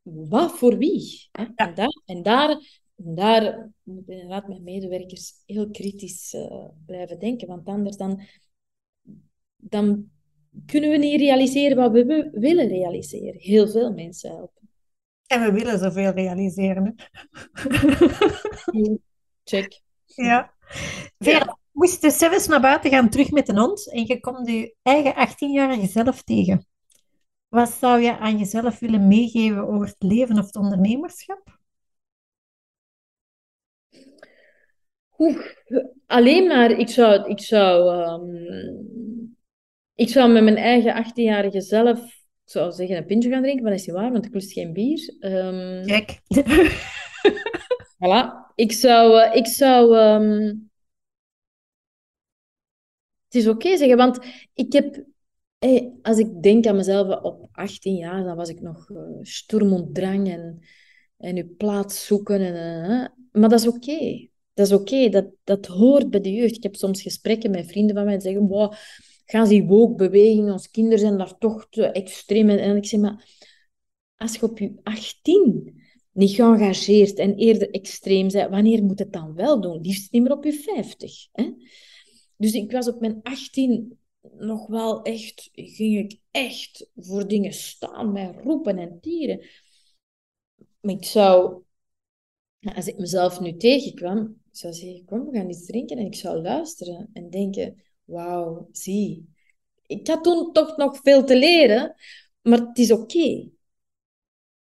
wat 0.03 0.59
voor 0.59 0.79
wie? 0.79 1.29
Hè? 1.33 1.45
En, 1.55 1.75
daar, 1.75 2.03
en, 2.05 2.23
daar, 2.23 2.51
en 2.97 3.15
daar 3.15 3.73
moet 3.83 4.09
inderdaad 4.09 4.49
mijn 4.49 4.63
medewerkers 4.63 5.43
heel 5.47 5.71
kritisch 5.71 6.35
uh, 6.35 6.69
blijven 6.87 7.19
denken. 7.19 7.49
Want 7.49 7.67
anders 7.67 7.97
dan, 7.97 8.21
dan 9.57 10.11
kunnen 10.67 10.91
we 10.91 10.97
niet 10.97 11.21
realiseren 11.21 11.77
wat 11.77 11.93
we 11.93 12.31
willen 12.33 12.69
realiseren. 12.69 13.41
Heel 13.41 13.69
veel 13.69 13.93
mensen 13.93 14.31
helpen. 14.31 14.66
En 15.27 15.41
we 15.41 15.53
willen 15.53 15.79
zoveel 15.79 16.11
realiseren. 16.11 16.95
Check. 19.45 19.81
Ja. 20.05 20.55
Vera, 21.19 21.59
moest 21.73 22.03
je 22.03 22.11
zelfs 22.11 22.47
naar 22.47 22.61
buiten 22.61 22.91
gaan 22.91 23.09
terug 23.09 23.31
met 23.31 23.49
een 23.49 23.59
hond 23.59 23.93
en 23.93 24.07
je 24.07 24.21
komt 24.21 24.49
je 24.49 24.75
eigen 24.83 25.29
18-jarige 25.29 25.87
zelf 25.87 26.23
tegen. 26.23 26.67
Wat 27.49 27.71
zou 27.71 28.01
je 28.01 28.19
aan 28.19 28.39
jezelf 28.39 28.79
willen 28.79 29.09
meegeven 29.09 29.69
over 29.69 29.87
het 29.87 30.03
leven 30.03 30.39
of 30.39 30.47
het 30.47 30.57
ondernemerschap? 30.57 31.59
Oeh, 35.19 35.47
alleen 36.07 36.47
maar, 36.47 36.71
ik 36.71 36.89
zou, 36.89 37.31
ik 37.31 37.41
zou, 37.41 37.97
um, 38.07 39.37
ik 39.95 40.09
zou 40.09 40.33
met 40.33 40.43
mijn 40.43 40.57
eigen 40.57 41.05
18-jarige 41.05 41.61
zelf 41.61 42.16
zou 42.51 42.73
zeggen 42.73 42.97
een 42.97 43.07
pintje 43.07 43.31
gaan 43.31 43.43
drinken, 43.43 43.63
maar 43.63 43.73
dat 43.73 43.81
is 43.81 43.87
niet 43.87 43.97
waar, 43.97 44.13
want 44.13 44.25
ik 44.25 44.35
lust 44.35 44.53
geen 44.53 44.73
bier. 44.73 45.15
Um... 45.21 45.87
Kijk. 45.87 46.21
voilà. 47.99 48.53
Ik 48.55 48.73
zou... 48.73 49.27
Uh, 49.27 49.35
ik 49.35 49.47
zou 49.47 49.97
um... 49.97 50.71
Het 53.25 53.35
is 53.35 53.49
oké 53.49 53.77
zeggen, 53.77 53.97
want 53.97 54.19
ik 54.55 54.73
heb... 54.73 55.05
Hey, 55.59 55.93
als 56.03 56.19
ik 56.19 56.43
denk 56.43 56.67
aan 56.67 56.77
mezelf 56.77 57.23
op 57.23 57.49
18 57.53 57.95
jaar, 57.95 58.25
dan 58.25 58.37
was 58.37 58.49
ik 58.49 58.61
nog 58.61 58.89
uh, 58.89 58.99
sturm 59.23 59.73
en 59.73 59.93
drang 59.93 60.29
en 60.29 60.61
en 61.19 61.37
je 61.37 61.47
plaats 61.47 62.07
zoeken. 62.07 62.41
En, 62.41 63.13
maar 63.33 63.49
dat 63.49 63.61
is 63.61 63.67
oké. 63.67 64.29
Dat 64.55 64.67
is 64.67 64.73
oké, 64.73 65.09
dat, 65.09 65.27
dat 65.45 65.67
hoort 65.67 66.11
bij 66.11 66.21
de 66.21 66.33
jeugd. 66.33 66.57
Ik 66.57 66.63
heb 66.63 66.75
soms 66.75 67.03
gesprekken 67.03 67.51
met 67.51 67.67
vrienden 67.67 67.97
van 67.97 68.05
mij 68.05 68.15
die 68.15 68.23
zeggen, 68.23 68.47
wow, 68.49 68.73
gaan 69.27 69.49
die 69.49 69.65
woke-beweging, 69.65 70.51
onze 70.51 70.71
kinderen 70.71 70.99
zijn 70.99 71.19
daar 71.19 71.39
toch 71.39 71.69
te 71.71 71.87
extreem. 71.87 72.49
En 72.49 72.77
ik 72.77 72.87
zeg, 72.87 73.01
maar 73.01 73.45
als 74.17 74.35
je 74.35 74.43
op 74.43 74.59
je 74.59 74.75
18 74.83 75.83
niet 76.13 76.35
geëngageerd 76.35 77.19
en 77.19 77.35
eerder 77.35 77.71
extreem 77.71 78.29
bent, 78.29 78.51
wanneer 78.51 78.85
moet 78.85 78.99
het 78.99 79.13
dan 79.13 79.35
wel 79.35 79.61
doen? 79.61 79.81
Liefst 79.81 80.13
niet 80.13 80.23
meer 80.23 80.33
op 80.33 80.45
je 80.45 80.53
50. 80.53 81.29
Hè? 81.33 81.53
Dus 82.37 82.53
ik 82.53 82.73
was 82.73 82.89
op 82.89 83.01
mijn 83.01 83.23
18 83.23 83.99
nog 84.39 84.67
wel 84.67 85.03
echt, 85.03 85.49
ging 85.53 85.99
ik 85.99 86.21
echt 86.31 86.91
voor 86.97 87.29
dingen 87.29 87.53
staan, 87.53 88.13
met 88.13 88.37
roepen 88.43 88.79
en 88.79 89.01
tieren. 89.01 89.41
Maar 90.81 90.95
ik 90.95 91.05
zou, 91.05 91.63
als 92.61 92.87
ik 92.87 92.99
mezelf 92.99 93.41
nu 93.41 93.57
tegenkwam, 93.57 94.41
zou 94.51 94.73
zeggen, 94.73 95.05
kom, 95.05 95.31
we 95.31 95.39
gaan 95.39 95.51
iets 95.51 95.67
drinken. 95.67 95.99
En 95.99 96.07
ik 96.07 96.15
zou 96.15 96.43
luisteren 96.43 97.11
en 97.13 97.31
denken, 97.31 97.83
wauw, 98.07 98.69
zie. 98.73 99.35
Ik 99.87 100.07
had 100.07 100.25
toen 100.25 100.53
toch 100.53 100.77
nog 100.77 101.01
veel 101.03 101.25
te 101.25 101.39
leren, 101.39 101.95
maar 102.43 102.59
het 102.59 102.79
is 102.79 102.93
oké. 102.93 103.49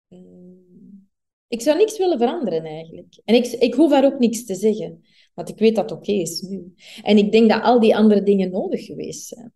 Mm. 0.08 1.08
Ik 1.48 1.60
zou 1.60 1.78
niks 1.78 1.98
willen 1.98 2.18
veranderen 2.18 2.64
eigenlijk. 2.64 3.20
En 3.24 3.34
ik, 3.34 3.46
ik 3.46 3.74
hoef 3.74 3.90
daar 3.90 4.04
ook 4.04 4.18
niks 4.18 4.44
te 4.44 4.54
zeggen. 4.54 5.04
Want 5.34 5.48
ik 5.48 5.58
weet 5.58 5.74
dat 5.74 5.90
het 5.90 5.98
oké 5.98 6.12
is 6.12 6.40
nu. 6.40 6.74
En 7.02 7.18
ik 7.18 7.32
denk 7.32 7.50
dat 7.50 7.62
al 7.62 7.80
die 7.80 7.96
andere 7.96 8.22
dingen 8.22 8.50
nodig 8.50 8.84
geweest 8.84 9.26
zijn. 9.26 9.52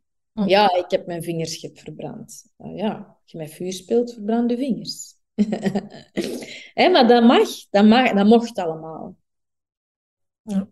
Ja, 0.47 0.75
ik 0.75 0.91
heb 0.91 1.07
mijn 1.07 1.23
vingerschip 1.23 1.79
verbrand. 1.79 2.53
Nou 2.57 2.77
ja, 2.77 3.19
als 3.23 3.33
je 3.33 3.39
met 3.39 3.51
vuur 3.51 3.73
speelt, 3.73 4.13
verbrand 4.13 4.51
je 4.51 4.57
vingers. 4.57 5.15
Hé, 6.75 6.89
maar 6.89 7.09
dat 7.09 7.25
mag, 7.25 7.49
dat 7.71 7.85
mag, 7.85 8.13
dat 8.13 8.27
mocht 8.27 8.59
allemaal. 8.59 9.17
Ja. 10.43 10.69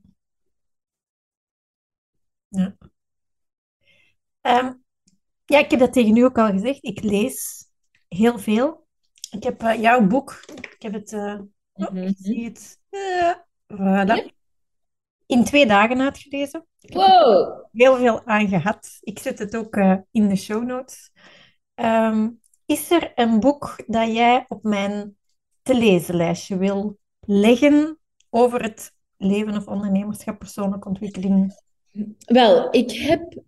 Ja. 2.48 2.76
Um, 4.48 4.84
ja, 5.44 5.58
ik 5.58 5.70
heb 5.70 5.80
dat 5.80 5.92
tegen 5.92 6.16
u 6.16 6.22
ook 6.22 6.38
al 6.38 6.50
gezegd. 6.50 6.84
Ik 6.84 7.02
lees 7.02 7.66
heel 8.08 8.38
veel. 8.38 8.86
Ik 9.30 9.42
heb 9.42 9.62
uh, 9.62 9.80
jouw 9.80 10.06
boek. 10.06 10.44
Ik 10.54 10.76
heb 10.78 10.92
het. 10.92 11.12
Uh, 11.12 11.40
oh, 11.72 11.96
ik 11.96 12.16
zie 12.18 12.44
het. 12.44 12.78
Uh, 12.90 13.34
voilà 13.66 14.36
in 15.28 15.44
twee 15.44 15.66
dagen 15.66 16.00
uitgelezen. 16.00 16.66
Wow! 16.78 17.64
Heel 17.72 17.96
veel 17.96 18.26
aan 18.26 18.48
gehad. 18.48 18.98
Ik 19.00 19.18
zet 19.18 19.38
het 19.38 19.56
ook 19.56 19.76
in 20.10 20.28
de 20.28 20.36
show 20.36 20.64
notes. 20.64 21.10
Um, 21.74 22.40
is 22.66 22.90
er 22.90 23.12
een 23.14 23.40
boek 23.40 23.84
dat 23.86 24.14
jij 24.14 24.44
op 24.48 24.62
mijn 24.62 25.16
te 25.62 25.74
lezen 25.74 26.16
lijstje 26.16 26.56
wil 26.56 26.98
leggen 27.20 27.98
over 28.30 28.62
het 28.62 28.92
leven 29.16 29.56
of 29.56 29.66
ondernemerschap, 29.66 30.38
persoonlijke 30.38 30.88
ontwikkeling? 30.88 31.62
Wel, 32.18 32.68
ik 32.70 32.92
heb 32.92 33.42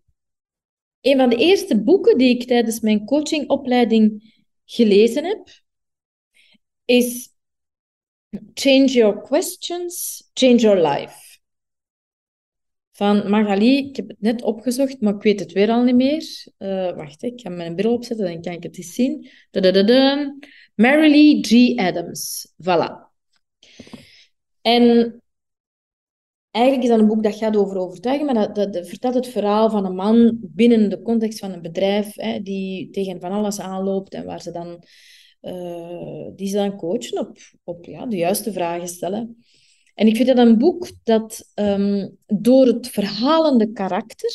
een 1.00 1.16
van 1.16 1.28
de 1.28 1.36
eerste 1.36 1.82
boeken 1.82 2.18
die 2.18 2.34
ik 2.34 2.46
tijdens 2.46 2.80
mijn 2.80 3.04
coachingopleiding 3.04 4.34
gelezen 4.64 5.24
heb, 5.24 5.48
is 6.84 7.28
Change 8.54 8.86
Your 8.86 9.22
Questions, 9.22 10.22
Change 10.34 10.56
Your 10.56 10.88
Life 10.88 11.30
van 13.00 13.30
Magali, 13.30 13.76
ik 13.76 13.96
heb 13.96 14.08
het 14.08 14.20
net 14.20 14.42
opgezocht, 14.42 15.00
maar 15.00 15.14
ik 15.14 15.22
weet 15.22 15.40
het 15.40 15.52
weer 15.52 15.70
al 15.70 15.82
niet 15.82 15.94
meer. 15.94 16.46
Uh, 16.58 16.96
wacht, 16.96 17.22
ik 17.22 17.40
ga 17.40 17.50
mijn 17.50 17.74
bril 17.74 17.92
opzetten, 17.92 18.26
dan 18.26 18.42
kan 18.42 18.52
ik 18.52 18.62
het 18.62 18.76
eens 18.76 18.94
zien. 18.94 19.28
Mary 20.74 21.10
Lee 21.10 21.38
G. 21.42 21.78
Adams. 21.78 22.52
Voilà. 22.62 23.08
En 24.60 25.14
eigenlijk 26.50 26.84
is 26.84 26.90
dat 26.90 27.00
een 27.00 27.06
boek 27.06 27.22
dat 27.22 27.34
gaat 27.34 27.56
over 27.56 27.78
overtuigen, 27.78 28.26
maar 28.26 28.52
dat, 28.54 28.72
dat, 28.72 28.88
vertelt 28.88 29.14
het 29.14 29.28
verhaal 29.28 29.70
van 29.70 29.84
een 29.84 29.94
man 29.94 30.38
binnen 30.40 30.90
de 30.90 31.02
context 31.02 31.38
van 31.38 31.52
een 31.52 31.62
bedrijf, 31.62 32.14
hè, 32.14 32.42
die 32.42 32.90
tegen 32.90 33.20
van 33.20 33.32
alles 33.32 33.60
aanloopt 33.60 34.14
en 34.14 34.24
waar 34.24 34.42
ze 34.42 34.50
dan, 34.50 34.84
uh, 35.42 36.28
die 36.36 36.48
ze 36.48 36.56
dan 36.56 36.76
coachen 36.76 37.18
op, 37.18 37.38
op 37.64 37.84
ja, 37.84 38.06
de 38.06 38.16
juiste 38.16 38.52
vragen 38.52 38.88
stellen. 38.88 39.44
En 39.94 40.06
ik 40.06 40.16
vind 40.16 40.28
dat 40.28 40.38
een 40.38 40.58
boek 40.58 40.90
dat 41.02 41.50
ehm, 41.54 42.08
door 42.26 42.66
het 42.66 42.88
verhalende 42.88 43.72
karakter 43.72 44.32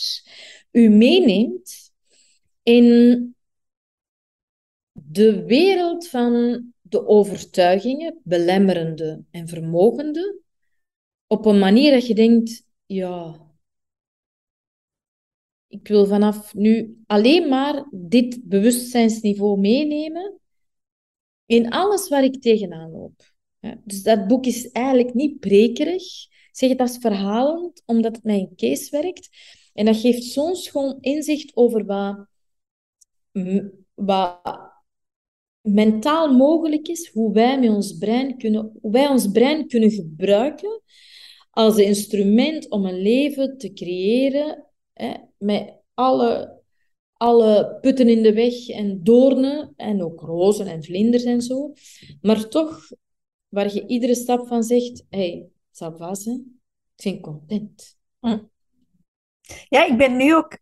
u 0.71 0.89
meeneemt 0.89 1.91
in 2.63 3.35
de 4.91 5.43
wereld 5.45 6.07
van 6.07 6.63
de 6.81 7.07
overtuigingen, 7.07 8.19
belemmerende 8.23 9.23
en 9.31 9.47
vermogende, 9.47 10.44
op 11.27 11.45
een 11.45 11.59
manier 11.59 11.91
dat 11.91 12.07
je 12.07 12.15
denkt, 12.15 12.63
ja, 12.85 13.45
ik 15.67 15.87
wil 15.87 16.05
vanaf 16.05 16.53
nu 16.53 17.03
alleen 17.05 17.49
maar 17.49 17.87
dit 17.91 18.39
bewustzijnsniveau 18.43 19.59
meenemen 19.59 20.39
in 21.45 21.69
alles 21.69 22.09
waar 22.09 22.23
ik 22.23 22.41
tegenaan 22.41 22.91
loop. 22.91 23.33
Dus 23.83 24.03
dat 24.03 24.27
boek 24.27 24.45
is 24.45 24.71
eigenlijk 24.71 25.13
niet 25.13 25.39
prekerig. 25.39 26.03
Ik 26.25 26.49
zeg 26.51 26.69
het 26.69 26.79
als 26.79 26.97
verhalend, 26.97 27.81
omdat 27.85 28.15
het 28.15 28.25
een 28.25 28.53
case 28.55 29.01
werkt. 29.01 29.29
En 29.73 29.85
dat 29.85 29.97
geeft 29.97 30.23
zo'n 30.23 30.55
schoon 30.55 30.97
inzicht 31.01 31.55
over 31.55 31.85
wat, 31.85 32.27
wat 33.93 34.73
mentaal 35.61 36.33
mogelijk 36.33 36.87
is, 36.87 37.09
hoe 37.09 37.33
wij, 37.33 37.59
met 37.59 37.69
ons 37.69 37.97
brein 37.97 38.37
kunnen, 38.37 38.77
hoe 38.81 38.91
wij 38.91 39.07
ons 39.07 39.31
brein 39.31 39.67
kunnen 39.67 39.91
gebruiken 39.91 40.81
als 41.55 41.77
een 41.77 41.85
instrument 41.85 42.69
om 42.69 42.85
een 42.85 43.01
leven 43.01 43.57
te 43.57 43.73
creëren 43.73 44.65
hè, 44.93 45.13
met 45.37 45.73
alle, 45.93 46.61
alle 47.13 47.77
putten 47.81 48.09
in 48.09 48.23
de 48.23 48.33
weg 48.33 48.67
en 48.67 49.03
doornen 49.03 49.73
en 49.75 50.03
ook 50.03 50.21
rozen 50.21 50.67
en 50.67 50.83
vlinders 50.83 51.23
en 51.23 51.41
zo. 51.41 51.73
Maar 52.21 52.47
toch 52.47 52.91
waar 53.47 53.73
je 53.73 53.87
iedere 53.87 54.15
stap 54.15 54.47
van 54.47 54.63
zegt, 54.63 55.05
hey, 55.09 55.47
ça 55.71 55.97
va, 55.97 56.11
ik 56.11 57.03
ben 57.03 57.19
content. 57.19 57.97
Hm. 58.19 58.39
Ja, 59.69 59.85
ik 59.85 59.97
ben 59.97 60.17
nu 60.17 60.35
ook 60.35 60.57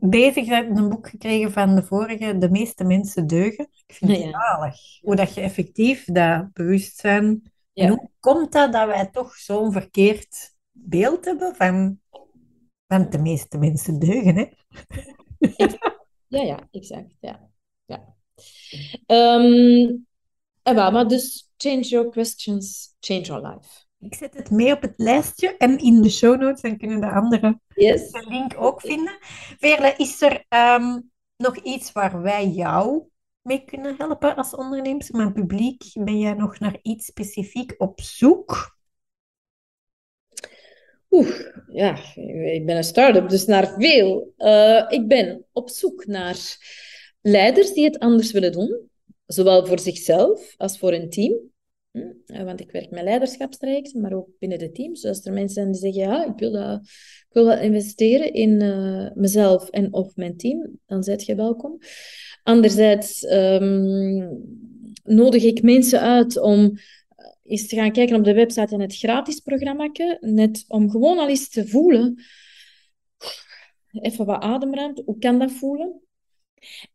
bezig 0.00 0.46
met 0.48 0.78
een 0.78 0.88
boek 0.88 1.08
gekregen 1.08 1.52
van 1.52 1.74
de 1.74 1.82
vorige, 1.82 2.38
De 2.38 2.50
meeste 2.50 2.84
mensen 2.84 3.26
deugen. 3.26 3.68
Ik 3.86 3.94
vind 3.94 4.10
het 4.10 4.20
ja. 4.20 4.74
hoe 5.00 5.16
dat 5.16 5.34
je 5.34 5.40
effectief 5.40 6.04
dat 6.04 6.52
bewustzijn... 6.52 7.51
Ja. 7.72 7.84
En 7.84 7.88
hoe 7.88 8.10
komt 8.20 8.52
dat 8.52 8.72
dat 8.72 8.86
wij 8.86 9.06
toch 9.06 9.34
zo'n 9.34 9.72
verkeerd 9.72 10.54
beeld 10.70 11.24
hebben 11.24 11.54
van, 11.54 12.00
van 12.86 13.10
de 13.10 13.18
meeste 13.18 13.58
mensen 13.58 13.98
deugen, 13.98 14.36
hè? 14.36 14.46
Ja, 16.28 16.42
ja, 16.42 16.58
exact, 16.70 17.14
ja. 17.20 17.50
ja. 17.84 18.14
Um, 19.06 20.06
en 20.62 20.74
wel, 20.74 20.90
maar 20.90 21.08
dus 21.08 21.52
Change 21.62 21.88
your 21.88 22.10
questions, 22.10 22.96
change 23.00 23.20
your 23.22 23.40
life. 23.40 23.84
Ik 23.98 24.14
zet 24.14 24.34
het 24.34 24.50
mee 24.50 24.72
op 24.72 24.82
het 24.82 24.94
lijstje 24.96 25.56
en 25.56 25.78
in 25.78 26.02
de 26.02 26.10
show 26.10 26.40
notes, 26.40 26.60
dan 26.60 26.76
kunnen 26.76 27.00
de 27.00 27.10
anderen 27.10 27.62
yes. 27.74 28.10
de 28.10 28.26
link 28.28 28.54
ook 28.56 28.80
vinden. 28.80 29.18
Veerle, 29.58 29.94
is 29.96 30.22
er 30.22 30.44
ehm, 30.48 31.00
nog 31.36 31.56
iets 31.56 31.92
waar 31.92 32.22
wij 32.22 32.48
jou 32.48 33.02
mee 33.42 33.64
kunnen 33.64 33.94
helpen 33.98 34.36
als 34.36 34.54
ondernemer? 34.54 35.08
Maar 35.10 35.32
publiek, 35.32 35.84
ben 35.94 36.18
jij 36.18 36.32
nog 36.32 36.58
naar 36.58 36.78
iets 36.82 37.06
specifiek 37.06 37.74
op 37.78 38.00
zoek? 38.00 38.76
Oeh, 41.10 41.56
ja, 41.68 42.16
ik 42.52 42.66
ben 42.66 42.76
een 42.76 42.84
start-up, 42.84 43.28
dus 43.28 43.46
naar 43.46 43.74
veel. 43.78 44.34
Uh, 44.38 44.84
ik 44.88 45.08
ben 45.08 45.44
op 45.52 45.70
zoek 45.70 46.06
naar 46.06 46.56
leiders 47.20 47.72
die 47.72 47.84
het 47.84 47.98
anders 47.98 48.32
willen 48.32 48.52
doen, 48.52 48.90
zowel 49.26 49.66
voor 49.66 49.78
zichzelf 49.78 50.54
als 50.56 50.78
voor 50.78 50.92
een 50.92 51.10
team. 51.10 51.51
Hm? 51.92 52.44
Want 52.44 52.60
ik 52.60 52.70
werk 52.70 52.90
met 52.90 53.02
leiderschapstrajecten, 53.02 54.00
maar 54.00 54.12
ook 54.12 54.28
binnen 54.38 54.58
de 54.58 54.72
teams. 54.72 55.00
Dus 55.00 55.10
als 55.10 55.24
er 55.24 55.32
mensen 55.32 55.54
zijn 55.54 55.72
die 55.72 55.80
zeggen, 55.80 56.02
ja, 56.02 56.24
ik 56.24 56.38
wil, 56.38 56.52
dat, 56.52 56.80
ik 57.28 57.32
wil 57.32 57.50
investeren 57.50 58.32
in 58.32 58.60
uh, 58.60 59.10
mezelf 59.14 59.68
en 59.68 59.92
of 59.92 60.16
mijn 60.16 60.36
team, 60.36 60.78
dan 60.86 61.02
zet 61.02 61.24
je 61.24 61.34
welkom. 61.34 61.78
Anderzijds 62.42 63.22
um, 63.22 64.42
nodig 65.02 65.44
ik 65.44 65.62
mensen 65.62 66.00
uit 66.00 66.40
om 66.40 66.78
eh, 67.16 67.26
eens 67.44 67.68
te 67.68 67.76
gaan 67.76 67.92
kijken 67.92 68.16
op 68.16 68.24
de 68.24 68.34
website 68.34 68.74
en 68.74 68.80
het 68.80 68.96
gratis 68.96 69.40
programma, 69.40 69.90
net 70.20 70.64
om 70.68 70.90
gewoon 70.90 71.18
al 71.18 71.28
eens 71.28 71.48
te 71.48 71.68
voelen, 71.68 72.22
even 73.90 74.26
wat 74.26 74.42
ademruimte, 74.42 75.02
hoe 75.04 75.18
kan 75.18 75.38
dat 75.38 75.52
voelen? 75.52 76.00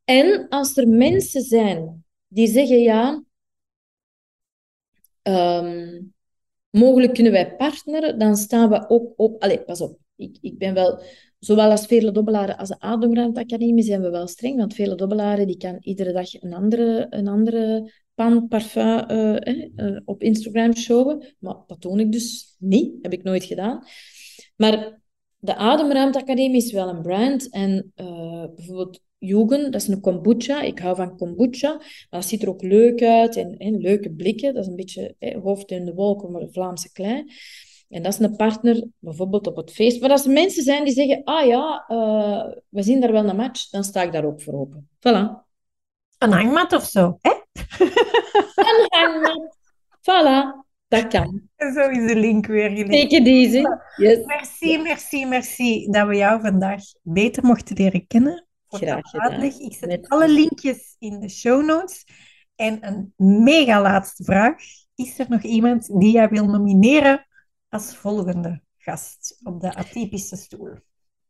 En 0.03 0.47
als 0.49 0.77
er 0.77 0.87
mensen 0.87 1.41
zijn 1.41 2.05
die 2.27 2.47
zeggen, 2.47 2.81
ja, 2.81 3.23
Um, 5.27 6.13
mogelijk 6.69 7.13
kunnen 7.13 7.31
wij 7.31 7.55
partneren, 7.55 8.19
dan 8.19 8.35
staan 8.35 8.69
we 8.69 8.89
ook 8.89 9.13
op... 9.15 9.41
Allee, 9.43 9.59
pas 9.59 9.81
op. 9.81 9.99
Ik, 10.15 10.37
ik 10.41 10.57
ben 10.57 10.73
wel... 10.73 11.01
Zowel 11.39 11.71
als 11.71 11.85
vele 11.85 12.11
dobbelaren 12.11 12.57
als 12.57 12.69
de 12.69 12.79
Ademruimteacademie 12.79 13.83
zijn 13.83 14.01
we 14.01 14.09
wel 14.09 14.27
streng, 14.27 14.57
want 14.57 14.73
vele 14.73 14.95
dobbelaren 14.95 15.47
die 15.47 15.57
kan 15.57 15.77
iedere 15.79 16.11
dag 16.11 16.41
een 16.41 16.53
andere, 16.53 17.07
een 17.09 17.27
andere 17.27 17.93
pan 18.15 18.47
parfum 18.47 19.11
uh, 19.11 19.99
op 20.05 20.21
Instagram 20.21 20.75
showen. 20.75 21.35
Maar 21.39 21.55
dat 21.67 21.81
doe 21.81 21.99
ik 21.99 22.11
dus 22.11 22.55
niet. 22.59 22.93
Heb 23.01 23.13
ik 23.13 23.23
nooit 23.23 23.43
gedaan. 23.43 23.83
Maar 24.55 25.01
de 25.37 25.55
Ademruimte 25.55 26.19
Academie 26.19 26.61
is 26.63 26.71
wel 26.71 26.89
een 26.89 27.01
brand. 27.01 27.49
En 27.49 27.91
bijvoorbeeld 28.55 28.99
Jugend, 29.17 29.71
dat 29.71 29.81
is 29.81 29.87
een 29.87 30.01
kombucha. 30.01 30.61
Ik 30.61 30.79
hou 30.79 30.95
van 30.95 31.17
kombucha. 31.17 31.73
Maar 31.73 32.07
dat 32.09 32.25
ziet 32.25 32.41
er 32.41 32.49
ook 32.49 32.61
leuk 32.61 33.01
uit. 33.01 33.35
En, 33.35 33.57
en 33.57 33.77
leuke 33.77 34.11
blikken. 34.11 34.53
Dat 34.53 34.63
is 34.63 34.69
een 34.69 34.75
beetje 34.75 35.15
hoofd 35.43 35.71
in 35.71 35.85
de 35.85 35.93
wolken, 35.93 36.31
maar 36.31 36.41
een 36.41 36.53
Vlaamse 36.53 36.91
klei. 36.91 37.25
En 37.89 38.03
dat 38.03 38.13
is 38.13 38.19
een 38.19 38.35
partner, 38.35 38.87
bijvoorbeeld 38.99 39.47
op 39.47 39.55
het 39.55 39.71
feest. 39.71 40.01
Maar 40.01 40.09
als 40.09 40.25
er 40.25 40.31
mensen 40.31 40.63
zijn 40.63 40.83
die 40.83 40.93
zeggen, 40.93 41.23
ah 41.23 41.45
ja, 41.45 41.85
uh, 41.87 42.45
we 42.69 42.83
zien 42.83 43.01
daar 43.01 43.11
wel 43.11 43.29
een 43.29 43.35
match, 43.35 43.69
dan 43.69 43.83
sta 43.83 44.01
ik 44.01 44.11
daar 44.11 44.25
ook 44.25 44.41
voor 44.41 44.53
open. 44.53 44.89
Voilà. 44.95 45.45
Een 46.17 46.31
hangmat 46.31 46.73
of 46.73 46.83
zo, 46.83 47.17
hè? 47.21 47.31
Een 48.55 48.85
hangmat. 48.87 49.57
Voilà. 50.01 50.65
Dat 50.87 51.07
kan. 51.07 51.49
Zo 51.57 51.89
is 51.89 52.07
de 52.07 52.15
link 52.15 52.45
weer 52.45 52.69
gelegd. 52.69 53.09
Take 53.09 53.15
it 53.15 53.27
easy. 53.27 53.63
Yes. 53.95 54.25
Merci, 54.25 54.77
merci, 54.77 55.25
merci 55.25 55.87
dat 55.91 56.07
we 56.07 56.15
jou 56.15 56.41
vandaag 56.41 56.81
beter 57.01 57.45
mochten 57.45 57.75
leren 57.75 58.07
kennen. 58.07 58.46
Graag. 58.67 59.13
Ik 59.59 59.73
zet 59.73 60.09
alle 60.09 60.29
linkjes 60.29 60.95
in 60.99 61.19
de 61.19 61.29
show 61.29 61.65
notes. 61.65 62.03
En 62.55 62.87
een 62.87 63.13
mega 63.43 63.81
laatste 63.81 64.23
vraag. 64.23 64.55
Is 64.95 65.19
er 65.19 65.25
nog 65.29 65.41
iemand 65.41 65.99
die 65.99 66.11
jij 66.11 66.29
wil 66.29 66.45
nomineren 66.45 67.27
als 67.69 67.95
volgende 67.95 68.61
gast 68.77 69.39
op 69.43 69.61
de 69.61 69.75
atypische 69.75 70.35
stoel? 70.35 70.69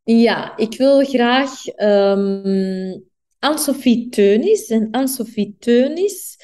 Ja, 0.04 0.58
ik 0.58 0.78
wil 0.78 1.06
graag 1.06 1.52
um, 1.78 3.04
Anne-Sophie 3.40 4.10
Teunis. 4.10 4.68
En 4.68 4.88
Anne-Sophie 4.92 5.56
Teunis 5.60 6.38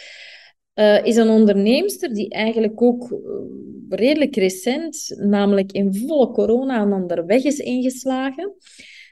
uh, 0.76 1.06
is 1.06 1.16
een 1.16 1.30
onderneemster 1.30 2.14
die 2.14 2.30
eigenlijk 2.30 2.82
ook 2.82 3.12
uh, 3.12 3.20
redelijk 3.90 4.36
recent, 4.36 5.16
namelijk 5.18 5.72
in 5.72 5.96
volle 5.96 6.32
corona, 6.32 6.82
een 6.82 6.94
ander 6.94 7.26
weg 7.26 7.44
is 7.44 7.58
ingeslagen. 7.58 8.54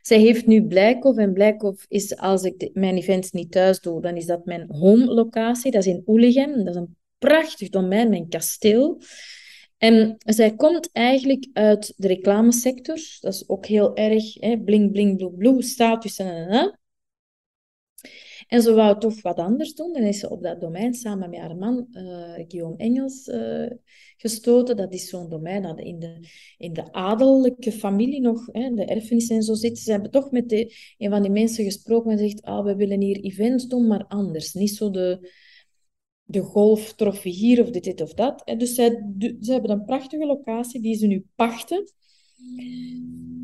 Zij 0.01 0.19
heeft 0.19 0.45
nu 0.45 0.63
Blijkhof 0.63 1.17
en 1.17 1.33
Blijkhof 1.33 1.85
is, 1.87 2.17
als 2.17 2.43
ik 2.43 2.69
mijn 2.73 2.95
events 2.95 3.31
niet 3.31 3.51
thuis 3.51 3.79
doe, 3.79 4.01
dan 4.01 4.15
is 4.15 4.25
dat 4.25 4.45
mijn 4.45 4.65
home 4.67 5.05
locatie. 5.05 5.71
Dat 5.71 5.85
is 5.85 5.93
in 5.93 6.03
Oelegem. 6.05 6.57
Dat 6.57 6.67
is 6.67 6.75
een 6.75 6.95
prachtig 7.17 7.69
domein, 7.69 8.09
mijn 8.09 8.29
kasteel. 8.29 9.01
En 9.77 10.15
zij 10.25 10.55
komt 10.55 10.89
eigenlijk 10.91 11.47
uit 11.53 11.93
de 11.97 12.07
reclamesector. 12.07 12.99
Dat 13.19 13.33
is 13.33 13.49
ook 13.49 13.65
heel 13.65 13.95
erg 13.95 14.33
hè, 14.33 14.59
bling, 14.59 14.91
bling, 14.91 15.17
blue, 15.17 15.31
blue, 15.31 15.61
status 15.61 16.17
en 16.17 16.47
en 16.47 16.79
ze 18.59 18.73
wou 18.73 18.99
toch 18.99 19.21
wat 19.21 19.37
anders 19.37 19.73
doen. 19.73 19.93
Dan 19.93 20.03
is 20.03 20.19
ze 20.19 20.29
op 20.29 20.43
dat 20.43 20.59
domein 20.61 20.93
samen 20.93 21.29
met 21.29 21.39
haar 21.39 21.55
man, 21.55 21.87
uh, 21.91 22.33
Guillaume 22.33 22.77
Engels, 22.77 23.27
uh, 23.27 23.69
gestoten. 24.17 24.77
Dat 24.77 24.93
is 24.93 25.09
zo'n 25.09 25.29
domein 25.29 25.61
dat 25.61 25.79
in 25.79 25.99
de, 25.99 26.27
in 26.57 26.73
de 26.73 26.93
adellijke 26.93 27.71
familie 27.71 28.21
nog, 28.21 28.47
hè, 28.51 28.73
de 28.73 28.85
erfenis 28.85 29.29
en 29.29 29.43
zo 29.43 29.53
zit. 29.53 29.79
Ze 29.79 29.91
hebben 29.91 30.11
toch 30.11 30.31
met 30.31 30.51
een 30.97 31.09
van 31.09 31.21
die 31.21 31.31
mensen 31.31 31.63
gesproken 31.63 32.11
en 32.11 32.17
zegt, 32.17 32.41
ah, 32.41 32.65
we 32.65 32.75
willen 32.75 33.01
hier 33.01 33.19
events 33.19 33.67
doen, 33.67 33.87
maar 33.87 34.05
anders. 34.07 34.53
Niet 34.53 34.75
zo 34.75 34.89
de, 34.89 35.31
de 36.23 36.41
golftrofee 36.41 37.33
hier 37.33 37.61
of 37.61 37.69
dit, 37.69 37.83
dit 37.83 38.01
of 38.01 38.13
dat. 38.13 38.43
En 38.43 38.57
dus 38.57 38.75
ze 38.75 39.51
hebben 39.51 39.71
een 39.71 39.85
prachtige 39.85 40.25
locatie 40.25 40.81
die 40.81 40.95
ze 40.95 41.07
nu 41.07 41.25
pachten. 41.35 41.93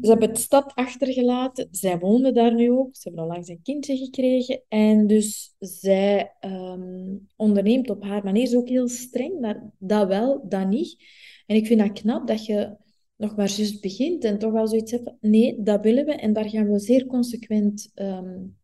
Ze 0.02 0.10
hebben 0.10 0.34
de 0.34 0.39
stad 0.39 0.72
achtergelaten. 0.76 1.68
Zij 1.72 2.00
wonen 2.00 2.34
daar 2.34 2.54
nu 2.54 2.72
ook. 2.72 2.95
Ze 2.95 3.02
hebben 3.04 3.24
al 3.24 3.30
langs 3.30 3.48
een 3.48 3.62
kindje 3.64 3.98
gekregen. 3.98 4.62
En 4.68 5.08
dus 5.08 5.56
zij 5.60 6.32
um, 6.41 7.28
onderneemt 7.36 7.89
op 7.89 8.04
haar 8.04 8.24
manier. 8.24 8.43
Is 8.43 8.56
ook 8.56 8.70
heel 8.70 8.88
streng. 8.88 9.41
Dat, 9.41 9.58
dat 9.78 10.08
wel, 10.08 10.45
dat 10.50 10.68
niet. 10.68 11.04
En 11.45 11.56
ik 11.56 11.66
vind 11.66 11.80
dat 11.80 11.91
knap 11.91 12.28
dat 12.28 12.45
je 12.45 12.76
nog 13.16 13.36
maar 13.36 13.50
juist 13.50 13.82
begint 13.82 14.24
en 14.24 14.38
toch 14.38 14.54
al 14.54 14.68
zoiets 14.68 14.91
hebt. 14.91 15.14
Nee, 15.22 15.64
dat 15.64 15.84
willen 15.84 16.06
we. 16.06 16.14
En 16.14 16.34
daar 16.34 16.50
gaan 16.50 16.72
we 16.72 16.80
zeer 16.80 17.06
consequent 17.06 17.91
um, 17.95 18.58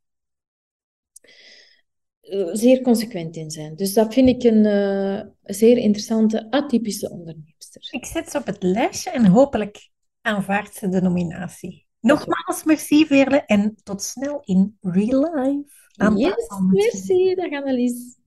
eh, 2.23 2.49
zeer 2.51 2.81
consequent 2.81 3.35
in 3.35 3.51
zijn. 3.51 3.75
Dus 3.75 3.93
dat 3.93 4.13
vind 4.13 4.29
ik 4.29 4.43
een 4.43 4.65
uh, 4.65 5.21
zeer 5.43 5.77
interessante, 5.77 6.51
atypische 6.51 7.09
onderneemster. 7.09 7.87
Ik 7.91 8.05
zet 8.05 8.29
ze 8.29 8.37
op 8.37 8.45
het 8.45 8.63
lijstje 8.63 9.09
en 9.09 9.25
hopelijk 9.25 9.91
aanvaardt 10.23 10.75
ze 10.75 10.89
de 10.89 11.01
nominatie. 11.01 11.85
Nogmaals, 11.99 12.63
merci 12.63 13.05
Veerle 13.05 13.43
en 13.45 13.75
tot 13.83 14.03
snel 14.03 14.41
in 14.43 14.77
real 14.81 15.35
life. 15.35 15.71
Aan 15.95 16.17
yes, 16.17 16.49
merci, 16.71 17.35
dag 17.35 17.51
Annelies. 17.51 18.17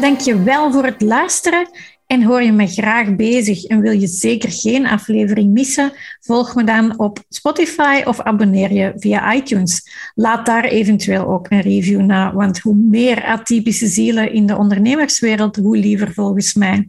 Dank 0.00 0.20
je 0.20 0.42
wel 0.42 0.72
voor 0.72 0.84
het 0.84 1.00
luisteren. 1.00 1.68
En 2.06 2.22
hoor 2.22 2.42
je 2.42 2.52
me 2.52 2.66
graag 2.66 3.16
bezig 3.16 3.64
en 3.64 3.80
wil 3.80 3.92
je 3.92 4.06
zeker 4.06 4.52
geen 4.52 4.86
aflevering 4.86 5.52
missen? 5.52 5.92
Volg 6.20 6.54
me 6.54 6.64
dan 6.64 6.98
op 6.98 7.18
Spotify 7.28 8.02
of 8.04 8.20
abonneer 8.20 8.72
je 8.72 8.92
via 8.96 9.34
iTunes. 9.34 9.90
Laat 10.14 10.46
daar 10.46 10.64
eventueel 10.64 11.26
ook 11.26 11.50
een 11.50 11.60
review 11.60 12.00
na, 12.00 12.34
want 12.34 12.58
hoe 12.58 12.74
meer 12.74 13.24
atypische 13.24 13.86
zielen 13.86 14.32
in 14.32 14.46
de 14.46 14.56
ondernemerswereld, 14.56 15.56
hoe 15.56 15.76
liever 15.76 16.12
volgens 16.12 16.54
mij. 16.54 16.88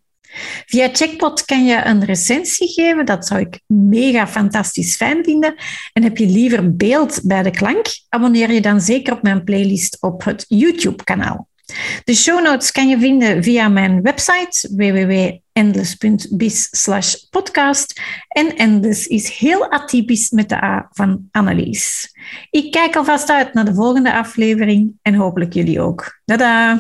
Via 0.66 0.90
Checkpot 0.92 1.46
kan 1.46 1.66
je 1.66 1.86
een 1.86 2.06
recensie 2.06 2.68
geven. 2.68 3.06
Dat 3.06 3.28
zou 3.28 3.40
ik 3.40 3.60
mega 3.66 4.28
fantastisch 4.28 4.96
fijn 4.96 5.24
vinden. 5.24 5.56
En 5.94 6.04
heb 6.04 6.18
je 6.18 6.28
liever 6.28 6.76
beeld 6.76 7.20
bij 7.24 7.44
de 7.44 7.52
klank? 7.52 7.86
Abonneer 8.10 8.52
je 8.52 8.62
dan 8.62 8.82
zeker 8.82 9.14
op 9.14 9.22
mijn 9.22 9.44
playlist 9.44 9.98
op 10.02 10.24
het 10.24 10.46
YouTube-kanaal. 10.48 11.48
De 12.04 12.16
show 12.16 12.44
notes 12.44 12.72
kan 12.72 12.88
je 12.88 13.00
vinden 13.00 13.44
via 13.44 13.68
mijn 13.68 14.02
website 14.02 14.70
www.endless.biz 14.76 16.70
podcast. 17.30 18.02
En 18.28 18.56
Endless 18.56 19.08
is 19.08 19.30
heel 19.30 19.72
atypisch 19.72 20.30
met 20.30 20.50
de 20.50 20.64
A 20.64 20.88
van 20.92 21.28
Annelies. 21.32 22.12
Ik 22.50 22.72
kijk 22.72 22.96
alvast 22.96 23.30
uit 23.30 23.54
naar 23.54 23.66
de 23.66 23.74
volgende 23.74 24.14
aflevering 24.14 24.92
en 25.02 25.16
hopelijk 25.16 25.54
jullie 25.54 25.82
ook. 25.82 26.20
Tada! 26.26 26.80